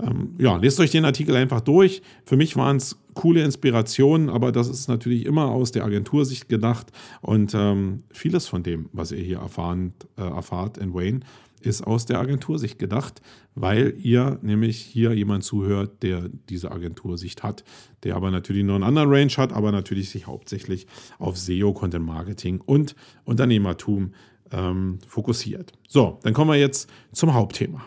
Ähm, 0.00 0.34
ja, 0.38 0.56
lest 0.56 0.80
euch 0.80 0.90
den 0.90 1.04
Artikel 1.04 1.34
einfach 1.36 1.60
durch. 1.60 2.02
Für 2.24 2.36
mich 2.36 2.56
waren 2.56 2.76
es 2.76 2.98
coole 3.14 3.42
Inspirationen, 3.42 4.30
aber 4.30 4.52
das 4.52 4.68
ist 4.68 4.88
natürlich 4.88 5.26
immer 5.26 5.46
aus 5.46 5.72
der 5.72 5.84
Agentursicht 5.84 6.48
gedacht 6.48 6.92
und 7.20 7.52
ähm, 7.54 8.04
vieles 8.10 8.46
von 8.46 8.62
dem, 8.62 8.88
was 8.92 9.10
ihr 9.12 9.22
hier 9.22 9.38
erfahren, 9.38 9.92
äh, 10.16 10.22
erfahrt 10.22 10.78
in 10.78 10.94
Wayne, 10.94 11.20
ist 11.58 11.86
aus 11.86 12.06
der 12.06 12.18
Agentursicht 12.18 12.78
gedacht, 12.78 13.20
weil 13.54 13.94
ihr 13.98 14.38
nämlich 14.42 14.78
hier 14.78 15.12
jemand 15.14 15.44
zuhört, 15.44 16.02
der 16.02 16.28
diese 16.48 16.70
Agentursicht 16.70 17.42
hat, 17.42 17.64
der 18.04 18.16
aber 18.16 18.30
natürlich 18.30 18.64
nur 18.64 18.74
einen 18.74 18.84
anderen 18.84 19.10
Range 19.10 19.32
hat, 19.36 19.52
aber 19.52 19.72
natürlich 19.72 20.10
sich 20.10 20.26
hauptsächlich 20.26 20.86
auf 21.18 21.36
SEO, 21.38 21.72
Content 21.72 22.06
Marketing 22.06 22.60
und 22.60 22.94
Unternehmertum 23.24 24.12
ähm, 24.52 24.98
fokussiert. 25.06 25.72
So, 25.88 26.18
dann 26.22 26.34
kommen 26.34 26.50
wir 26.50 26.58
jetzt 26.58 26.90
zum 27.12 27.34
Hauptthema. 27.34 27.84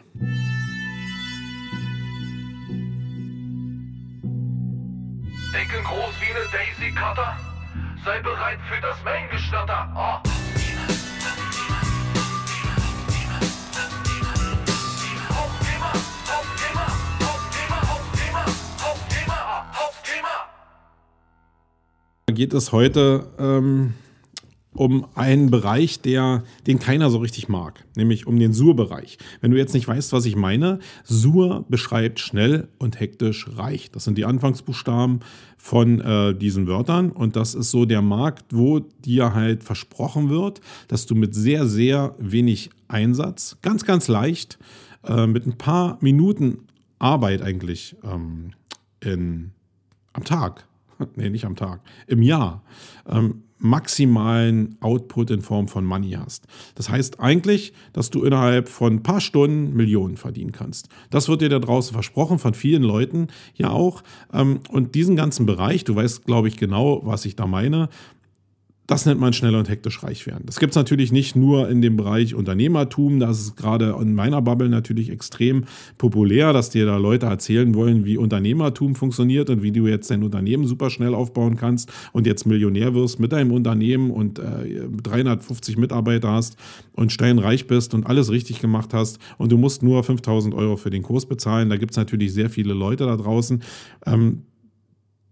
Denken 5.54 5.84
groß 5.84 6.14
wie 6.20 6.32
eine 6.32 6.46
Daisy 6.52 6.92
Cutter. 6.94 7.38
Sei 8.04 8.20
bereit 8.22 8.60
für 8.70 8.82
das 8.82 8.98
Main-Geschnatter. 9.04 9.94
Oh. 9.96 10.51
Geht 22.42 22.56
es 22.56 22.72
heute 22.72 23.28
ähm, 23.38 23.94
um 24.74 25.06
einen 25.14 25.52
Bereich, 25.52 26.02
der, 26.02 26.44
den 26.66 26.80
keiner 26.80 27.12
so 27.12 27.20
richtig 27.20 27.50
mag, 27.50 27.86
nämlich 27.96 28.26
um 28.26 28.40
den 28.40 28.52
Sur-Bereich. 28.52 29.20
Wenn 29.42 29.52
du 29.52 29.58
jetzt 29.58 29.76
nicht 29.76 29.88
weißt, 29.88 30.12
was 30.12 30.26
ich 30.26 30.36
meine, 30.36 30.80
Sur 31.04 31.68
beschreibt 31.70 32.20
schnell 32.20 32.68
und 32.80 33.00
hektisch 33.00 33.48
reich. 33.58 33.92
Das 33.92 34.06
sind 34.06 34.18
die 34.18 34.26
Anfangsbuchstaben 34.26 35.20
von 35.56 36.02
äh, 36.02 36.34
diesen 36.34 36.66
Wörtern 36.66 37.12
und 37.12 37.36
das 37.36 37.54
ist 37.54 37.70
so 37.70 37.86
der 37.86 38.02
Markt, 38.02 38.46
wo 38.50 38.80
dir 38.80 39.36
halt 39.36 39.64
versprochen 39.64 40.32
wird, 40.32 40.62
dass 40.88 41.06
du 41.06 41.14
mit 41.14 41.36
sehr, 41.36 41.68
sehr 41.68 42.16
wenig 42.18 42.72
Einsatz, 42.88 43.58
ganz, 43.62 43.86
ganz 43.86 44.08
leicht, 44.08 44.58
äh, 45.04 45.28
mit 45.28 45.46
ein 45.46 45.60
paar 45.60 46.00
Minuten 46.02 46.66
Arbeit 46.98 47.44
eigentlich 47.44 47.98
ähm, 48.04 48.54
in, 49.00 49.52
am 50.14 50.24
Tag, 50.24 50.66
nee, 51.16 51.30
nicht 51.30 51.46
am 51.46 51.56
Tag, 51.56 51.82
im 52.08 52.22
Jahr, 52.22 52.64
ähm, 53.08 53.44
maximalen 53.62 54.76
Output 54.82 55.30
in 55.30 55.42
Form 55.42 55.68
von 55.68 55.86
Money 55.86 56.12
hast. 56.12 56.48
Das 56.76 56.90
heißt 56.90 57.20
eigentlich, 57.20 57.74
dass 57.94 58.10
du 58.10 58.24
innerhalb 58.24 58.68
von 58.68 58.94
ein 58.94 59.04
paar 59.04 59.22
Stunden 59.22 59.76
Millionen 59.76 60.18
verdienen 60.18 60.52
kannst. 60.52 60.90
Das 61.12 61.30
wird 61.30 61.42
dir 61.42 61.50
da 61.50 61.60
draußen 61.60 61.94
versprochen 61.94 62.40
von 62.40 62.56
vielen 62.56 62.82
Leuten 62.82 63.28
ja 63.54 63.70
auch. 63.70 64.02
Ähm, 64.34 64.62
Und 64.70 64.96
diesen 64.96 65.16
ganzen 65.16 65.46
Bereich, 65.46 65.84
du 65.84 65.96
weißt, 65.96 66.26
glaube 66.26 66.48
ich, 66.48 66.58
genau, 66.58 67.02
was 67.06 67.26
ich 67.26 67.36
da 67.36 67.46
meine, 67.46 67.90
das 68.92 69.06
nennt 69.06 69.22
man 69.22 69.32
schnell 69.32 69.56
und 69.56 69.70
hektisch 69.70 70.04
reich 70.04 70.28
werden. 70.28 70.44
Das 70.46 70.60
gibt 70.60 70.72
es 70.72 70.76
natürlich 70.76 71.14
nicht 71.14 71.34
nur 71.38 71.70
in 71.70 71.82
dem 71.82 71.96
Bereich 71.96 72.36
Unternehmertum. 72.36 73.22
Das 73.22 73.40
ist 73.40 73.56
gerade 73.56 73.96
in 74.02 74.14
meiner 74.14 74.42
Bubble 74.42 74.68
natürlich 74.68 75.10
extrem 75.10 75.64
populär, 75.98 76.52
dass 76.52 76.72
dir 76.72 76.86
da 76.86 76.98
Leute 76.98 77.28
erzählen 77.28 77.74
wollen, 77.74 78.04
wie 78.04 78.18
Unternehmertum 78.18 78.96
funktioniert 78.96 79.50
und 79.50 79.64
wie 79.64 79.72
du 79.72 79.88
jetzt 79.88 80.12
dein 80.12 80.24
Unternehmen 80.24 80.68
super 80.68 80.90
schnell 80.90 81.16
aufbauen 81.16 81.56
kannst 81.56 81.90
und 82.12 82.28
jetzt 82.28 82.46
Millionär 82.46 82.94
wirst 82.94 83.18
mit 83.18 83.32
deinem 83.32 83.54
Unternehmen 83.54 84.12
und 84.12 84.40
äh, 84.40 84.90
350 85.02 85.78
Mitarbeiter 85.78 86.30
hast 86.30 86.58
und 86.92 87.14
steinreich 87.14 87.68
bist 87.68 87.94
und 87.94 88.06
alles 88.06 88.30
richtig 88.30 88.60
gemacht 88.60 88.94
hast 88.94 89.20
und 89.38 89.54
du 89.54 89.58
musst 89.58 89.84
nur 89.84 90.04
5000 90.04 90.54
Euro 90.54 90.76
für 90.76 90.90
den 90.90 91.02
Kurs 91.02 91.26
bezahlen. 91.26 91.70
Da 91.70 91.78
gibt 91.78 91.92
es 91.92 91.98
natürlich 91.98 92.34
sehr 92.34 92.50
viele 92.50 92.74
Leute 92.74 93.06
da 93.06 93.16
draußen. 93.16 93.64
Ähm, 94.06 94.42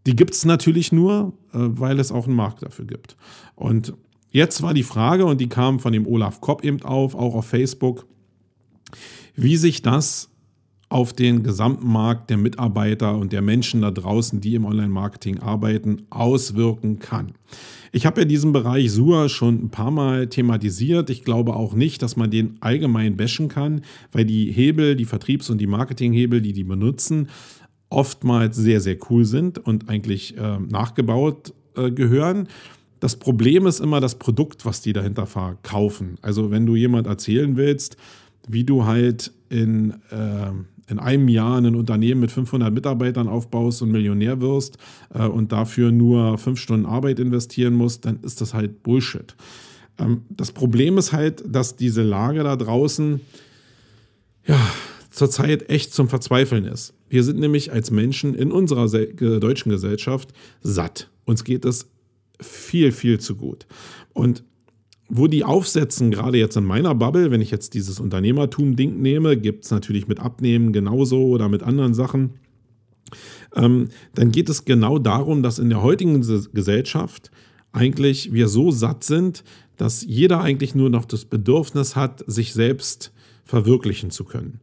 die 0.05 0.15
gibt 0.15 0.33
es 0.33 0.45
natürlich 0.45 0.91
nur, 0.91 1.33
äh, 1.53 1.57
weil 1.57 1.99
es 1.99 2.11
auch 2.11 2.25
einen 2.25 2.35
Markt 2.35 2.63
dafür 2.63 2.85
gibt. 2.85 3.15
Und 3.55 3.93
jetzt 4.31 4.61
war 4.61 4.73
die 4.73 4.83
Frage, 4.83 5.25
und 5.25 5.41
die 5.41 5.49
kam 5.49 5.79
von 5.79 5.93
dem 5.93 6.07
Olaf 6.07 6.41
Kopp 6.41 6.63
eben 6.63 6.81
auf, 6.83 7.15
auch 7.15 7.35
auf 7.35 7.45
Facebook, 7.45 8.05
wie 9.35 9.57
sich 9.57 9.81
das 9.81 10.29
auf 10.89 11.13
den 11.13 11.43
gesamten 11.43 11.87
Markt 11.87 12.31
der 12.31 12.37
Mitarbeiter 12.37 13.15
und 13.15 13.31
der 13.31 13.43
Menschen 13.43 13.81
da 13.81 13.91
draußen, 13.91 14.41
die 14.41 14.55
im 14.55 14.65
Online-Marketing 14.65 15.39
arbeiten, 15.39 16.07
auswirken 16.09 16.97
kann. 16.97 17.33
Ich 17.91 18.05
habe 18.05 18.21
ja 18.21 18.25
diesen 18.25 18.53
Bereich 18.53 18.91
SUA 18.91 19.29
schon 19.29 19.65
ein 19.65 19.69
paar 19.69 19.91
Mal 19.91 20.27
thematisiert. 20.27 21.09
Ich 21.09 21.23
glaube 21.23 21.55
auch 21.55 21.73
nicht, 21.73 22.01
dass 22.01 22.15
man 22.15 22.31
den 22.31 22.57
allgemein 22.59 23.17
bashen 23.17 23.49
kann, 23.49 23.81
weil 24.11 24.25
die 24.25 24.51
Hebel, 24.51 24.95
die 24.95 25.05
Vertriebs- 25.05 25.49
und 25.49 25.59
die 25.59 25.67
Marketinghebel, 25.67 26.41
die 26.41 26.53
die 26.53 26.63
benutzen, 26.63 27.29
oftmals 27.89 28.55
sehr, 28.55 28.81
sehr 28.81 28.97
cool 29.09 29.25
sind 29.25 29.57
und 29.57 29.89
eigentlich 29.89 30.37
äh, 30.37 30.59
nachgebaut 30.59 31.53
äh, 31.75 31.91
gehören. 31.91 32.47
Das 32.99 33.15
Problem 33.15 33.65
ist 33.65 33.79
immer 33.79 33.99
das 33.99 34.15
Produkt, 34.15 34.65
was 34.65 34.81
die 34.81 34.93
dahinter 34.93 35.25
verkaufen. 35.25 36.17
Also 36.21 36.51
wenn 36.51 36.65
du 36.65 36.75
jemand 36.75 37.07
erzählen 37.07 37.55
willst, 37.55 37.97
wie 38.47 38.63
du 38.63 38.85
halt 38.85 39.31
in, 39.49 39.91
äh, 40.11 40.51
in 40.91 40.99
einem 40.99 41.29
Jahr 41.29 41.57
ein 41.57 41.75
Unternehmen 41.75 42.21
mit 42.21 42.31
500 42.31 42.73
Mitarbeitern 42.73 43.27
aufbaust 43.27 43.81
und 43.81 43.91
Millionär 43.91 44.41
wirst 44.41 44.77
äh, 45.13 45.25
und 45.25 45.51
dafür 45.51 45.91
nur 45.91 46.37
fünf 46.37 46.59
Stunden 46.59 46.85
Arbeit 46.85 47.19
investieren 47.19 47.73
musst, 47.73 48.05
dann 48.05 48.19
ist 48.21 48.41
das 48.41 48.53
halt 48.53 48.83
Bullshit. 48.83 49.35
Ähm, 49.97 50.23
das 50.29 50.51
Problem 50.51 50.97
ist 50.97 51.13
halt, 51.13 51.43
dass 51.47 51.75
diese 51.75 52.03
Lage 52.03 52.43
da 52.43 52.55
draußen, 52.55 53.21
ja, 54.45 54.59
zurzeit 55.09 55.69
echt 55.69 55.93
zum 55.93 56.09
Verzweifeln 56.09 56.65
ist. 56.65 56.93
Wir 57.09 57.23
sind 57.23 57.39
nämlich 57.39 57.71
als 57.71 57.91
Menschen 57.91 58.35
in 58.35 58.51
unserer 58.51 58.87
deutschen 58.87 59.71
Gesellschaft 59.71 60.33
satt. 60.61 61.09
Uns 61.25 61.43
geht 61.43 61.65
es 61.65 61.89
viel, 62.39 62.91
viel 62.91 63.19
zu 63.19 63.35
gut. 63.35 63.65
Und 64.13 64.43
wo 65.09 65.25
die 65.25 65.43
aufsetzen, 65.43 66.11
gerade 66.11 66.37
jetzt 66.37 66.55
in 66.55 66.63
meiner 66.63 66.93
Bubble, 66.93 67.31
wenn 67.31 67.41
ich 67.41 67.49
jetzt 67.49 67.73
dieses 67.73 67.99
Unternehmertum-Ding 67.99 69.01
nehme, 69.01 69.37
gibt 69.37 69.65
es 69.65 69.71
natürlich 69.71 70.07
mit 70.07 70.19
Abnehmen 70.19 70.71
genauso 70.71 71.25
oder 71.25 71.49
mit 71.49 71.63
anderen 71.63 71.95
Sachen. 71.95 72.35
Ähm, 73.55 73.89
dann 74.13 74.31
geht 74.31 74.49
es 74.49 74.65
genau 74.65 74.99
darum, 74.99 75.41
dass 75.41 75.57
in 75.57 75.69
der 75.69 75.81
heutigen 75.81 76.21
Gesellschaft 76.53 77.31
eigentlich 77.71 78.33
wir 78.33 78.47
so 78.47 78.69
satt 78.69 79.03
sind, 79.03 79.43
dass 79.77 80.03
jeder 80.03 80.41
eigentlich 80.41 80.75
nur 80.75 80.91
noch 80.91 81.05
das 81.05 81.25
Bedürfnis 81.25 81.95
hat, 81.95 82.23
sich 82.27 82.53
selbst 82.53 83.11
verwirklichen 83.45 84.11
zu 84.11 84.25
können. 84.25 84.59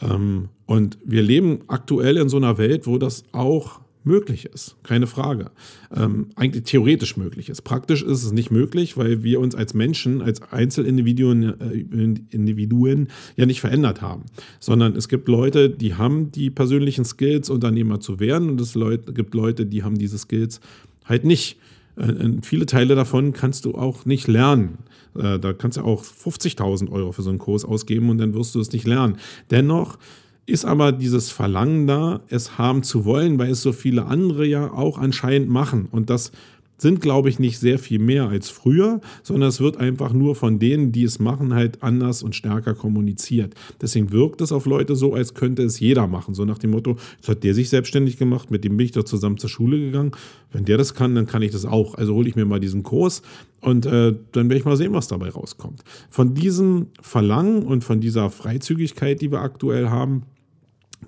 Ähm, 0.00 0.48
und 0.66 0.98
wir 1.04 1.22
leben 1.22 1.60
aktuell 1.68 2.16
in 2.16 2.28
so 2.28 2.36
einer 2.36 2.58
Welt, 2.58 2.86
wo 2.86 2.98
das 2.98 3.24
auch 3.32 3.80
möglich 4.04 4.46
ist, 4.46 4.76
keine 4.82 5.06
Frage. 5.06 5.50
Ähm, 5.94 6.28
eigentlich 6.34 6.64
theoretisch 6.64 7.16
möglich 7.16 7.48
ist. 7.48 7.62
Praktisch 7.62 8.02
ist 8.02 8.24
es 8.24 8.32
nicht 8.32 8.50
möglich, 8.50 8.96
weil 8.96 9.22
wir 9.22 9.38
uns 9.38 9.54
als 9.54 9.74
Menschen, 9.74 10.22
als 10.22 10.40
Einzelindividuen 10.50 11.60
äh, 11.60 12.14
Individuen 12.30 13.08
ja 13.36 13.46
nicht 13.46 13.60
verändert 13.60 14.00
haben, 14.00 14.24
sondern 14.58 14.96
es 14.96 15.08
gibt 15.08 15.28
Leute, 15.28 15.70
die 15.70 15.94
haben 15.94 16.32
die 16.32 16.50
persönlichen 16.50 17.04
Skills, 17.04 17.50
Unternehmer 17.50 18.00
zu 18.00 18.18
werden 18.18 18.50
und 18.50 18.60
es 18.60 18.74
Leut, 18.74 19.14
gibt 19.14 19.34
Leute, 19.34 19.66
die 19.66 19.84
haben 19.84 19.98
diese 19.98 20.18
Skills 20.18 20.60
halt 21.04 21.24
nicht. 21.24 21.58
Äh, 21.96 22.40
viele 22.42 22.66
Teile 22.66 22.94
davon 22.94 23.32
kannst 23.32 23.64
du 23.64 23.74
auch 23.74 24.06
nicht 24.06 24.26
lernen. 24.26 24.78
Äh, 25.16 25.38
da 25.38 25.52
kannst 25.52 25.76
du 25.76 25.82
auch 25.82 26.04
50.000 26.04 26.90
Euro 26.90 27.12
für 27.12 27.22
so 27.22 27.30
einen 27.30 27.38
Kurs 27.38 27.64
ausgeben 27.64 28.10
und 28.10 28.18
dann 28.18 28.34
wirst 28.34 28.54
du 28.54 28.60
es 28.60 28.72
nicht 28.72 28.86
lernen. 28.86 29.16
Dennoch 29.50 29.98
ist 30.46 30.64
aber 30.64 30.92
dieses 30.92 31.30
Verlangen 31.30 31.86
da, 31.86 32.20
es 32.28 32.56
haben 32.56 32.82
zu 32.82 33.04
wollen, 33.04 33.38
weil 33.38 33.50
es 33.50 33.62
so 33.62 33.72
viele 33.72 34.06
andere 34.06 34.46
ja 34.46 34.72
auch 34.72 34.98
anscheinend 34.98 35.50
machen. 35.50 35.88
Und 35.90 36.08
das 36.08 36.32
sind, 36.78 37.00
glaube 37.00 37.28
ich, 37.28 37.38
nicht 37.38 37.58
sehr 37.58 37.78
viel 37.78 37.98
mehr 37.98 38.28
als 38.28 38.48
früher, 38.48 39.00
sondern 39.22 39.48
es 39.48 39.60
wird 39.60 39.76
einfach 39.76 40.12
nur 40.12 40.34
von 40.34 40.58
denen, 40.58 40.92
die 40.92 41.02
es 41.02 41.18
machen, 41.18 41.52
halt 41.52 41.82
anders 41.82 42.22
und 42.22 42.34
stärker 42.34 42.74
kommuniziert. 42.74 43.54
Deswegen 43.82 44.12
wirkt 44.12 44.40
es 44.40 44.52
auf 44.52 44.64
Leute 44.64 44.96
so, 44.96 45.12
als 45.12 45.34
könnte 45.34 45.62
es 45.64 45.80
jeder 45.80 46.06
machen. 46.06 46.34
So 46.34 46.44
nach 46.44 46.58
dem 46.58 46.70
Motto, 46.70 46.96
jetzt 47.16 47.28
hat 47.28 47.44
der 47.44 47.52
sich 47.52 47.68
selbstständig 47.68 48.16
gemacht, 48.16 48.50
mit 48.50 48.64
dem 48.64 48.76
bin 48.76 48.86
ich 48.86 48.92
doch 48.92 49.04
zusammen 49.04 49.38
zur 49.38 49.50
Schule 49.50 49.78
gegangen. 49.78 50.12
Wenn 50.52 50.64
der 50.64 50.78
das 50.78 50.94
kann, 50.94 51.14
dann 51.14 51.26
kann 51.26 51.42
ich 51.42 51.50
das 51.50 51.64
auch. 51.64 51.96
Also 51.96 52.14
hole 52.14 52.28
ich 52.28 52.36
mir 52.36 52.44
mal 52.44 52.60
diesen 52.60 52.84
Kurs 52.84 53.22
und 53.60 53.84
äh, 53.84 54.14
dann 54.32 54.48
werde 54.48 54.56
ich 54.56 54.64
mal 54.64 54.76
sehen, 54.76 54.92
was 54.92 55.08
dabei 55.08 55.30
rauskommt. 55.30 55.82
Von 56.10 56.34
diesem 56.34 56.86
Verlangen 57.00 57.64
und 57.64 57.82
von 57.82 58.00
dieser 58.00 58.30
Freizügigkeit, 58.30 59.20
die 59.20 59.32
wir 59.32 59.40
aktuell 59.40 59.88
haben, 59.88 60.22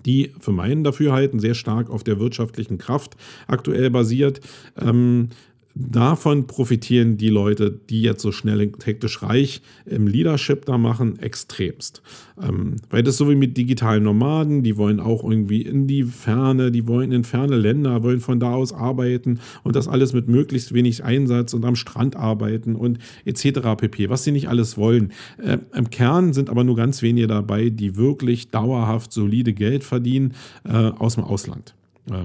die 0.07 0.33
für 0.41 0.53
meinen 0.53 0.85
Dafürhalten 0.85 1.41
sehr 1.41 1.55
stark 1.55 1.91
auf 1.91 2.05
der 2.05 2.19
wirtschaftlichen 2.19 2.79
Kraft 2.79 3.17
aktuell 3.47 3.91
basiert, 3.91 4.41
ähm, 4.81 5.29
davon 5.75 6.47
profitieren 6.47 7.17
die 7.17 7.29
Leute, 7.29 7.71
die 7.71 8.03
jetzt 8.03 8.23
so 8.23 8.33
schnell 8.33 8.61
und 8.61 8.85
hektisch 8.85 9.23
reich 9.23 9.63
im 9.87 10.07
Leadership 10.07 10.65
da 10.65 10.79
machen, 10.79 11.19
extremst. 11.19 12.03
Ähm, 12.43 12.77
weil 12.91 13.03
das 13.03 13.17
so 13.17 13.31
wie 13.31 13.35
mit 13.35 13.57
digitalen 13.57 14.03
Nomaden, 14.03 14.63
die 14.63 14.77
wollen 14.77 15.01
auch 15.01 15.23
irgendwie 15.23 15.63
in 15.63 15.87
die 15.87 16.03
Ferne, 16.03 16.71
die 16.71 16.87
wollen 16.87 17.13
in 17.13 17.25
ferne 17.25 17.57
Länder, 17.57 18.03
wollen 18.03 18.21
von 18.21 18.41
da 18.41 18.53
aus 18.53 18.73
arbeiten 18.73 19.41
und 19.63 19.77
das 19.77 19.89
alles 19.89 20.13
mit 20.13 20.29
möglichst 20.29 20.73
wenig 20.75 21.05
Einsatz 21.05 21.55
und 21.55 21.65
am 21.65 21.77
Strand 21.77 22.17
arbeiten 22.17 22.75
und 22.75 22.99
etc. 23.25 23.61
pp. 23.77 24.11
Was 24.11 24.25
sie 24.25 24.33
nicht 24.33 24.49
alles 24.49 24.77
wollen. 24.77 25.13
Äh, 25.39 25.59
Im 25.75 25.91
Kern 25.91 26.33
sind 26.33 26.51
aber 26.51 26.65
nur 26.65 26.77
ganz 26.77 27.03
wenige 27.03 27.27
dabei, 27.27 27.71
die 27.71 27.97
wirklich 27.97 28.51
dauerhaft 28.51 29.13
solide 29.13 29.53
Geld 29.53 29.85
verdienen 29.85 30.35
äh, 30.65 30.73
aus 30.73 31.15
dem 31.15 31.25
Ausland. 31.25 31.75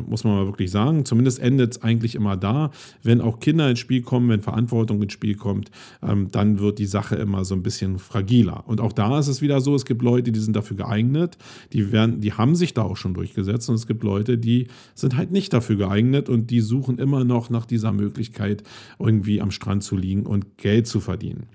Muss 0.07 0.23
man 0.23 0.35
mal 0.35 0.45
wirklich 0.45 0.71
sagen. 0.71 1.05
Zumindest 1.05 1.39
endet 1.39 1.73
es 1.73 1.83
eigentlich 1.83 2.15
immer 2.15 2.37
da. 2.37 2.71
Wenn 3.03 3.21
auch 3.21 3.39
Kinder 3.39 3.69
ins 3.69 3.79
Spiel 3.79 4.01
kommen, 4.01 4.29
wenn 4.29 4.41
Verantwortung 4.41 5.01
ins 5.01 5.13
Spiel 5.13 5.35
kommt, 5.35 5.69
ähm, 6.01 6.29
dann 6.31 6.59
wird 6.59 6.79
die 6.79 6.85
Sache 6.85 7.15
immer 7.15 7.45
so 7.45 7.55
ein 7.55 7.61
bisschen 7.61 7.99
fragiler. 7.99 8.63
Und 8.67 8.81
auch 8.81 8.93
da 8.93 9.19
ist 9.19 9.27
es 9.27 9.41
wieder 9.41 9.61
so, 9.61 9.75
es 9.75 9.85
gibt 9.85 10.01
Leute, 10.01 10.31
die 10.31 10.39
sind 10.39 10.55
dafür 10.55 10.77
geeignet, 10.77 11.37
die, 11.73 11.91
werden, 11.91 12.21
die 12.21 12.33
haben 12.33 12.55
sich 12.55 12.73
da 12.73 12.83
auch 12.83 12.97
schon 12.97 13.13
durchgesetzt 13.13 13.69
und 13.69 13.75
es 13.75 13.85
gibt 13.85 14.03
Leute, 14.03 14.37
die 14.37 14.67
sind 14.95 15.17
halt 15.17 15.31
nicht 15.31 15.53
dafür 15.53 15.75
geeignet 15.75 16.29
und 16.29 16.49
die 16.51 16.61
suchen 16.61 16.97
immer 16.97 17.23
noch 17.23 17.49
nach 17.49 17.65
dieser 17.65 17.91
Möglichkeit, 17.91 18.63
irgendwie 18.97 19.41
am 19.41 19.51
Strand 19.51 19.83
zu 19.83 19.97
liegen 19.97 20.25
und 20.25 20.57
Geld 20.57 20.87
zu 20.87 20.99
verdienen. 20.99 21.47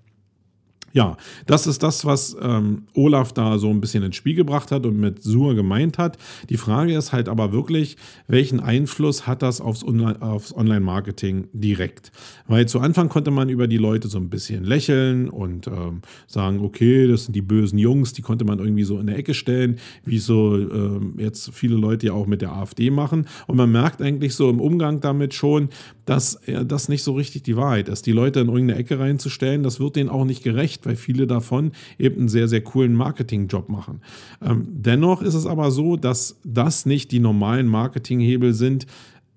Ja, 0.92 1.16
das 1.46 1.68
ist 1.68 1.82
das, 1.84 2.04
was 2.04 2.36
ähm, 2.42 2.82
Olaf 2.94 3.32
da 3.32 3.58
so 3.58 3.68
ein 3.70 3.80
bisschen 3.80 4.02
ins 4.02 4.16
Spiel 4.16 4.34
gebracht 4.34 4.72
hat 4.72 4.86
und 4.86 4.98
mit 4.98 5.22
Sur 5.22 5.54
gemeint 5.54 5.98
hat. 5.98 6.18
Die 6.48 6.56
Frage 6.56 6.96
ist 6.96 7.12
halt 7.12 7.28
aber 7.28 7.52
wirklich, 7.52 7.96
welchen 8.26 8.58
Einfluss 8.58 9.26
hat 9.26 9.42
das 9.42 9.60
aufs, 9.60 9.84
Online 9.84 10.20
aufs 10.20 10.52
Online-Marketing 10.54 11.48
direkt? 11.52 12.10
Weil 12.48 12.66
zu 12.66 12.80
Anfang 12.80 13.08
konnte 13.08 13.30
man 13.30 13.48
über 13.48 13.68
die 13.68 13.76
Leute 13.76 14.08
so 14.08 14.18
ein 14.18 14.30
bisschen 14.30 14.64
lächeln 14.64 15.28
und 15.28 15.68
ähm, 15.68 16.02
sagen, 16.26 16.60
okay, 16.60 17.06
das 17.06 17.24
sind 17.24 17.36
die 17.36 17.42
bösen 17.42 17.78
Jungs, 17.78 18.12
die 18.12 18.22
konnte 18.22 18.44
man 18.44 18.58
irgendwie 18.58 18.84
so 18.84 18.98
in 18.98 19.06
der 19.06 19.16
Ecke 19.16 19.34
stellen, 19.34 19.78
wie 20.04 20.18
so 20.18 20.56
ähm, 20.56 21.14
jetzt 21.18 21.50
viele 21.54 21.76
Leute 21.76 22.08
ja 22.08 22.12
auch 22.14 22.26
mit 22.26 22.42
der 22.42 22.52
AfD 22.52 22.90
machen. 22.90 23.26
Und 23.46 23.56
man 23.56 23.70
merkt 23.70 24.02
eigentlich 24.02 24.34
so 24.34 24.50
im 24.50 24.60
Umgang 24.60 25.00
damit 25.00 25.34
schon, 25.34 25.68
dass 26.10 26.40
das 26.64 26.88
nicht 26.88 27.04
so 27.04 27.12
richtig 27.12 27.44
die 27.44 27.56
Wahrheit 27.56 27.88
ist. 27.88 28.04
Die 28.04 28.10
Leute 28.10 28.40
in 28.40 28.48
irgendeine 28.48 28.80
Ecke 28.80 28.98
reinzustellen, 28.98 29.62
das 29.62 29.78
wird 29.78 29.94
denen 29.94 30.10
auch 30.10 30.24
nicht 30.24 30.42
gerecht, 30.42 30.84
weil 30.84 30.96
viele 30.96 31.28
davon 31.28 31.70
eben 32.00 32.18
einen 32.18 32.28
sehr, 32.28 32.48
sehr 32.48 32.62
coolen 32.62 32.94
Marketingjob 32.94 33.68
machen. 33.68 34.00
Ähm, 34.42 34.66
dennoch 34.68 35.22
ist 35.22 35.34
es 35.34 35.46
aber 35.46 35.70
so, 35.70 35.96
dass 35.96 36.40
das 36.42 36.84
nicht 36.84 37.12
die 37.12 37.20
normalen 37.20 37.68
Marketinghebel 37.68 38.54
sind, 38.54 38.88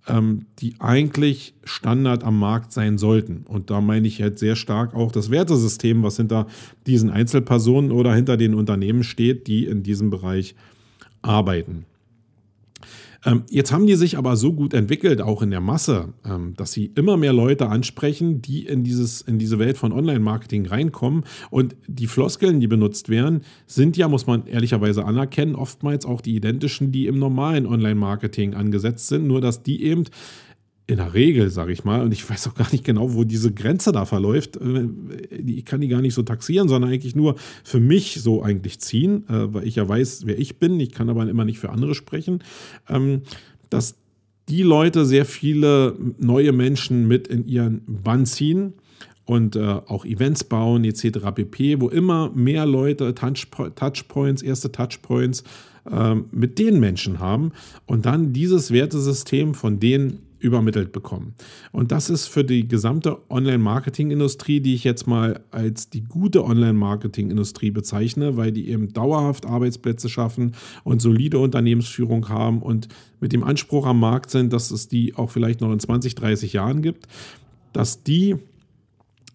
ähm, 0.08 0.48
die 0.58 0.74
eigentlich 0.80 1.54
Standard 1.64 2.24
am 2.24 2.40
Markt 2.40 2.72
sein 2.72 2.98
sollten. 2.98 3.46
Und 3.48 3.70
da 3.70 3.80
meine 3.80 4.08
ich 4.08 4.20
halt 4.20 4.40
sehr 4.40 4.56
stark 4.56 4.96
auch 4.96 5.12
das 5.12 5.30
Wertesystem, 5.30 6.02
was 6.02 6.18
hinter 6.18 6.48
diesen 6.88 7.12
Einzelpersonen 7.12 7.92
oder 7.92 8.16
hinter 8.16 8.36
den 8.36 8.56
Unternehmen 8.56 9.04
steht, 9.04 9.46
die 9.46 9.66
in 9.66 9.84
diesem 9.84 10.10
Bereich 10.10 10.56
arbeiten. 11.22 11.86
Ähm, 13.26 13.44
jetzt 13.50 13.72
haben 13.72 13.88
die 13.88 13.96
sich 13.96 14.18
aber 14.18 14.36
so 14.36 14.54
gut 14.54 14.74
entwickelt, 14.74 15.22
auch 15.22 15.42
in 15.42 15.52
der 15.52 15.62
Masse, 15.62 16.14
ähm, 16.26 16.54
dass 16.58 16.74
sie 16.74 16.92
immer 16.96 17.18
mehr 17.18 17.34
Leute 17.34 17.70
ansprechen, 17.70 18.42
die 18.42 18.66
in, 18.66 18.84
dieses, 18.84 19.22
in 19.22 19.40
diese 19.40 19.60
Welt 19.60 19.78
von 19.78 19.94
Online-Marketing 19.94 20.66
reinkommen. 20.66 21.24
Und 21.50 21.76
die 21.88 22.08
Floskeln, 22.08 22.60
die 22.60 22.68
benutzt 22.68 23.10
werden, 23.10 23.42
sind 23.66 23.98
ja, 23.98 24.08
muss 24.08 24.28
man 24.28 24.46
ehrlicherweise 24.48 25.06
anerkennen, 25.06 25.56
oftmals 25.56 26.06
auch 26.06 26.22
die 26.22 26.36
identischen, 26.36 26.92
die 26.92 27.08
im 27.08 27.18
normalen 27.18 27.66
Online-Marketing 27.66 28.54
angesetzt 28.54 29.08
sind, 29.08 29.28
nur 29.28 29.42
dass 29.42 29.64
die 29.64 29.84
eben 29.84 30.06
in 30.86 30.98
der 30.98 31.14
Regel, 31.14 31.50
sage 31.50 31.72
ich 31.72 31.86
mal, 31.86 32.02
und 32.02 32.12
ich 32.12 32.30
weiß 32.30 32.48
auch 32.48 32.56
gar 32.56 32.70
nicht 32.72 32.84
genau, 32.84 33.14
wo 33.14 33.24
diese 33.24 33.54
Grenze 33.54 33.92
da 33.92 34.06
verläuft. 34.06 34.58
Äh, 34.58 34.88
ich 35.46 35.66
kann 35.66 35.82
die 35.82 35.88
gar 35.88 36.02
nicht 36.02 36.14
so 36.14 36.24
taxieren, 36.24 36.68
sondern 36.68 36.92
eigentlich 36.92 37.16
nur 37.16 37.36
für 37.64 37.80
mich 37.80 38.22
so 38.22 38.44
eigentlich 38.44 38.80
ziehen, 38.80 39.24
äh, 39.30 39.54
weil 39.54 39.66
ich 39.66 39.76
ja 39.76 39.88
weiß, 39.88 40.24
wer 40.26 40.38
ich 40.38 40.60
bin. 40.60 40.80
Ich 40.80 40.92
kann 40.92 41.10
aber 41.10 41.28
immer 41.28 41.46
nicht 41.46 41.60
für 41.60 41.70
andere 41.70 41.96
sprechen. 41.96 42.44
Ähm, 42.90 43.22
dass 43.70 43.96
die 44.50 44.62
Leute 44.62 45.06
sehr 45.06 45.26
viele 45.26 45.98
neue 46.18 46.52
Menschen 46.52 47.08
mit 47.08 47.30
in 47.30 47.48
ihren 47.48 47.82
Bann 47.88 48.26
ziehen 48.26 48.74
und 49.24 49.56
äh, 49.56 49.62
auch 49.62 50.04
Events 50.04 50.44
bauen 50.44 50.84
etc. 50.84 51.20
pp, 51.34 51.80
wo 51.80 51.88
immer 51.88 52.30
mehr 52.36 52.66
Leute 52.66 53.16
Touchpoints, 53.16 54.42
erste 54.42 54.72
Touchpoints 54.72 55.44
mit 56.32 56.60
den 56.60 56.80
Menschen 56.80 57.20
haben 57.20 57.52
und 57.86 58.06
dann 58.06 58.32
dieses 58.32 58.72
Wertesystem 58.72 59.54
von 59.54 59.82
denen 59.82 60.20
übermittelt 60.44 60.91
bekommen. 60.91 61.34
Und 61.72 61.91
das 61.91 62.10
ist 62.10 62.28
für 62.28 62.44
die 62.44 62.68
gesamte 62.68 63.18
Online-Marketing-Industrie, 63.30 64.60
die 64.60 64.76
ich 64.76 64.84
jetzt 64.84 65.08
mal 65.08 65.39
als 65.52 65.89
die 65.89 66.02
gute 66.02 66.44
Online-Marketing-Industrie 66.44 67.72
bezeichne, 67.72 68.36
weil 68.36 68.52
die 68.52 68.70
eben 68.70 68.91
dauerhaft 68.91 69.46
Arbeitsplätze 69.46 70.10
schaffen 70.10 70.54
und 70.84 71.02
solide 71.02 71.39
Unternehmensführung 71.39 72.28
haben 72.28 72.62
und 72.62 72.89
mit 73.22 73.32
dem 73.32 73.44
Anspruch 73.44 73.86
am 73.86 74.02
Markt 74.02 74.32
sind, 74.32 74.52
dass 74.52 74.70
es 74.70 74.89
die 74.89 75.16
auch 75.16 75.32
vielleicht 75.32 75.62
noch 75.62 75.72
in 75.72 75.80
20, 75.80 76.16
30 76.16 76.54
Jahren 76.54 76.82
gibt, 76.82 77.08
dass 77.72 78.04
die 78.04 78.36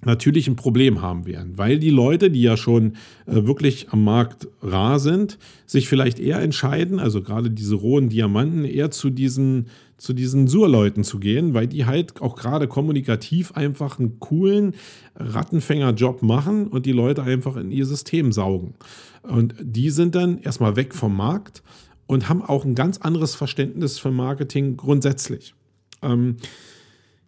natürlich 0.04 0.48
ein 0.48 0.56
Problem 0.56 1.02
haben 1.02 1.26
werden, 1.26 1.58
weil 1.58 1.78
die 1.78 1.90
Leute, 1.90 2.30
die 2.30 2.42
ja 2.42 2.56
schon 2.56 2.92
äh, 3.26 3.46
wirklich 3.46 3.88
am 3.90 4.04
Markt 4.04 4.48
rar 4.62 4.98
sind, 4.98 5.38
sich 5.66 5.88
vielleicht 5.88 6.18
eher 6.20 6.40
entscheiden, 6.40 7.00
also 7.00 7.20
gerade 7.22 7.50
diese 7.50 7.74
rohen 7.74 8.08
Diamanten, 8.08 8.64
eher 8.64 8.90
zu 8.90 9.10
diesen 9.10 9.66
zu 9.98 10.12
diesen 10.12 10.46
Surleuten 10.46 11.02
zu 11.02 11.18
gehen, 11.18 11.54
weil 11.54 11.66
die 11.66 11.84
halt 11.84 12.22
auch 12.22 12.36
gerade 12.36 12.68
kommunikativ 12.68 13.52
einfach 13.52 13.98
einen 13.98 14.20
coolen 14.20 14.74
Rattenfänger-Job 15.16 16.22
machen 16.22 16.68
und 16.68 16.86
die 16.86 16.92
Leute 16.92 17.24
einfach 17.24 17.56
in 17.56 17.72
ihr 17.72 17.84
System 17.84 18.30
saugen. 18.30 18.74
Und 19.22 19.56
die 19.60 19.90
sind 19.90 20.14
dann 20.14 20.38
erstmal 20.38 20.76
weg 20.76 20.94
vom 20.94 21.16
Markt 21.16 21.64
und 22.06 22.28
haben 22.28 22.42
auch 22.42 22.64
ein 22.64 22.76
ganz 22.76 22.98
anderes 22.98 23.34
Verständnis 23.34 23.98
für 23.98 24.12
Marketing 24.12 24.76
grundsätzlich. 24.76 25.54
Ähm, 26.00 26.36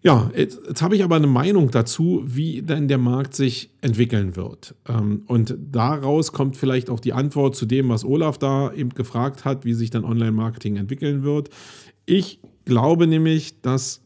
ja, 0.03 0.31
jetzt, 0.35 0.59
jetzt 0.67 0.81
habe 0.81 0.97
ich 0.97 1.05
aber 1.05 1.17
eine 1.17 1.27
Meinung 1.27 1.71
dazu, 1.71 2.23
wie 2.25 2.63
denn 2.63 2.89
der 2.89 2.99
Markt 2.99 3.35
sich 3.35 3.71
entwickeln 3.83 4.35
wird. 4.35 4.75
Ähm, 4.89 5.23
und 5.27 5.55
daraus 5.59 6.33
kommt 6.33 6.57
vielleicht 6.57 6.89
auch 6.89 7.01
die 7.01 7.13
Antwort 7.13 7.55
zu 7.55 7.67
dem, 7.67 7.91
was 7.91 8.05
Olaf 8.05 8.39
da 8.39 8.73
eben 8.73 8.91
gefragt 8.91 9.45
hat, 9.45 9.65
wie 9.65 9.75
sich 9.75 9.91
dann 9.91 10.05
Online-Marketing 10.05 10.77
entwickeln 10.77 11.23
wird. 11.23 11.51
Ich 12.07 12.41
glaube 12.65 13.07
nämlich, 13.07 13.61
dass 13.61 14.01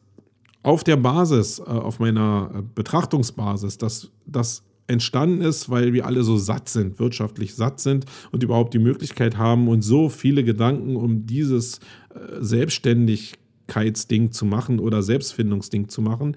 auf 0.64 0.82
der 0.82 0.96
Basis, 0.96 1.60
äh, 1.60 1.62
auf 1.62 2.00
meiner 2.00 2.50
äh, 2.52 2.62
Betrachtungsbasis, 2.74 3.78
dass 3.78 4.10
das 4.26 4.64
entstanden 4.86 5.42
ist, 5.42 5.70
weil 5.70 5.92
wir 5.92 6.06
alle 6.06 6.24
so 6.24 6.36
satt 6.36 6.68
sind, 6.68 6.98
wirtschaftlich 6.98 7.54
satt 7.54 7.80
sind 7.80 8.04
und 8.32 8.42
überhaupt 8.42 8.74
die 8.74 8.78
Möglichkeit 8.78 9.38
haben 9.38 9.68
und 9.68 9.82
so 9.82 10.08
viele 10.08 10.44
Gedanken 10.44 10.96
um 10.96 11.24
dieses 11.26 11.78
äh, 12.14 12.40
selbstständig 12.40 13.34
Selbstständigkeitsding 13.64 14.32
zu 14.32 14.44
machen 14.44 14.78
oder 14.78 15.02
Selbstfindungsding 15.02 15.88
zu 15.88 16.02
machen, 16.02 16.36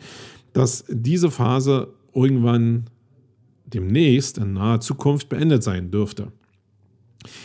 dass 0.53 0.86
diese 0.89 1.32
Phase 1.32 1.93
irgendwann 2.13 2.89
demnächst 3.65 4.38
in 4.38 4.53
naher 4.53 4.80
Zukunft 4.80 5.30
beendet 5.30 5.63
sein 5.63 5.91
dürfte. 5.91 6.32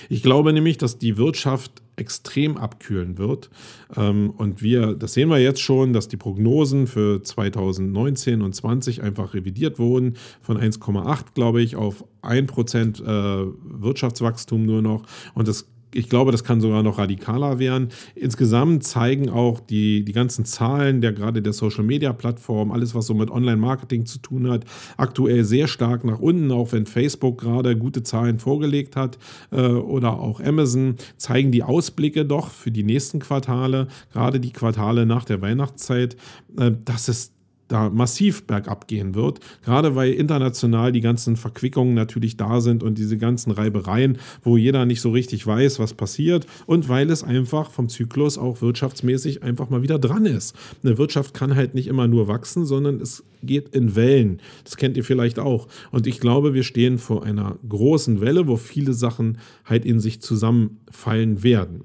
Ich 0.08 0.22
glaube 0.22 0.52
nämlich, 0.52 0.78
dass 0.78 0.98
die 0.98 1.16
Wirtschaft 1.16 1.82
extrem 1.96 2.56
abkühlen 2.56 3.18
wird. 3.18 3.50
Ähm, 3.96 4.30
und 4.30 4.62
wir, 4.62 4.94
das 4.94 5.14
sehen 5.14 5.28
wir 5.28 5.38
jetzt 5.38 5.60
schon, 5.60 5.92
dass 5.92 6.08
die 6.08 6.16
Prognosen 6.16 6.86
für 6.86 7.22
2019 7.22 8.42
und 8.42 8.54
2020 8.54 9.02
einfach 9.02 9.34
revidiert 9.34 9.78
wurden 9.78 10.14
von 10.40 10.56
1,8, 10.56 11.34
glaube 11.34 11.60
ich, 11.60 11.76
auf 11.76 12.04
1% 12.22 13.02
äh, 13.02 13.52
Wirtschaftswachstum 13.62 14.64
nur 14.64 14.82
noch. 14.82 15.02
Und 15.34 15.48
das 15.48 15.66
ich 15.94 16.08
glaube, 16.08 16.32
das 16.32 16.44
kann 16.44 16.60
sogar 16.60 16.82
noch 16.82 16.98
radikaler 16.98 17.58
werden. 17.58 17.88
Insgesamt 18.14 18.84
zeigen 18.84 19.28
auch 19.28 19.60
die, 19.60 20.04
die 20.04 20.12
ganzen 20.12 20.44
Zahlen 20.44 21.00
der 21.00 21.12
gerade 21.12 21.42
der 21.42 21.52
Social 21.52 21.84
Media 21.84 22.12
Plattform, 22.12 22.72
alles 22.72 22.94
was 22.94 23.06
so 23.06 23.14
mit 23.14 23.30
Online-Marketing 23.30 24.06
zu 24.06 24.18
tun 24.18 24.50
hat, 24.50 24.64
aktuell 24.96 25.44
sehr 25.44 25.68
stark 25.68 26.04
nach 26.04 26.18
unten, 26.18 26.50
auch 26.50 26.72
wenn 26.72 26.86
Facebook 26.86 27.40
gerade 27.40 27.76
gute 27.76 28.02
Zahlen 28.02 28.38
vorgelegt 28.38 28.96
hat 28.96 29.18
äh, 29.50 29.60
oder 29.60 30.18
auch 30.18 30.40
Amazon, 30.40 30.96
zeigen 31.16 31.52
die 31.52 31.62
Ausblicke 31.62 32.24
doch 32.24 32.50
für 32.50 32.70
die 32.70 32.84
nächsten 32.84 33.18
Quartale, 33.18 33.88
gerade 34.12 34.40
die 34.40 34.52
Quartale 34.52 35.06
nach 35.06 35.24
der 35.24 35.42
Weihnachtszeit, 35.42 36.16
äh, 36.58 36.72
dass 36.84 37.08
es 37.08 37.32
da 37.72 37.88
massiv 37.88 38.46
bergab 38.46 38.86
gehen 38.86 39.14
wird, 39.14 39.40
gerade 39.64 39.94
weil 39.94 40.12
international 40.12 40.92
die 40.92 41.00
ganzen 41.00 41.36
Verquickungen 41.36 41.94
natürlich 41.94 42.36
da 42.36 42.60
sind 42.60 42.82
und 42.82 42.98
diese 42.98 43.16
ganzen 43.16 43.50
Reibereien, 43.50 44.18
wo 44.42 44.56
jeder 44.56 44.84
nicht 44.84 45.00
so 45.00 45.10
richtig 45.10 45.46
weiß, 45.46 45.78
was 45.78 45.94
passiert 45.94 46.46
und 46.66 46.88
weil 46.88 47.10
es 47.10 47.24
einfach 47.24 47.70
vom 47.70 47.88
Zyklus 47.88 48.36
auch 48.36 48.60
wirtschaftsmäßig 48.60 49.42
einfach 49.42 49.70
mal 49.70 49.82
wieder 49.82 49.98
dran 49.98 50.26
ist. 50.26 50.54
Eine 50.84 50.98
Wirtschaft 50.98 51.34
kann 51.34 51.56
halt 51.56 51.74
nicht 51.74 51.86
immer 51.86 52.08
nur 52.08 52.28
wachsen, 52.28 52.66
sondern 52.66 53.00
es 53.00 53.24
geht 53.42 53.70
in 53.70 53.96
Wellen. 53.96 54.40
Das 54.64 54.76
kennt 54.76 54.96
ihr 54.96 55.04
vielleicht 55.04 55.38
auch. 55.38 55.66
Und 55.90 56.06
ich 56.06 56.20
glaube, 56.20 56.54
wir 56.54 56.62
stehen 56.64 56.98
vor 56.98 57.24
einer 57.24 57.56
großen 57.68 58.20
Welle, 58.20 58.46
wo 58.46 58.56
viele 58.56 58.92
Sachen 58.92 59.38
halt 59.64 59.84
in 59.84 59.98
sich 59.98 60.20
zusammenfallen 60.20 61.42
werden. 61.42 61.84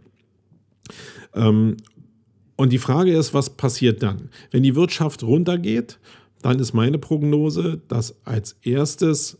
Ähm, 1.33 1.77
und 2.57 2.73
die 2.73 2.79
Frage 2.79 3.15
ist, 3.15 3.33
was 3.33 3.51
passiert 3.51 4.03
dann? 4.03 4.29
Wenn 4.51 4.63
die 4.63 4.75
Wirtschaft 4.75 5.23
runtergeht, 5.23 5.99
dann 6.41 6.59
ist 6.59 6.73
meine 6.73 6.97
Prognose, 6.97 7.81
dass 7.87 8.15
als 8.25 8.57
erstes 8.63 9.37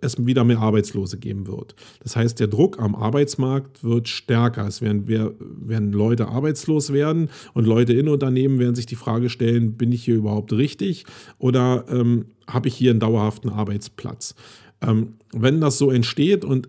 es 0.00 0.24
wieder 0.24 0.44
mehr 0.44 0.58
Arbeitslose 0.58 1.18
geben 1.18 1.46
wird. 1.46 1.74
Das 2.02 2.16
heißt, 2.16 2.40
der 2.40 2.46
Druck 2.46 2.78
am 2.80 2.94
Arbeitsmarkt 2.94 3.84
wird 3.84 4.08
stärker. 4.08 4.66
Es 4.66 4.80
werden, 4.80 5.06
werden 5.06 5.92
Leute 5.92 6.28
arbeitslos 6.28 6.92
werden 6.92 7.28
und 7.52 7.66
Leute 7.66 7.92
in 7.92 8.08
Unternehmen 8.08 8.58
werden 8.58 8.74
sich 8.74 8.86
die 8.86 8.96
Frage 8.96 9.28
stellen, 9.28 9.74
bin 9.74 9.92
ich 9.92 10.04
hier 10.04 10.16
überhaupt 10.16 10.52
richtig 10.52 11.04
oder 11.38 11.84
ähm, 11.90 12.26
habe 12.46 12.68
ich 12.68 12.74
hier 12.74 12.90
einen 12.90 13.00
dauerhaften 13.00 13.50
Arbeitsplatz? 13.50 14.34
Ähm, 14.80 15.14
wenn 15.38 15.60
das 15.60 15.78
so 15.78 15.90
entsteht 15.90 16.44
und 16.44 16.68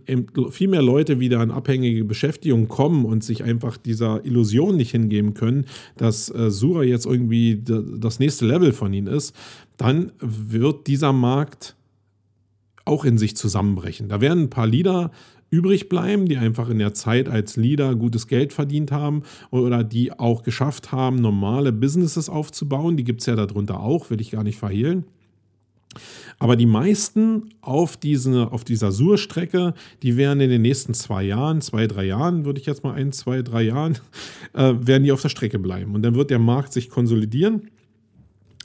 viel 0.51 0.67
mehr 0.67 0.81
Leute 0.81 1.19
wieder 1.19 1.39
an 1.39 1.51
abhängige 1.51 2.03
Beschäftigung 2.03 2.67
kommen 2.67 3.05
und 3.05 3.23
sich 3.23 3.43
einfach 3.43 3.77
dieser 3.77 4.25
Illusion 4.25 4.75
nicht 4.75 4.91
hingeben 4.91 5.33
können, 5.33 5.65
dass 5.95 6.29
äh, 6.29 6.51
Sura 6.51 6.83
jetzt 6.83 7.05
irgendwie 7.05 7.63
das 7.63 8.19
nächste 8.19 8.45
Level 8.45 8.73
von 8.73 8.93
ihnen 8.93 9.07
ist, 9.07 9.35
dann 9.77 10.11
wird 10.19 10.87
dieser 10.87 11.13
Markt 11.13 11.75
auch 12.85 13.05
in 13.05 13.17
sich 13.17 13.35
zusammenbrechen. 13.35 14.09
Da 14.09 14.21
werden 14.21 14.43
ein 14.43 14.49
paar 14.49 14.67
Leader 14.67 15.11
übrig 15.49 15.87
bleiben, 15.87 16.25
die 16.25 16.37
einfach 16.37 16.69
in 16.69 16.79
der 16.79 16.93
Zeit 16.93 17.29
als 17.29 17.55
Leader 17.55 17.95
gutes 17.95 18.27
Geld 18.27 18.53
verdient 18.53 18.91
haben 18.91 19.23
oder 19.49 19.83
die 19.83 20.11
auch 20.11 20.43
geschafft 20.43 20.91
haben, 20.91 21.17
normale 21.17 21.71
Businesses 21.71 22.29
aufzubauen. 22.29 22.97
Die 22.97 23.03
gibt 23.03 23.21
es 23.21 23.27
ja 23.27 23.35
darunter 23.35 23.79
auch, 23.79 24.09
will 24.09 24.19
ich 24.19 24.31
gar 24.31 24.43
nicht 24.43 24.57
verhehlen. 24.57 25.05
Aber 26.39 26.55
die 26.55 26.65
meisten 26.65 27.49
auf, 27.61 27.97
diese, 27.97 28.51
auf 28.51 28.63
dieser 28.63 28.91
Sur-Strecke, 28.91 29.73
die 30.03 30.17
werden 30.17 30.39
in 30.41 30.49
den 30.49 30.61
nächsten 30.61 30.93
zwei 30.93 31.23
Jahren, 31.23 31.61
zwei, 31.61 31.87
drei 31.87 32.05
Jahren, 32.05 32.45
würde 32.45 32.59
ich 32.59 32.67
jetzt 32.67 32.83
mal 32.83 32.93
ein, 32.93 33.11
zwei, 33.11 33.41
drei 33.41 33.63
Jahren, 33.63 33.97
äh, 34.53 34.73
werden 34.79 35.03
die 35.03 35.11
auf 35.11 35.21
der 35.21 35.29
Strecke 35.29 35.59
bleiben. 35.59 35.95
Und 35.95 36.03
dann 36.03 36.15
wird 36.15 36.29
der 36.29 36.39
Markt 36.39 36.73
sich 36.73 36.89
konsolidieren. 36.89 37.69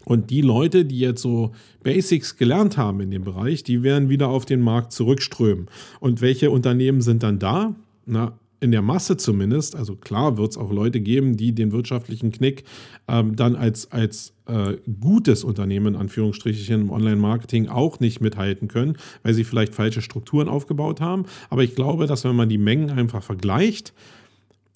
Und 0.05 0.31
die 0.31 0.41
Leute, 0.41 0.85
die 0.85 0.99
jetzt 0.99 1.23
so 1.23 1.53
Basics 1.83 2.37
gelernt 2.37 2.77
haben 2.77 3.01
in 3.01 3.11
dem 3.11 3.25
Bereich, 3.25 3.62
die 3.62 3.83
werden 3.83 4.09
wieder 4.09 4.29
auf 4.29 4.45
den 4.45 4.61
Markt 4.61 4.93
zurückströmen. 4.93 5.68
Und 6.01 6.20
welche 6.20 6.51
Unternehmen 6.51 7.01
sind 7.01 7.23
dann 7.23 7.39
da? 7.39 7.75
Na, 8.05 8.37
in 8.63 8.71
der 8.71 8.81
Masse 8.81 9.17
zumindest, 9.17 9.75
also 9.75 9.97
klar 9.97 10.39
wird 10.39 10.53
es 10.53 10.57
auch 10.57 10.71
Leute 10.71 11.01
geben, 11.01 11.37
die 11.37 11.53
den 11.53 11.73
wirtschaftlichen 11.73 12.31
Knick 12.31 12.63
ähm, 13.09 13.35
dann 13.35 13.57
als, 13.57 13.91
als 13.91 14.35
äh, 14.47 14.77
gutes 15.01 15.43
Unternehmen, 15.43 15.95
in 15.95 16.01
Anführungsstrichen, 16.01 16.83
im 16.83 16.91
Online-Marketing 16.91 17.69
auch 17.69 17.99
nicht 17.99 18.21
mithalten 18.21 18.69
können, 18.69 18.97
weil 19.25 19.35
sie 19.35 19.43
vielleicht 19.43 19.75
falsche 19.75 20.01
Strukturen 20.01 20.49
aufgebaut 20.49 21.01
haben. 21.01 21.25
Aber 21.51 21.65
ich 21.65 21.75
glaube, 21.75 22.07
dass 22.07 22.23
wenn 22.23 22.37
man 22.37 22.49
die 22.49 22.59
Mengen 22.59 22.91
einfach 22.91 23.25
vergleicht, 23.25 23.93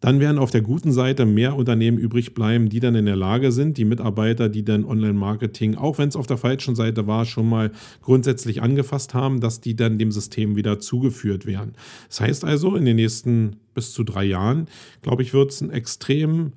dann 0.07 0.21
werden 0.21 0.39
auf 0.39 0.53
der 0.53 0.61
guten 0.61 0.93
Seite 0.93 1.27
mehr 1.27 1.57
Unternehmen 1.57 1.99
übrig 1.99 2.33
bleiben, 2.33 2.69
die 2.69 2.79
dann 2.79 2.95
in 2.95 3.07
der 3.07 3.17
Lage 3.17 3.51
sind, 3.51 3.77
die 3.77 3.85
Mitarbeiter, 3.85 4.49
die 4.49 4.65
dann 4.65 4.85
Online-Marketing, 4.85 5.75
auch 5.75 5.99
wenn 5.99 6.09
es 6.09 6.15
auf 6.15 6.29
der 6.29 6.37
falschen 6.37 6.77
Seite 6.77 7.09
war, 7.09 7.25
schon 7.25 7.49
mal 7.49 7.73
grundsätzlich 8.03 8.63
angefasst 8.63 9.15
haben, 9.15 9.41
dass 9.41 9.61
die 9.61 9.75
dann 9.75 9.99
dem 9.99 10.13
System 10.13 10.55
wieder 10.55 10.79
zugeführt 10.79 11.45
werden. 11.45 11.73
Das 12.07 12.21
heißt 12.21 12.45
also, 12.45 12.77
in 12.77 12.85
den 12.85 12.95
nächsten 12.95 13.57
bis 13.75 13.95
zu 13.95 14.05
drei 14.05 14.23
Jahren, 14.23 14.69
glaube 15.03 15.25
ich, 15.25 15.35
wird 15.35 15.51
es 15.51 15.61
eine 15.61 15.73
extrem 15.73 16.53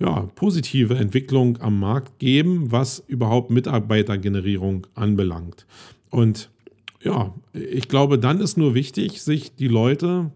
ja, 0.00 0.28
positive 0.34 0.96
Entwicklung 0.96 1.58
am 1.60 1.78
Markt 1.78 2.18
geben, 2.18 2.72
was 2.72 3.00
überhaupt 3.06 3.52
Mitarbeitergenerierung 3.52 4.88
anbelangt. 4.96 5.66
Und 6.10 6.50
ja, 7.00 7.32
ich 7.52 7.86
glaube, 7.86 8.18
dann 8.18 8.40
ist 8.40 8.58
nur 8.58 8.74
wichtig, 8.74 9.22
sich 9.22 9.54
die 9.54 9.68
Leute 9.68 10.32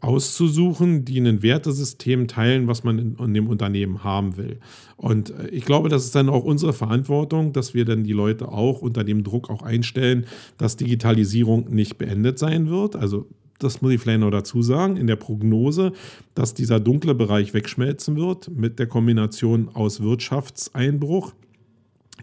auszusuchen, 0.00 1.04
die 1.04 1.20
ein 1.20 1.42
Wertesystem 1.42 2.26
teilen, 2.26 2.66
was 2.66 2.84
man 2.84 2.98
in, 2.98 3.16
in, 3.16 3.34
dem 3.34 3.48
Unternehmen 3.48 4.02
haben 4.02 4.36
will. 4.36 4.58
Und 4.96 5.30
äh, 5.30 5.48
ich 5.48 5.64
glaube, 5.64 5.88
das 5.88 6.04
ist 6.04 6.14
dann 6.14 6.28
auch 6.28 6.44
unsere 6.44 6.72
Verantwortung, 6.72 7.52
dass 7.52 7.74
wir 7.74 7.84
dann 7.84 8.04
die 8.04 8.12
Leute 8.12 8.48
auch 8.48 8.80
unter 8.80 9.04
dem 9.04 9.24
Druck 9.24 9.50
auch 9.50 9.62
einstellen, 9.62 10.26
dass 10.56 10.76
Digitalisierung 10.76 11.68
nicht 11.70 11.98
beendet 11.98 12.38
sein 12.38 12.70
wird. 12.70 12.96
Also 12.96 13.26
das 13.58 13.82
muss 13.82 13.92
ich 13.92 14.00
vielleicht 14.00 14.20
noch 14.20 14.30
dazu 14.30 14.62
sagen, 14.62 14.96
in 14.96 15.06
der 15.06 15.16
Prognose, 15.16 15.92
dass 16.34 16.54
dieser 16.54 16.80
dunkle 16.80 17.14
Bereich 17.14 17.52
wegschmelzen 17.52 18.16
wird 18.16 18.50
mit 18.50 18.78
der 18.78 18.86
Kombination 18.86 19.68
aus 19.74 20.02
Wirtschaftseinbruch 20.02 21.34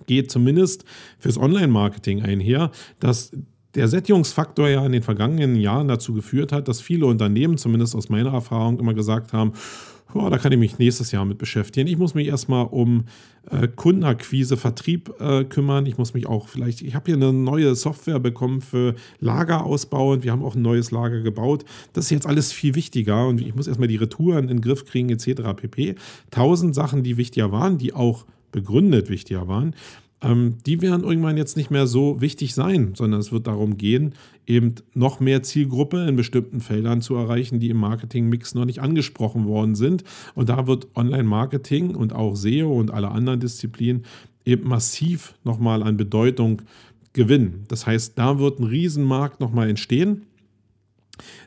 geht 0.05 0.31
zumindest 0.31 0.85
fürs 1.17 1.37
Online-Marketing 1.37 2.21
einher, 2.21 2.71
dass 2.99 3.31
der 3.75 3.87
Sättigungsfaktor 3.87 4.69
ja 4.69 4.85
in 4.85 4.91
den 4.91 5.03
vergangenen 5.03 5.55
Jahren 5.55 5.87
dazu 5.87 6.13
geführt 6.13 6.51
hat, 6.51 6.67
dass 6.67 6.81
viele 6.81 7.05
Unternehmen, 7.05 7.57
zumindest 7.57 7.95
aus 7.95 8.09
meiner 8.09 8.33
Erfahrung, 8.33 8.79
immer 8.79 8.93
gesagt 8.93 9.33
haben, 9.33 9.53
oh, 10.13 10.29
da 10.29 10.37
kann 10.37 10.51
ich 10.51 10.57
mich 10.57 10.79
nächstes 10.79 11.11
Jahr 11.11 11.25
mit 11.25 11.37
beschäftigen. 11.37 11.87
Ich 11.87 11.97
muss 11.97 12.13
mich 12.13 12.27
erstmal 12.27 12.65
um 12.65 13.05
äh, 13.49 13.67
Kundenakquise, 13.67 14.57
Vertrieb 14.57 15.13
äh, 15.19 15.43
kümmern. 15.43 15.85
Ich 15.85 15.97
muss 15.97 16.13
mich 16.13 16.27
auch 16.27 16.47
vielleicht, 16.47 16.81
ich 16.81 16.95
habe 16.95 17.05
hier 17.07 17.15
eine 17.15 17.33
neue 17.33 17.75
Software 17.75 18.19
bekommen 18.19 18.61
für 18.61 18.95
Lagerausbau 19.19 20.13
und 20.13 20.23
wir 20.23 20.31
haben 20.31 20.43
auch 20.43 20.55
ein 20.55 20.61
neues 20.61 20.91
Lager 20.91 21.21
gebaut. 21.21 21.65
Das 21.93 22.05
ist 22.05 22.11
jetzt 22.11 22.27
alles 22.27 22.51
viel 22.51 22.75
wichtiger 22.75 23.27
und 23.27 23.41
ich 23.41 23.55
muss 23.55 23.67
erstmal 23.67 23.87
die 23.87 23.97
Retouren 23.97 24.45
in 24.45 24.57
den 24.57 24.61
Griff 24.61 24.85
kriegen 24.85 25.09
etc. 25.09 25.41
pp. 25.55 25.95
Tausend 26.31 26.75
Sachen, 26.75 27.03
die 27.03 27.17
wichtiger 27.17 27.51
waren, 27.51 27.77
die 27.77 27.93
auch 27.93 28.25
begründet 28.51 29.09
wichtiger 29.09 29.47
waren 29.47 29.75
ähm, 30.21 30.57
die 30.65 30.81
werden 30.81 31.03
irgendwann 31.03 31.37
jetzt 31.37 31.57
nicht 31.57 31.69
mehr 31.69 31.85
so 31.85 32.21
wichtig 32.21 32.53
sein, 32.53 32.93
sondern 32.95 33.19
es 33.19 33.31
wird 33.31 33.47
darum 33.47 33.77
gehen, 33.77 34.13
eben 34.47 34.75
noch 34.93 35.19
mehr 35.19 35.43
Zielgruppe 35.43 36.07
in 36.07 36.15
bestimmten 36.15 36.59
Feldern 36.59 37.01
zu 37.01 37.15
erreichen, 37.15 37.59
die 37.59 37.69
im 37.69 37.77
Marketingmix 37.77 38.55
noch 38.55 38.65
nicht 38.65 38.81
angesprochen 38.81 39.45
worden 39.45 39.75
sind. 39.75 40.03
Und 40.33 40.49
da 40.49 40.65
wird 40.65 40.87
Online-Marketing 40.95 41.95
und 41.95 42.13
auch 42.13 42.35
SEO 42.35 42.73
und 42.73 42.91
alle 42.91 43.09
anderen 43.09 43.39
Disziplinen 43.39 44.05
eben 44.45 44.67
massiv 44.67 45.35
nochmal 45.43 45.83
an 45.83 45.97
Bedeutung 45.97 46.63
gewinnen. 47.13 47.65
Das 47.67 47.85
heißt, 47.85 48.17
da 48.17 48.39
wird 48.39 48.59
ein 48.59 48.63
Riesenmarkt 48.63 49.39
nochmal 49.39 49.69
entstehen 49.69 50.23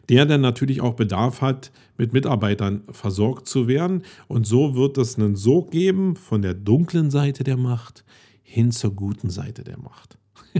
der 0.09 0.27
dann 0.27 0.41
natürlich 0.41 0.81
auch 0.81 0.95
Bedarf 0.95 1.41
hat, 1.41 1.71
mit 1.97 2.13
Mitarbeitern 2.13 2.83
versorgt 2.91 3.47
zu 3.47 3.69
werden. 3.69 4.03
Und 4.27 4.47
so 4.47 4.75
wird 4.75 4.99
es 4.99 5.17
einen 5.17 5.37
Sog 5.37 5.71
geben 5.71 6.17
von 6.17 6.43
der 6.43 6.55
dunklen 6.55 7.13
Seite 7.13 7.45
der 7.45 7.57
Macht 7.57 8.05
hin 8.51 8.73
zur 8.73 8.93
guten 8.95 9.31
Seite 9.31 9.63
der 9.63 9.79
Macht. 9.79 10.19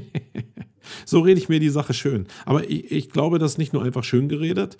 so 1.05 1.21
rede 1.21 1.41
ich 1.41 1.49
mir 1.49 1.59
die 1.59 1.71
Sache 1.71 1.93
schön. 1.93 2.29
Aber 2.47 2.71
ich, 2.71 2.93
ich 2.93 3.11
glaube, 3.11 3.41
das 3.41 3.53
ist 3.53 3.59
nicht 3.59 3.73
nur 3.73 3.83
einfach 3.83 4.05
schön 4.05 4.29
geredet. 4.29 4.77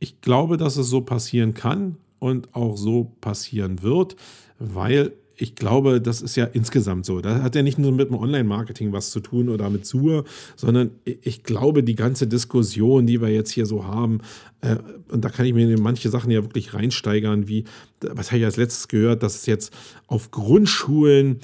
Ich 0.00 0.20
glaube, 0.22 0.56
dass 0.56 0.76
es 0.76 0.88
so 0.88 1.00
passieren 1.00 1.54
kann 1.54 1.98
und 2.18 2.56
auch 2.56 2.76
so 2.76 3.16
passieren 3.20 3.82
wird, 3.84 4.16
weil 4.58 5.12
ich 5.36 5.54
glaube, 5.54 6.00
das 6.00 6.20
ist 6.20 6.34
ja 6.34 6.46
insgesamt 6.46 7.06
so. 7.06 7.20
Da 7.20 7.42
hat 7.42 7.54
ja 7.54 7.62
nicht 7.62 7.78
nur 7.78 7.92
mit 7.92 8.08
dem 8.08 8.16
Online-Marketing 8.16 8.92
was 8.92 9.12
zu 9.12 9.20
tun 9.20 9.48
oder 9.48 9.70
mit 9.70 9.86
Sur, 9.86 10.24
sondern 10.56 10.90
ich 11.04 11.44
glaube, 11.44 11.84
die 11.84 11.94
ganze 11.94 12.26
Diskussion, 12.26 13.06
die 13.06 13.20
wir 13.20 13.28
jetzt 13.28 13.52
hier 13.52 13.66
so 13.66 13.84
haben, 13.84 14.18
äh, 14.62 14.78
und 15.12 15.24
da 15.24 15.28
kann 15.28 15.46
ich 15.46 15.54
mir 15.54 15.70
in 15.70 15.80
manche 15.80 16.08
Sachen 16.08 16.32
ja 16.32 16.42
wirklich 16.42 16.74
reinsteigern, 16.74 17.46
wie, 17.46 17.66
was 18.00 18.32
habe 18.32 18.40
ich 18.40 18.44
als 18.46 18.56
letztes 18.56 18.88
gehört, 18.88 19.22
dass 19.22 19.36
es 19.36 19.46
jetzt 19.46 19.72
auf 20.08 20.32
Grundschulen 20.32 21.38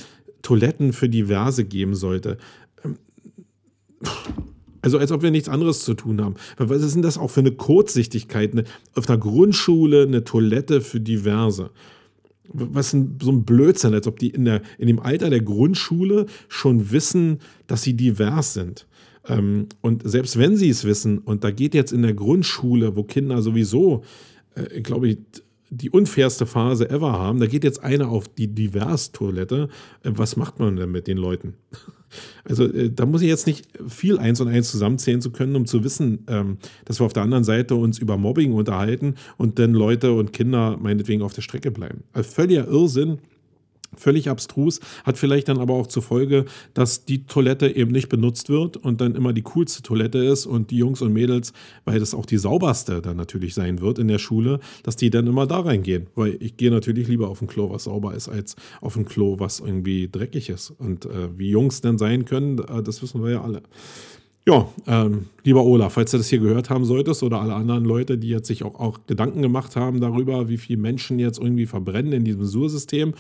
Toiletten 0.45 0.92
für 0.92 1.09
diverse 1.09 1.64
geben 1.64 1.97
sollte. 1.97 2.38
Ähm, 2.84 2.97
also 4.82 4.99
als 4.99 5.11
ob 5.11 5.22
wir 5.22 5.30
nichts 5.30 5.49
anderes 5.49 5.80
zu 5.80 5.95
tun 5.95 6.20
haben. 6.22 6.34
Was 6.59 6.82
ist 6.82 6.95
denn 6.95 7.03
das 7.03 7.18
auch 7.18 7.30
für 7.30 7.40
eine 7.40 7.53
Kurzsichtigkeit? 7.53 8.53
Eine, 8.53 8.64
auf 8.95 9.09
einer 9.09 9.18
Grundschule 9.18 10.03
eine 10.03 10.24
Toilette 10.24 10.82
für 10.82 11.01
diverse. 11.01 11.70
Was 12.53 12.92
ein, 12.92 13.18
so 13.22 13.32
ein 13.32 13.45
Blödsinn, 13.45 13.95
als 13.95 14.07
ob 14.07 14.18
die 14.18 14.28
in, 14.28 14.45
der, 14.45 14.61
in 14.76 14.86
dem 14.86 15.01
Alter 15.01 15.30
der 15.30 15.40
Grundschule 15.40 16.26
schon 16.49 16.92
wissen, 16.92 17.38
dass 17.66 17.82
sie 17.82 17.95
divers 17.95 18.53
sind. 18.53 18.86
Ähm, 19.26 19.68
und 19.80 20.03
selbst 20.05 20.38
wenn 20.38 20.57
sie 20.57 20.68
es 20.68 20.84
wissen, 20.84 21.18
und 21.18 21.45
da 21.45 21.51
geht 21.51 21.74
jetzt 21.74 21.92
in 21.92 22.03
der 22.03 22.12
Grundschule, 22.12 22.95
wo 22.95 23.05
Kinder 23.05 23.40
sowieso, 23.40 24.05
äh, 24.55 24.82
glaube 24.82 25.09
ich, 25.09 25.18
die 25.77 25.91
unfairste 25.91 26.47
Phase 26.47 26.89
ever 26.89 27.12
haben. 27.12 27.41
Da 27.41 27.47
geht 27.47 27.64
jetzt 27.64 27.83
einer 27.83 28.09
auf 28.09 28.29
die 28.29 28.49
Divers-Toilette. 28.49 29.68
Äh, 30.03 30.11
was 30.14 30.37
macht 30.37 30.59
man 30.59 30.77
denn 30.77 30.91
mit 30.91 31.07
den 31.07 31.18
Leuten? 31.18 31.55
Also 32.45 32.72
äh, 32.72 32.91
da 32.91 33.07
muss 33.07 33.22
ich 33.22 33.29
jetzt 33.29 33.49
nicht 33.49 33.66
viel 33.89 34.18
eins 34.18 34.41
und 34.41 34.47
eins 34.47 34.70
zusammenzählen 34.70 35.20
zu 35.20 35.33
können, 35.33 35.57
um 35.57 35.66
zu 35.66 35.83
wissen, 35.83 36.25
ähm, 36.29 36.59
dass 36.85 37.01
wir 37.01 37.07
auf 37.07 37.12
der 37.12 37.25
anderen 37.25 37.43
Seite 37.43 37.75
uns 37.75 37.99
über 37.99 38.16
Mobbing 38.16 38.53
unterhalten 38.53 39.16
und 39.37 39.59
dann 39.59 39.72
Leute 39.72 40.12
und 40.12 40.33
Kinder 40.33 40.77
meinetwegen 40.81 41.22
auf 41.22 41.33
der 41.33 41.43
Strecke 41.43 41.72
bleiben. 41.72 42.05
Also 42.12 42.31
völliger 42.31 42.68
Irrsinn. 42.68 43.18
Völlig 43.97 44.28
abstrus, 44.28 44.80
hat 45.05 45.18
vielleicht 45.18 45.49
dann 45.49 45.59
aber 45.59 45.74
auch 45.74 45.86
zur 45.86 46.03
Folge, 46.03 46.45
dass 46.74 47.05
die 47.05 47.26
Toilette 47.26 47.74
eben 47.74 47.92
nicht 47.92 48.09
benutzt 48.09 48.49
wird 48.49 48.76
und 48.76 49.01
dann 49.01 49.14
immer 49.14 49.32
die 49.32 49.42
coolste 49.42 49.82
Toilette 49.82 50.18
ist 50.18 50.47
und 50.47 50.70
die 50.70 50.78
Jungs 50.78 51.03
und 51.03 51.12
Mädels, 51.12 51.53
weil 51.84 52.01
das 52.01 52.14
auch 52.14 52.26
die 52.26 52.38
sauberste 52.38 53.03
dann 53.03 53.16
natürlich 53.16 53.55
sein 53.55 53.80
wird 53.80 53.99
in 53.99 54.09
der 54.09 54.18
Schule, 54.18 54.61
dass 54.82 54.97
die 54.97 55.11
dann 55.11 55.26
immer 55.26 55.47
da 55.47 55.61
reingehen. 55.61 56.07
Weil 56.14 56.36
ich 56.40 56.57
gehe 56.57 56.70
natürlich 56.70 57.09
lieber 57.09 57.28
auf 57.28 57.42
ein 57.42 57.49
Klo, 57.49 57.70
was 57.70 57.84
sauber 57.84 58.14
ist, 58.14 58.28
als 58.28 58.57
auf 58.80 58.97
ein 58.97 59.05
Klo, 59.05 59.38
was 59.38 59.61
irgendwie 59.61 60.09
dreckig 60.11 60.49
ist. 60.49 60.70
Und 60.70 61.07
äh, 61.07 61.28
wie 61.36 61.51
Jungs 61.51 61.80
dann 61.80 61.99
sein 61.99 62.24
können, 62.24 62.59
äh, 62.59 62.82
das 62.82 63.03
wissen 63.03 63.22
wir 63.22 63.30
ja 63.30 63.42
alle. 63.42 63.62
Ja, 64.47 64.68
ähm, 64.86 65.28
lieber 65.42 65.64
Olaf, 65.64 65.95
falls 65.95 66.11
du 66.11 66.18
das 66.18 66.28
hier 66.28 66.38
gehört 66.38 66.68
haben 66.68 66.84
solltest 66.84 67.22
oder 67.22 67.40
alle 67.40 67.55
anderen 67.55 67.86
Leute, 67.86 68.18
die 68.18 68.28
jetzt 68.28 68.47
sich 68.47 68.62
auch, 68.62 68.78
auch 68.78 69.01
Gedanken 69.07 69.40
gemacht 69.40 69.74
haben 69.74 70.03
darüber, 70.03 70.51
wie 70.51 70.59
viele 70.59 70.78
Menschen 70.78 71.18
jetzt 71.18 71.38
irgendwie 71.38 71.64
verbrennen 71.64 72.12
in 72.12 72.24
diesem 72.24 72.45
Sur-System, 72.45 73.14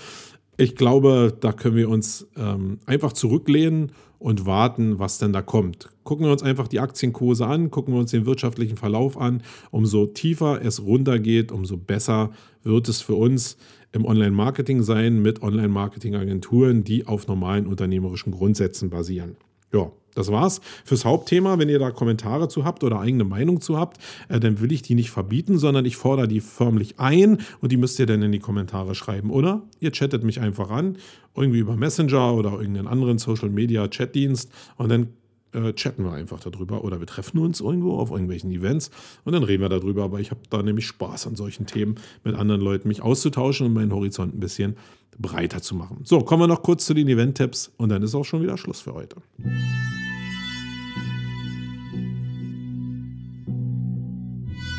ich 0.56 0.76
glaube, 0.76 1.36
da 1.38 1.52
können 1.52 1.76
wir 1.76 1.88
uns 1.88 2.26
ähm, 2.36 2.78
einfach 2.86 3.12
zurücklehnen 3.12 3.92
und 4.18 4.46
warten, 4.46 4.98
was 4.98 5.18
denn 5.18 5.32
da 5.32 5.42
kommt. 5.42 5.90
Gucken 6.02 6.26
wir 6.26 6.32
uns 6.32 6.42
einfach 6.42 6.68
die 6.68 6.80
Aktienkurse 6.80 7.46
an, 7.46 7.70
gucken 7.70 7.94
wir 7.94 8.00
uns 8.00 8.12
den 8.12 8.26
wirtschaftlichen 8.26 8.76
Verlauf 8.76 9.18
an. 9.18 9.42
Umso 9.70 10.06
tiefer 10.06 10.60
es 10.62 10.82
runtergeht, 10.82 11.52
umso 11.52 11.76
besser 11.76 12.30
wird 12.62 12.88
es 12.88 13.02
für 13.02 13.14
uns 13.14 13.56
im 13.92 14.04
Online-Marketing 14.04 14.82
sein 14.82 15.22
mit 15.22 15.42
Online-Marketing-Agenturen, 15.42 16.84
die 16.84 17.06
auf 17.06 17.26
normalen 17.28 17.66
unternehmerischen 17.66 18.32
Grundsätzen 18.32 18.90
basieren. 18.90 19.36
Ja, 19.74 19.90
das 20.14 20.30
war's 20.30 20.60
fürs 20.84 21.04
Hauptthema. 21.04 21.58
Wenn 21.58 21.68
ihr 21.68 21.80
da 21.80 21.90
Kommentare 21.90 22.48
zu 22.48 22.64
habt 22.64 22.84
oder 22.84 23.00
eigene 23.00 23.24
Meinung 23.24 23.60
zu 23.60 23.76
habt, 23.76 23.98
äh, 24.28 24.38
dann 24.38 24.60
will 24.60 24.70
ich 24.70 24.82
die 24.82 24.94
nicht 24.94 25.10
verbieten, 25.10 25.58
sondern 25.58 25.84
ich 25.84 25.96
fordere 25.96 26.28
die 26.28 26.40
förmlich 26.40 27.00
ein 27.00 27.38
und 27.60 27.72
die 27.72 27.76
müsst 27.76 27.98
ihr 27.98 28.06
dann 28.06 28.22
in 28.22 28.30
die 28.30 28.38
Kommentare 28.38 28.94
schreiben. 28.94 29.30
Oder 29.30 29.62
ihr 29.80 29.90
chattet 29.90 30.22
mich 30.22 30.40
einfach 30.40 30.70
an, 30.70 30.98
irgendwie 31.34 31.58
über 31.58 31.76
Messenger 31.76 32.34
oder 32.34 32.52
irgendeinen 32.52 32.86
anderen 32.86 33.18
Social 33.18 33.50
Media 33.50 33.88
Chatdienst 33.88 34.52
und 34.76 34.88
dann 34.90 35.08
äh, 35.54 35.72
chatten 35.74 36.04
wir 36.04 36.12
einfach 36.12 36.40
darüber 36.40 36.84
oder 36.84 37.00
wir 37.00 37.06
treffen 37.06 37.38
uns 37.38 37.60
irgendwo 37.60 37.98
auf 37.98 38.10
irgendwelchen 38.10 38.50
Events 38.50 38.90
und 39.24 39.32
dann 39.32 39.42
reden 39.42 39.62
wir 39.62 39.68
darüber. 39.68 40.04
Aber 40.04 40.20
ich 40.20 40.30
habe 40.30 40.40
da 40.50 40.62
nämlich 40.62 40.86
Spaß 40.86 41.26
an 41.26 41.36
solchen 41.36 41.66
Themen 41.66 41.96
mit 42.24 42.34
anderen 42.34 42.60
Leuten, 42.60 42.88
mich 42.88 43.02
auszutauschen 43.02 43.66
und 43.66 43.72
meinen 43.72 43.92
Horizont 43.92 44.34
ein 44.34 44.40
bisschen 44.40 44.76
breiter 45.18 45.62
zu 45.62 45.74
machen. 45.74 46.00
So, 46.02 46.20
kommen 46.20 46.42
wir 46.42 46.48
noch 46.48 46.62
kurz 46.62 46.86
zu 46.86 46.94
den 46.94 47.08
Event-Tipps 47.08 47.72
und 47.76 47.88
dann 47.88 48.02
ist 48.02 48.14
auch 48.14 48.24
schon 48.24 48.42
wieder 48.42 48.58
Schluss 48.58 48.80
für 48.80 48.94
heute. 48.94 49.16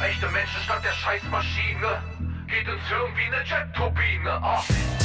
Echte 0.02 0.28
Menschen 0.30 0.62
statt 0.64 0.82
der 0.84 0.92
Scheißmaschine. 0.92 2.02
Geht 2.48 2.68
ins 2.68 2.88
Hirn 2.90 3.12
wie 3.16 3.34
eine 3.34 3.44
Jet-Turbine. 3.46 4.30
Ah. 4.30 5.05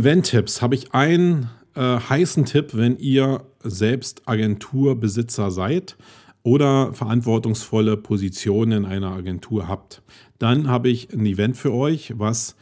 Event-Tipps 0.00 0.62
habe 0.62 0.76
ich 0.76 0.94
einen 0.94 1.50
äh, 1.74 1.80
heißen 1.80 2.44
Tipp, 2.44 2.70
wenn 2.74 2.98
ihr 2.98 3.44
selbst 3.64 4.22
Agenturbesitzer 4.26 5.50
seid 5.50 5.96
oder 6.44 6.92
verantwortungsvolle 6.92 7.96
Positionen 7.96 8.84
in 8.84 8.90
einer 8.90 9.10
Agentur 9.10 9.66
habt. 9.66 10.02
Dann 10.38 10.68
habe 10.68 10.88
ich 10.88 11.12
ein 11.12 11.26
Event 11.26 11.56
für 11.56 11.72
euch, 11.72 12.12
was 12.16 12.54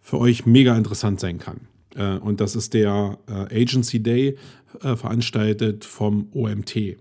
für 0.00 0.18
euch 0.18 0.46
mega 0.46 0.74
interessant 0.74 1.20
sein 1.20 1.38
kann. 1.38 1.68
Äh, 1.94 2.16
und 2.16 2.40
das 2.40 2.56
ist 2.56 2.72
der 2.72 3.18
äh, 3.28 3.62
Agency 3.62 4.02
Day, 4.02 4.38
äh, 4.82 4.96
veranstaltet 4.96 5.84
vom 5.84 6.28
OMT. 6.32 6.96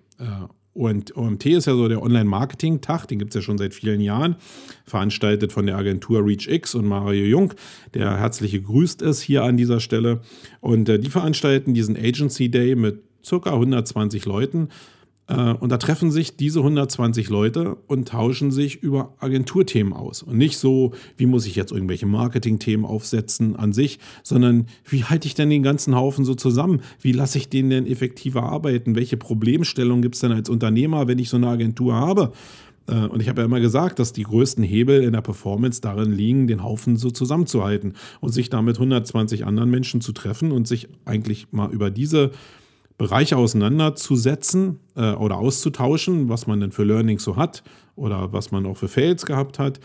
Und 0.75 1.15
OMT 1.15 1.45
ist 1.45 1.67
ja 1.67 1.73
so 1.73 1.87
der 1.87 2.03
Online-Marketing-Tag, 2.03 3.07
den 3.07 3.17
gibt 3.17 3.33
es 3.33 3.35
ja 3.35 3.41
schon 3.41 3.57
seit 3.57 3.73
vielen 3.73 4.01
Jahren, 4.01 4.35
veranstaltet 4.85 5.53
von 5.53 5.65
der 5.65 5.77
Agentur 5.77 6.25
ReachX 6.25 6.75
und 6.75 6.85
Mario 6.85 7.23
Jung, 7.23 7.53
der 7.93 8.17
herzlich 8.17 8.51
gegrüßt 8.51 9.01
ist 9.01 9.21
hier 9.21 9.43
an 9.43 9.55
dieser 9.55 9.79
Stelle. 9.79 10.19
Und 10.59 10.89
äh, 10.89 10.99
die 10.99 11.09
veranstalten 11.09 11.73
diesen 11.73 11.95
Agency 11.95 12.49
Day 12.49 12.75
mit 12.75 12.99
circa 13.23 13.53
120 13.53 14.25
Leuten. 14.25 14.67
Äh, 15.27 15.53
und 15.53 15.71
da 15.71 15.77
treffen 15.77 16.11
sich 16.11 16.37
diese 16.37 16.59
120 16.59 17.29
Leute 17.29 17.77
und 17.87 18.07
tauschen 18.07 18.51
sich 18.51 18.81
über 18.81 19.13
Agenturthemen 19.19 19.93
aus. 19.93 20.23
Und 20.23 20.37
nicht 20.37 20.57
so, 20.57 20.93
wie 21.17 21.25
muss 21.25 21.45
ich 21.45 21.55
jetzt 21.55 21.71
irgendwelche 21.71 22.05
Marketingthemen 22.05 22.85
aufsetzen 22.85 23.55
an 23.55 23.73
sich, 23.73 23.99
sondern 24.23 24.67
wie 24.87 25.03
halte 25.03 25.27
ich 25.27 25.35
denn 25.35 25.49
den 25.49 25.63
ganzen 25.63 25.95
Haufen 25.95 26.25
so 26.25 26.35
zusammen? 26.35 26.81
Wie 27.01 27.11
lasse 27.11 27.37
ich 27.37 27.49
den 27.49 27.69
denn 27.69 27.87
effektiver 27.87 28.43
arbeiten? 28.43 28.95
Welche 28.95 29.17
Problemstellungen 29.17 30.01
gibt 30.01 30.15
es 30.15 30.21
denn 30.21 30.31
als 30.31 30.49
Unternehmer, 30.49 31.07
wenn 31.07 31.19
ich 31.19 31.29
so 31.29 31.37
eine 31.37 31.47
Agentur 31.47 31.95
habe? 31.95 32.31
Äh, 32.87 32.95
Und 32.95 33.21
ich 33.21 33.29
habe 33.29 33.41
ja 33.41 33.45
immer 33.45 33.59
gesagt, 33.59 33.99
dass 33.99 34.13
die 34.13 34.23
größten 34.23 34.63
Hebel 34.63 35.03
in 35.03 35.13
der 35.13 35.21
Performance 35.21 35.81
darin 35.81 36.11
liegen, 36.11 36.47
den 36.47 36.63
Haufen 36.63 36.97
so 36.97 37.09
zusammenzuhalten 37.09 37.93
und 38.21 38.31
sich 38.31 38.49
damit 38.49 38.75
120 38.75 39.45
anderen 39.45 39.69
Menschen 39.71 40.01
zu 40.01 40.11
treffen 40.11 40.51
und 40.51 40.67
sich 40.67 40.87
eigentlich 41.05 41.47
mal 41.51 41.71
über 41.71 41.89
diese 41.89 42.31
Bereiche 42.97 43.37
auseinanderzusetzen 43.37 44.79
äh, 44.95 45.13
oder 45.13 45.37
auszutauschen, 45.37 46.29
was 46.29 46.47
man 46.47 46.59
denn 46.59 46.71
für 46.71 46.83
Learnings 46.83 47.23
so 47.23 47.35
hat 47.35 47.63
oder 47.95 48.31
was 48.31 48.51
man 48.51 48.65
auch 48.65 48.77
für 48.77 48.87
Fails 48.87 49.25
gehabt 49.25 49.59
hat. 49.59 49.79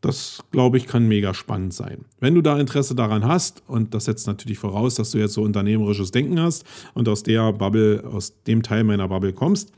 Das, 0.00 0.44
glaube 0.50 0.76
ich, 0.76 0.86
kann 0.86 1.08
mega 1.08 1.32
spannend 1.32 1.74
sein. 1.74 2.04
Wenn 2.20 2.34
du 2.34 2.42
da 2.42 2.58
Interesse 2.60 2.94
daran 2.94 3.24
hast, 3.24 3.62
und 3.66 3.94
das 3.94 4.04
setzt 4.04 4.26
natürlich 4.26 4.58
voraus, 4.58 4.94
dass 4.94 5.10
du 5.10 5.18
jetzt 5.18 5.32
so 5.32 5.42
unternehmerisches 5.42 6.10
Denken 6.10 6.40
hast 6.40 6.64
und 6.94 7.08
aus 7.08 7.22
der 7.22 7.52
Bubble, 7.52 8.04
aus 8.04 8.42
dem 8.44 8.62
Teil 8.62 8.84
meiner 8.84 9.08
Bubble 9.08 9.32
kommst, 9.32 9.72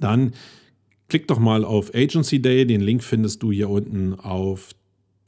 dann 0.00 0.32
klick 1.08 1.28
doch 1.28 1.38
mal 1.38 1.64
auf 1.64 1.94
Agency 1.94 2.40
Day. 2.40 2.66
Den 2.66 2.80
Link 2.80 3.04
findest 3.04 3.42
du 3.42 3.52
hier 3.52 3.68
unten 3.68 4.14
auf 4.14 4.70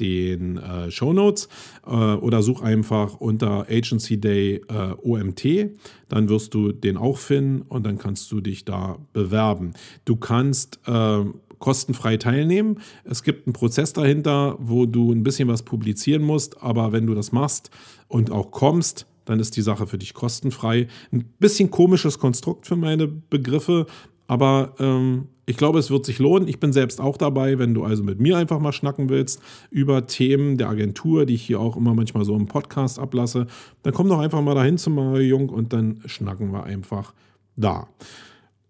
den 0.00 0.56
äh, 0.56 0.90
Show 0.90 1.12
Notes 1.12 1.48
äh, 1.86 1.90
oder 1.90 2.42
such 2.42 2.62
einfach 2.62 3.20
unter 3.20 3.66
Agency 3.68 4.20
Day 4.20 4.62
äh, 4.68 4.94
OMT. 5.02 5.70
Dann 6.08 6.28
wirst 6.28 6.54
du 6.54 6.72
den 6.72 6.96
auch 6.96 7.18
finden 7.18 7.62
und 7.62 7.84
dann 7.84 7.98
kannst 7.98 8.30
du 8.32 8.40
dich 8.40 8.64
da 8.64 8.98
bewerben. 9.12 9.72
Du 10.04 10.16
kannst 10.16 10.80
äh, 10.86 11.24
kostenfrei 11.58 12.16
teilnehmen. 12.16 12.80
Es 13.04 13.22
gibt 13.22 13.46
einen 13.46 13.52
Prozess 13.52 13.92
dahinter, 13.92 14.56
wo 14.60 14.86
du 14.86 15.12
ein 15.12 15.22
bisschen 15.22 15.48
was 15.48 15.62
publizieren 15.62 16.22
musst, 16.22 16.62
aber 16.62 16.92
wenn 16.92 17.06
du 17.06 17.14
das 17.14 17.32
machst 17.32 17.70
und 18.08 18.30
auch 18.30 18.50
kommst, 18.50 19.06
dann 19.24 19.40
ist 19.40 19.56
die 19.56 19.62
Sache 19.62 19.86
für 19.86 19.98
dich 19.98 20.14
kostenfrei. 20.14 20.86
Ein 21.12 21.24
bisschen 21.38 21.70
komisches 21.70 22.18
Konstrukt 22.18 22.66
für 22.66 22.76
meine 22.76 23.06
Begriffe, 23.06 23.86
aber 24.28 24.74
ähm, 24.78 25.26
ich 25.46 25.56
glaube, 25.56 25.78
es 25.78 25.90
wird 25.90 26.04
sich 26.04 26.18
lohnen. 26.18 26.46
Ich 26.46 26.60
bin 26.60 26.74
selbst 26.74 27.00
auch 27.00 27.16
dabei, 27.16 27.58
wenn 27.58 27.72
du 27.72 27.82
also 27.82 28.04
mit 28.04 28.20
mir 28.20 28.36
einfach 28.36 28.60
mal 28.60 28.72
schnacken 28.72 29.08
willst 29.08 29.40
über 29.70 30.06
Themen 30.06 30.58
der 30.58 30.68
Agentur, 30.68 31.24
die 31.24 31.34
ich 31.34 31.42
hier 31.42 31.58
auch 31.58 31.76
immer 31.76 31.94
manchmal 31.94 32.26
so 32.26 32.36
im 32.36 32.46
Podcast 32.46 32.98
ablasse. 32.98 33.46
Dann 33.82 33.94
komm 33.94 34.10
doch 34.10 34.18
einfach 34.18 34.42
mal 34.42 34.54
dahin 34.54 34.76
zu 34.76 34.90
Mario 34.90 35.22
Jung 35.22 35.48
und 35.48 35.72
dann 35.72 36.02
schnacken 36.04 36.52
wir 36.52 36.64
einfach 36.64 37.14
da. 37.56 37.88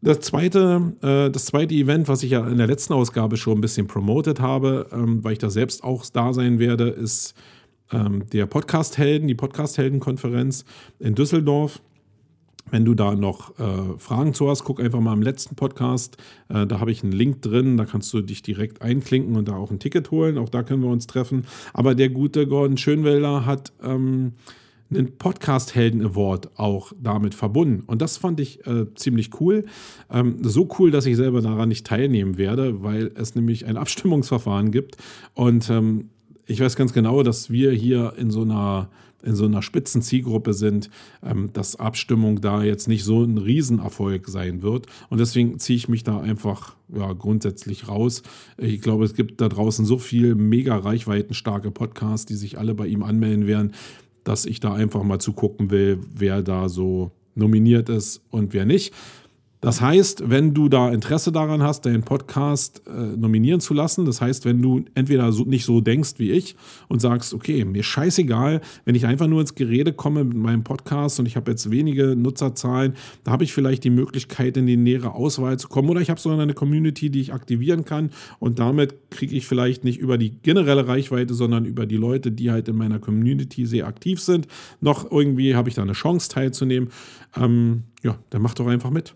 Das 0.01 0.21
zweite, 0.21 0.93
äh, 1.03 1.31
das 1.33 1.47
zweite 1.47 1.75
Event, 1.75 2.07
was 2.07 2.23
ich 2.23 2.31
ja 2.31 2.47
in 2.47 2.59
der 2.59 2.69
letzten 2.69 2.93
Ausgabe 2.93 3.37
schon 3.37 3.59
ein 3.59 3.61
bisschen 3.61 3.89
promotet 3.89 4.39
habe, 4.39 4.87
ähm, 4.93 5.25
weil 5.25 5.33
ich 5.33 5.39
da 5.39 5.51
selbst 5.51 5.83
auch 5.83 6.07
da 6.07 6.33
sein 6.33 6.61
werde, 6.61 6.89
ist 6.91 7.35
ähm, 7.91 8.23
der 8.33 8.47
Podcast-Helden, 8.47 9.27
die 9.27 9.35
Podcast-Helden-Konferenz 9.35 10.65
in 11.01 11.17
Düsseldorf. 11.17 11.81
Wenn 12.71 12.85
du 12.85 12.95
da 12.95 13.14
noch 13.14 13.59
äh, 13.59 13.99
Fragen 13.99 14.35
zu 14.35 14.49
hast, 14.49 14.64
guck 14.64 14.81
einfach 14.81 15.01
mal 15.01 15.12
im 15.12 15.23
letzten 15.23 15.55
Podcast. 15.55 16.16
Äh, 16.49 16.66
da 16.66 16.81
habe 16.81 16.91
ich 16.91 17.03
einen 17.03 17.12
Link 17.12 17.43
drin, 17.43 17.77
da 17.77 17.85
kannst 17.85 18.12
du 18.12 18.21
dich 18.21 18.43
direkt 18.43 18.83
einklinken 18.83 19.37
und 19.37 19.49
da 19.49 19.57
auch 19.57 19.71
ein 19.71 19.79
Ticket 19.79 20.11
holen. 20.11 20.39
Auch 20.39 20.49
da 20.49 20.62
können 20.62 20.83
wir 20.83 20.91
uns 20.91 21.07
treffen. 21.07 21.45
Aber 21.73 21.95
der 21.95 22.11
gute 22.11 22.47
Gordon 22.47 22.77
Schönwelder 22.77 23.47
hat 23.47 23.73
ähm, 23.83 24.33
einen 24.91 25.19
Podcast-Helden 25.19 26.03
Award 26.03 26.59
auch 26.59 26.93
damit 27.01 27.35
verbunden. 27.35 27.85
Und 27.87 28.01
das 28.03 28.16
fand 28.16 28.41
ich 28.41 28.66
äh, 28.66 28.87
ziemlich 28.95 29.41
cool. 29.41 29.64
Ähm, 30.11 30.39
so 30.43 30.69
cool, 30.79 30.91
dass 30.91 31.07
ich 31.07 31.16
selber 31.16 31.41
daran 31.41 31.69
nicht 31.69 31.87
teilnehmen 31.87 32.39
werde, 32.39 32.83
weil 32.83 33.12
es 33.14 33.35
nämlich 33.35 33.66
ein 33.66 33.77
Abstimmungsverfahren 33.77 34.71
gibt. 34.71 34.97
Und 35.35 35.69
ähm, 35.71 36.11
ich 36.47 36.61
weiß 36.61 36.77
ganz 36.77 36.93
genau, 36.93 37.23
dass 37.23 37.51
wir 37.51 37.73
hier 37.73 38.14
in 38.16 38.31
so 38.31 38.43
einer 38.43 38.89
in 39.23 39.35
so 39.35 39.47
einer 39.47 39.62
Spitzenzielgruppe 39.62 40.53
sind, 40.53 40.91
ähm, 41.25 41.51
dass 41.53 41.77
Abstimmung 41.77 42.41
da 42.41 42.62
jetzt 42.62 42.89
nicht 42.89 43.05
so 43.05 43.23
ein 43.23 43.39
Riesenerfolg 43.39 44.29
sein 44.29 44.62
wird. 44.62 44.87
Und 45.11 45.19
deswegen 45.19 45.59
ziehe 45.59 45.77
ich 45.77 45.89
mich 45.89 46.05
da 46.05 46.21
einfach 46.21 46.77
ja, 46.95 47.12
grundsätzlich 47.12 47.89
raus. 47.89 48.23
Ich 48.57 48.81
glaube, 48.81 49.05
es 49.05 49.14
gibt 49.14 49.41
da 49.41 49.49
draußen 49.49 49.85
so 49.85 49.99
viel 49.99 50.35
mega 50.35 50.77
reichweitenstarke 50.77 51.71
Podcasts, 51.71 52.27
die 52.27 52.37
sich 52.37 52.59
alle 52.59 52.75
bei 52.75 52.87
ihm 52.87 53.03
anmelden 53.03 53.47
werden, 53.47 53.73
dass 54.25 54.47
ich 54.47 54.61
da 54.61 54.75
einfach 54.75 55.03
mal 55.03 55.19
zugucken 55.19 55.71
will, 55.71 56.01
wer 56.14 56.43
da 56.43 56.69
so 56.69 57.11
nominiert 57.35 57.89
ist 57.89 58.23
und 58.31 58.53
wer 58.53 58.66
nicht. 58.66 58.93
Das 59.61 59.81
heißt, 59.81 60.31
wenn 60.31 60.55
du 60.55 60.69
da 60.69 60.91
Interesse 60.91 61.33
daran 61.33 61.63
hast, 61.63 61.85
deinen 61.85 62.05
Podcast 62.05 62.83
äh, 62.87 63.17
nominieren 63.17 63.59
zu 63.59 63.75
lassen, 63.75 64.05
das 64.05 64.21
heißt, 64.21 64.45
wenn 64.45 64.63
du 64.63 64.85
entweder 64.95 65.33
so, 65.33 65.45
nicht 65.45 65.65
so 65.65 65.81
denkst 65.81 66.15
wie 66.19 66.31
ich 66.31 66.55
und 66.87 67.01
sagst, 67.01 67.35
okay, 67.35 67.65
mir 67.65 67.83
scheißegal, 67.83 68.61
wenn 68.85 68.95
ich 68.95 69.05
einfach 69.07 69.27
nur 69.27 69.41
ins 69.41 69.57
Gerede 69.57 69.93
komme 69.93 70.23
mit 70.23 70.37
meinem 70.37 70.63
Podcast 70.63 71.19
und 71.19 71.27
ich 71.27 71.35
habe 71.35 71.51
jetzt 71.51 71.73
wenige 71.73 72.15
Nutzerzahlen, 72.15 72.95
da 73.25 73.33
habe 73.33 73.43
ich 73.43 73.53
vielleicht 73.53 73.83
die 73.83 73.91
Möglichkeit, 73.91 74.57
in 74.57 74.67
die 74.67 74.77
nähere 74.77 75.15
Auswahl 75.15 75.59
zu 75.59 75.67
kommen 75.67 75.89
oder 75.89 76.01
ich 76.01 76.11
habe 76.11 76.21
so 76.21 76.31
eine 76.31 76.55
Community, 76.55 77.11
die 77.11 77.21
ich 77.21 77.33
aktivieren 77.33 77.85
kann 77.85 78.11
und 78.39 78.61
damit 78.61 79.11
kriege 79.11 79.35
ich 79.35 79.49
vielleicht 79.49 79.83
nicht 79.83 79.99
über 79.99 80.19
die 80.19 80.31
generelle 80.31 80.87
Reichweite, 80.87 81.35
sondern 81.35 81.65
über 81.65 81.85
die 81.85 81.97
Leute, 81.97 82.31
die 82.31 82.53
halt 82.53 82.69
in 82.69 82.77
meiner 82.77 83.01
Community 83.01 83.67
sehr 83.67 83.89
aktiv 83.89 84.21
sind, 84.21 84.47
noch 84.81 85.11
irgendwie 85.11 85.57
habe 85.57 85.69
ich 85.69 85.75
da 85.75 85.83
eine 85.83 85.95
Chance 85.95 86.29
teilzunehmen. 86.29 86.91
Ähm, 87.37 87.83
ja, 88.05 88.17
dann 88.31 88.43
mach 88.43 88.55
doch 88.55 88.69
einfach 88.69 88.91
mit. 88.91 89.15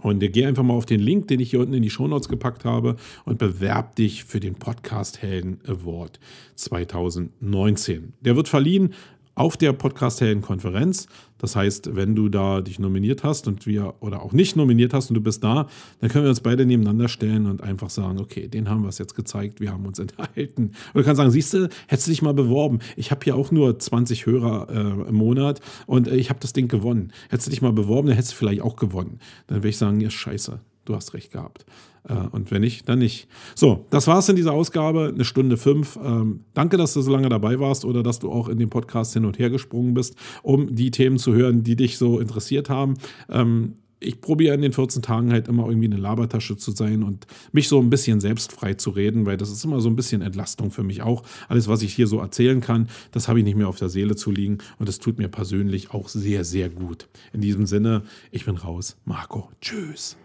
Und 0.00 0.20
geh 0.20 0.46
einfach 0.46 0.62
mal 0.62 0.74
auf 0.74 0.86
den 0.86 1.00
Link, 1.00 1.28
den 1.28 1.40
ich 1.40 1.50
hier 1.50 1.60
unten 1.60 1.74
in 1.74 1.82
die 1.82 1.90
Shownotes 1.90 2.28
gepackt 2.28 2.64
habe 2.64 2.96
und 3.24 3.38
bewerb 3.38 3.96
dich 3.96 4.24
für 4.24 4.40
den 4.40 4.54
Podcast 4.54 5.22
Helden 5.22 5.60
Award 5.66 6.20
2019. 6.54 8.12
Der 8.20 8.36
wird 8.36 8.48
verliehen 8.48 8.94
auf 9.38 9.56
der 9.56 9.72
Podcast 9.72 10.22
Konferenz. 10.42 11.06
Das 11.38 11.54
heißt, 11.54 11.94
wenn 11.94 12.16
du 12.16 12.28
da 12.28 12.60
dich 12.60 12.80
nominiert 12.80 13.22
hast 13.22 13.46
und 13.46 13.66
wir 13.66 13.94
oder 14.00 14.22
auch 14.22 14.32
nicht 14.32 14.56
nominiert 14.56 14.92
hast 14.92 15.10
und 15.10 15.14
du 15.14 15.20
bist 15.20 15.44
da, 15.44 15.68
dann 16.00 16.10
können 16.10 16.24
wir 16.24 16.30
uns 16.30 16.40
beide 16.40 16.66
nebeneinander 16.66 17.08
stellen 17.08 17.46
und 17.46 17.62
einfach 17.62 17.90
sagen, 17.90 18.18
okay, 18.18 18.48
den 18.48 18.68
haben 18.68 18.82
wir 18.82 18.88
es 18.88 18.98
jetzt 18.98 19.14
gezeigt, 19.14 19.60
wir 19.60 19.72
haben 19.72 19.86
uns 19.86 19.98
enthalten. 20.00 20.72
Und 20.92 21.06
du 21.06 21.14
sagen, 21.14 21.30
siehst 21.30 21.54
du, 21.54 21.68
hättest 21.86 22.08
du 22.08 22.10
dich 22.10 22.22
mal 22.22 22.34
beworben. 22.34 22.80
Ich 22.96 23.12
habe 23.12 23.20
hier 23.22 23.36
auch 23.36 23.52
nur 23.52 23.78
20 23.78 24.26
Hörer 24.26 24.68
äh, 24.70 25.08
im 25.08 25.14
Monat 25.14 25.60
und 25.86 26.08
äh, 26.08 26.16
ich 26.16 26.30
habe 26.30 26.40
das 26.40 26.52
Ding 26.52 26.66
gewonnen. 26.66 27.12
Hättest 27.28 27.46
du 27.46 27.50
dich 27.50 27.62
mal 27.62 27.72
beworben, 27.72 28.08
dann 28.08 28.16
hättest 28.16 28.32
du 28.32 28.36
vielleicht 28.36 28.62
auch 28.62 28.74
gewonnen. 28.74 29.20
Dann 29.46 29.58
würde 29.58 29.68
ich 29.68 29.78
sagen, 29.78 30.00
ja, 30.00 30.10
scheiße, 30.10 30.60
du 30.88 30.96
hast 30.96 31.14
recht 31.14 31.32
gehabt. 31.32 31.64
Äh, 32.08 32.14
und 32.32 32.50
wenn 32.50 32.62
nicht, 32.62 32.88
dann 32.88 32.98
nicht. 32.98 33.28
So, 33.54 33.86
das 33.90 34.06
war's 34.06 34.28
in 34.28 34.36
dieser 34.36 34.52
Ausgabe, 34.52 35.12
eine 35.14 35.24
Stunde 35.24 35.56
fünf. 35.56 35.98
Ähm, 36.02 36.40
danke, 36.54 36.76
dass 36.76 36.94
du 36.94 37.02
so 37.02 37.12
lange 37.12 37.28
dabei 37.28 37.60
warst 37.60 37.84
oder 37.84 38.02
dass 38.02 38.18
du 38.18 38.30
auch 38.30 38.48
in 38.48 38.58
dem 38.58 38.70
Podcast 38.70 39.14
hin 39.14 39.24
und 39.24 39.38
her 39.38 39.50
gesprungen 39.50 39.94
bist, 39.94 40.16
um 40.42 40.74
die 40.74 40.90
Themen 40.90 41.18
zu 41.18 41.34
hören, 41.34 41.62
die 41.62 41.76
dich 41.76 41.98
so 41.98 42.18
interessiert 42.18 42.70
haben. 42.70 42.94
Ähm, 43.28 43.74
ich 44.00 44.20
probiere 44.20 44.54
in 44.54 44.62
den 44.62 44.72
14 44.72 45.02
Tagen 45.02 45.32
halt 45.32 45.48
immer 45.48 45.66
irgendwie 45.66 45.86
eine 45.86 45.96
Labertasche 45.96 46.56
zu 46.56 46.70
sein 46.70 47.02
und 47.02 47.26
mich 47.52 47.68
so 47.68 47.80
ein 47.80 47.90
bisschen 47.90 48.20
selbst 48.20 48.52
frei 48.52 48.74
zu 48.74 48.90
reden, 48.90 49.26
weil 49.26 49.36
das 49.36 49.50
ist 49.50 49.64
immer 49.64 49.80
so 49.80 49.88
ein 49.88 49.96
bisschen 49.96 50.22
Entlastung 50.22 50.70
für 50.70 50.82
mich 50.82 51.02
auch. 51.02 51.24
Alles, 51.48 51.68
was 51.68 51.82
ich 51.82 51.94
hier 51.94 52.06
so 52.06 52.20
erzählen 52.20 52.60
kann, 52.60 52.88
das 53.10 53.28
habe 53.28 53.40
ich 53.40 53.44
nicht 53.44 53.56
mehr 53.56 53.68
auf 53.68 53.78
der 53.78 53.88
Seele 53.88 54.16
zu 54.16 54.30
liegen 54.30 54.58
und 54.78 54.88
das 54.88 54.98
tut 54.98 55.18
mir 55.18 55.28
persönlich 55.28 55.90
auch 55.90 56.08
sehr, 56.08 56.44
sehr 56.44 56.68
gut. 56.68 57.08
In 57.32 57.40
diesem 57.40 57.66
Sinne, 57.66 58.02
ich 58.30 58.44
bin 58.44 58.56
raus. 58.56 58.96
Marco, 59.04 59.50
tschüss. 59.60 60.16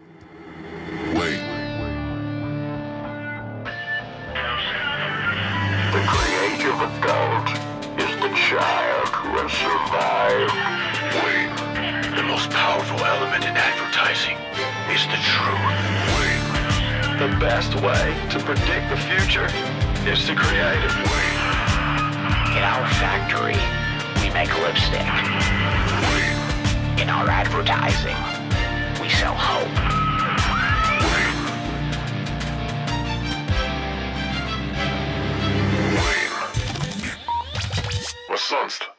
Wait. 1.16 1.40
The 5.92 6.02
creative 6.06 6.76
adult 6.76 7.48
is 7.98 8.12
the 8.20 8.28
child 8.36 9.08
who. 9.08 9.34
Wait. 11.24 11.48
The 12.16 12.22
most 12.22 12.50
powerful 12.50 13.00
element 13.00 13.44
in 13.44 13.56
advertising 13.56 14.36
is 14.92 15.06
the 15.08 15.16
truth. 15.24 15.72
Wait. 16.20 16.42
The 17.18 17.30
best 17.40 17.74
way 17.76 18.14
to 18.30 18.38
predict 18.40 18.90
the 18.90 18.98
future 19.08 19.48
is 20.06 20.26
to 20.26 20.34
create 20.34 20.84
it. 20.84 20.92
In 22.52 22.62
our 22.62 22.86
factory, 23.00 23.56
we 24.20 24.28
make 24.34 24.52
lipstick. 24.60 25.00
In 27.00 27.08
our 27.08 27.28
advertising, 27.30 28.16
we 29.00 29.08
sell 29.08 29.34
hope. 29.34 30.03
Was 38.34 38.48
sonst? 38.48 38.90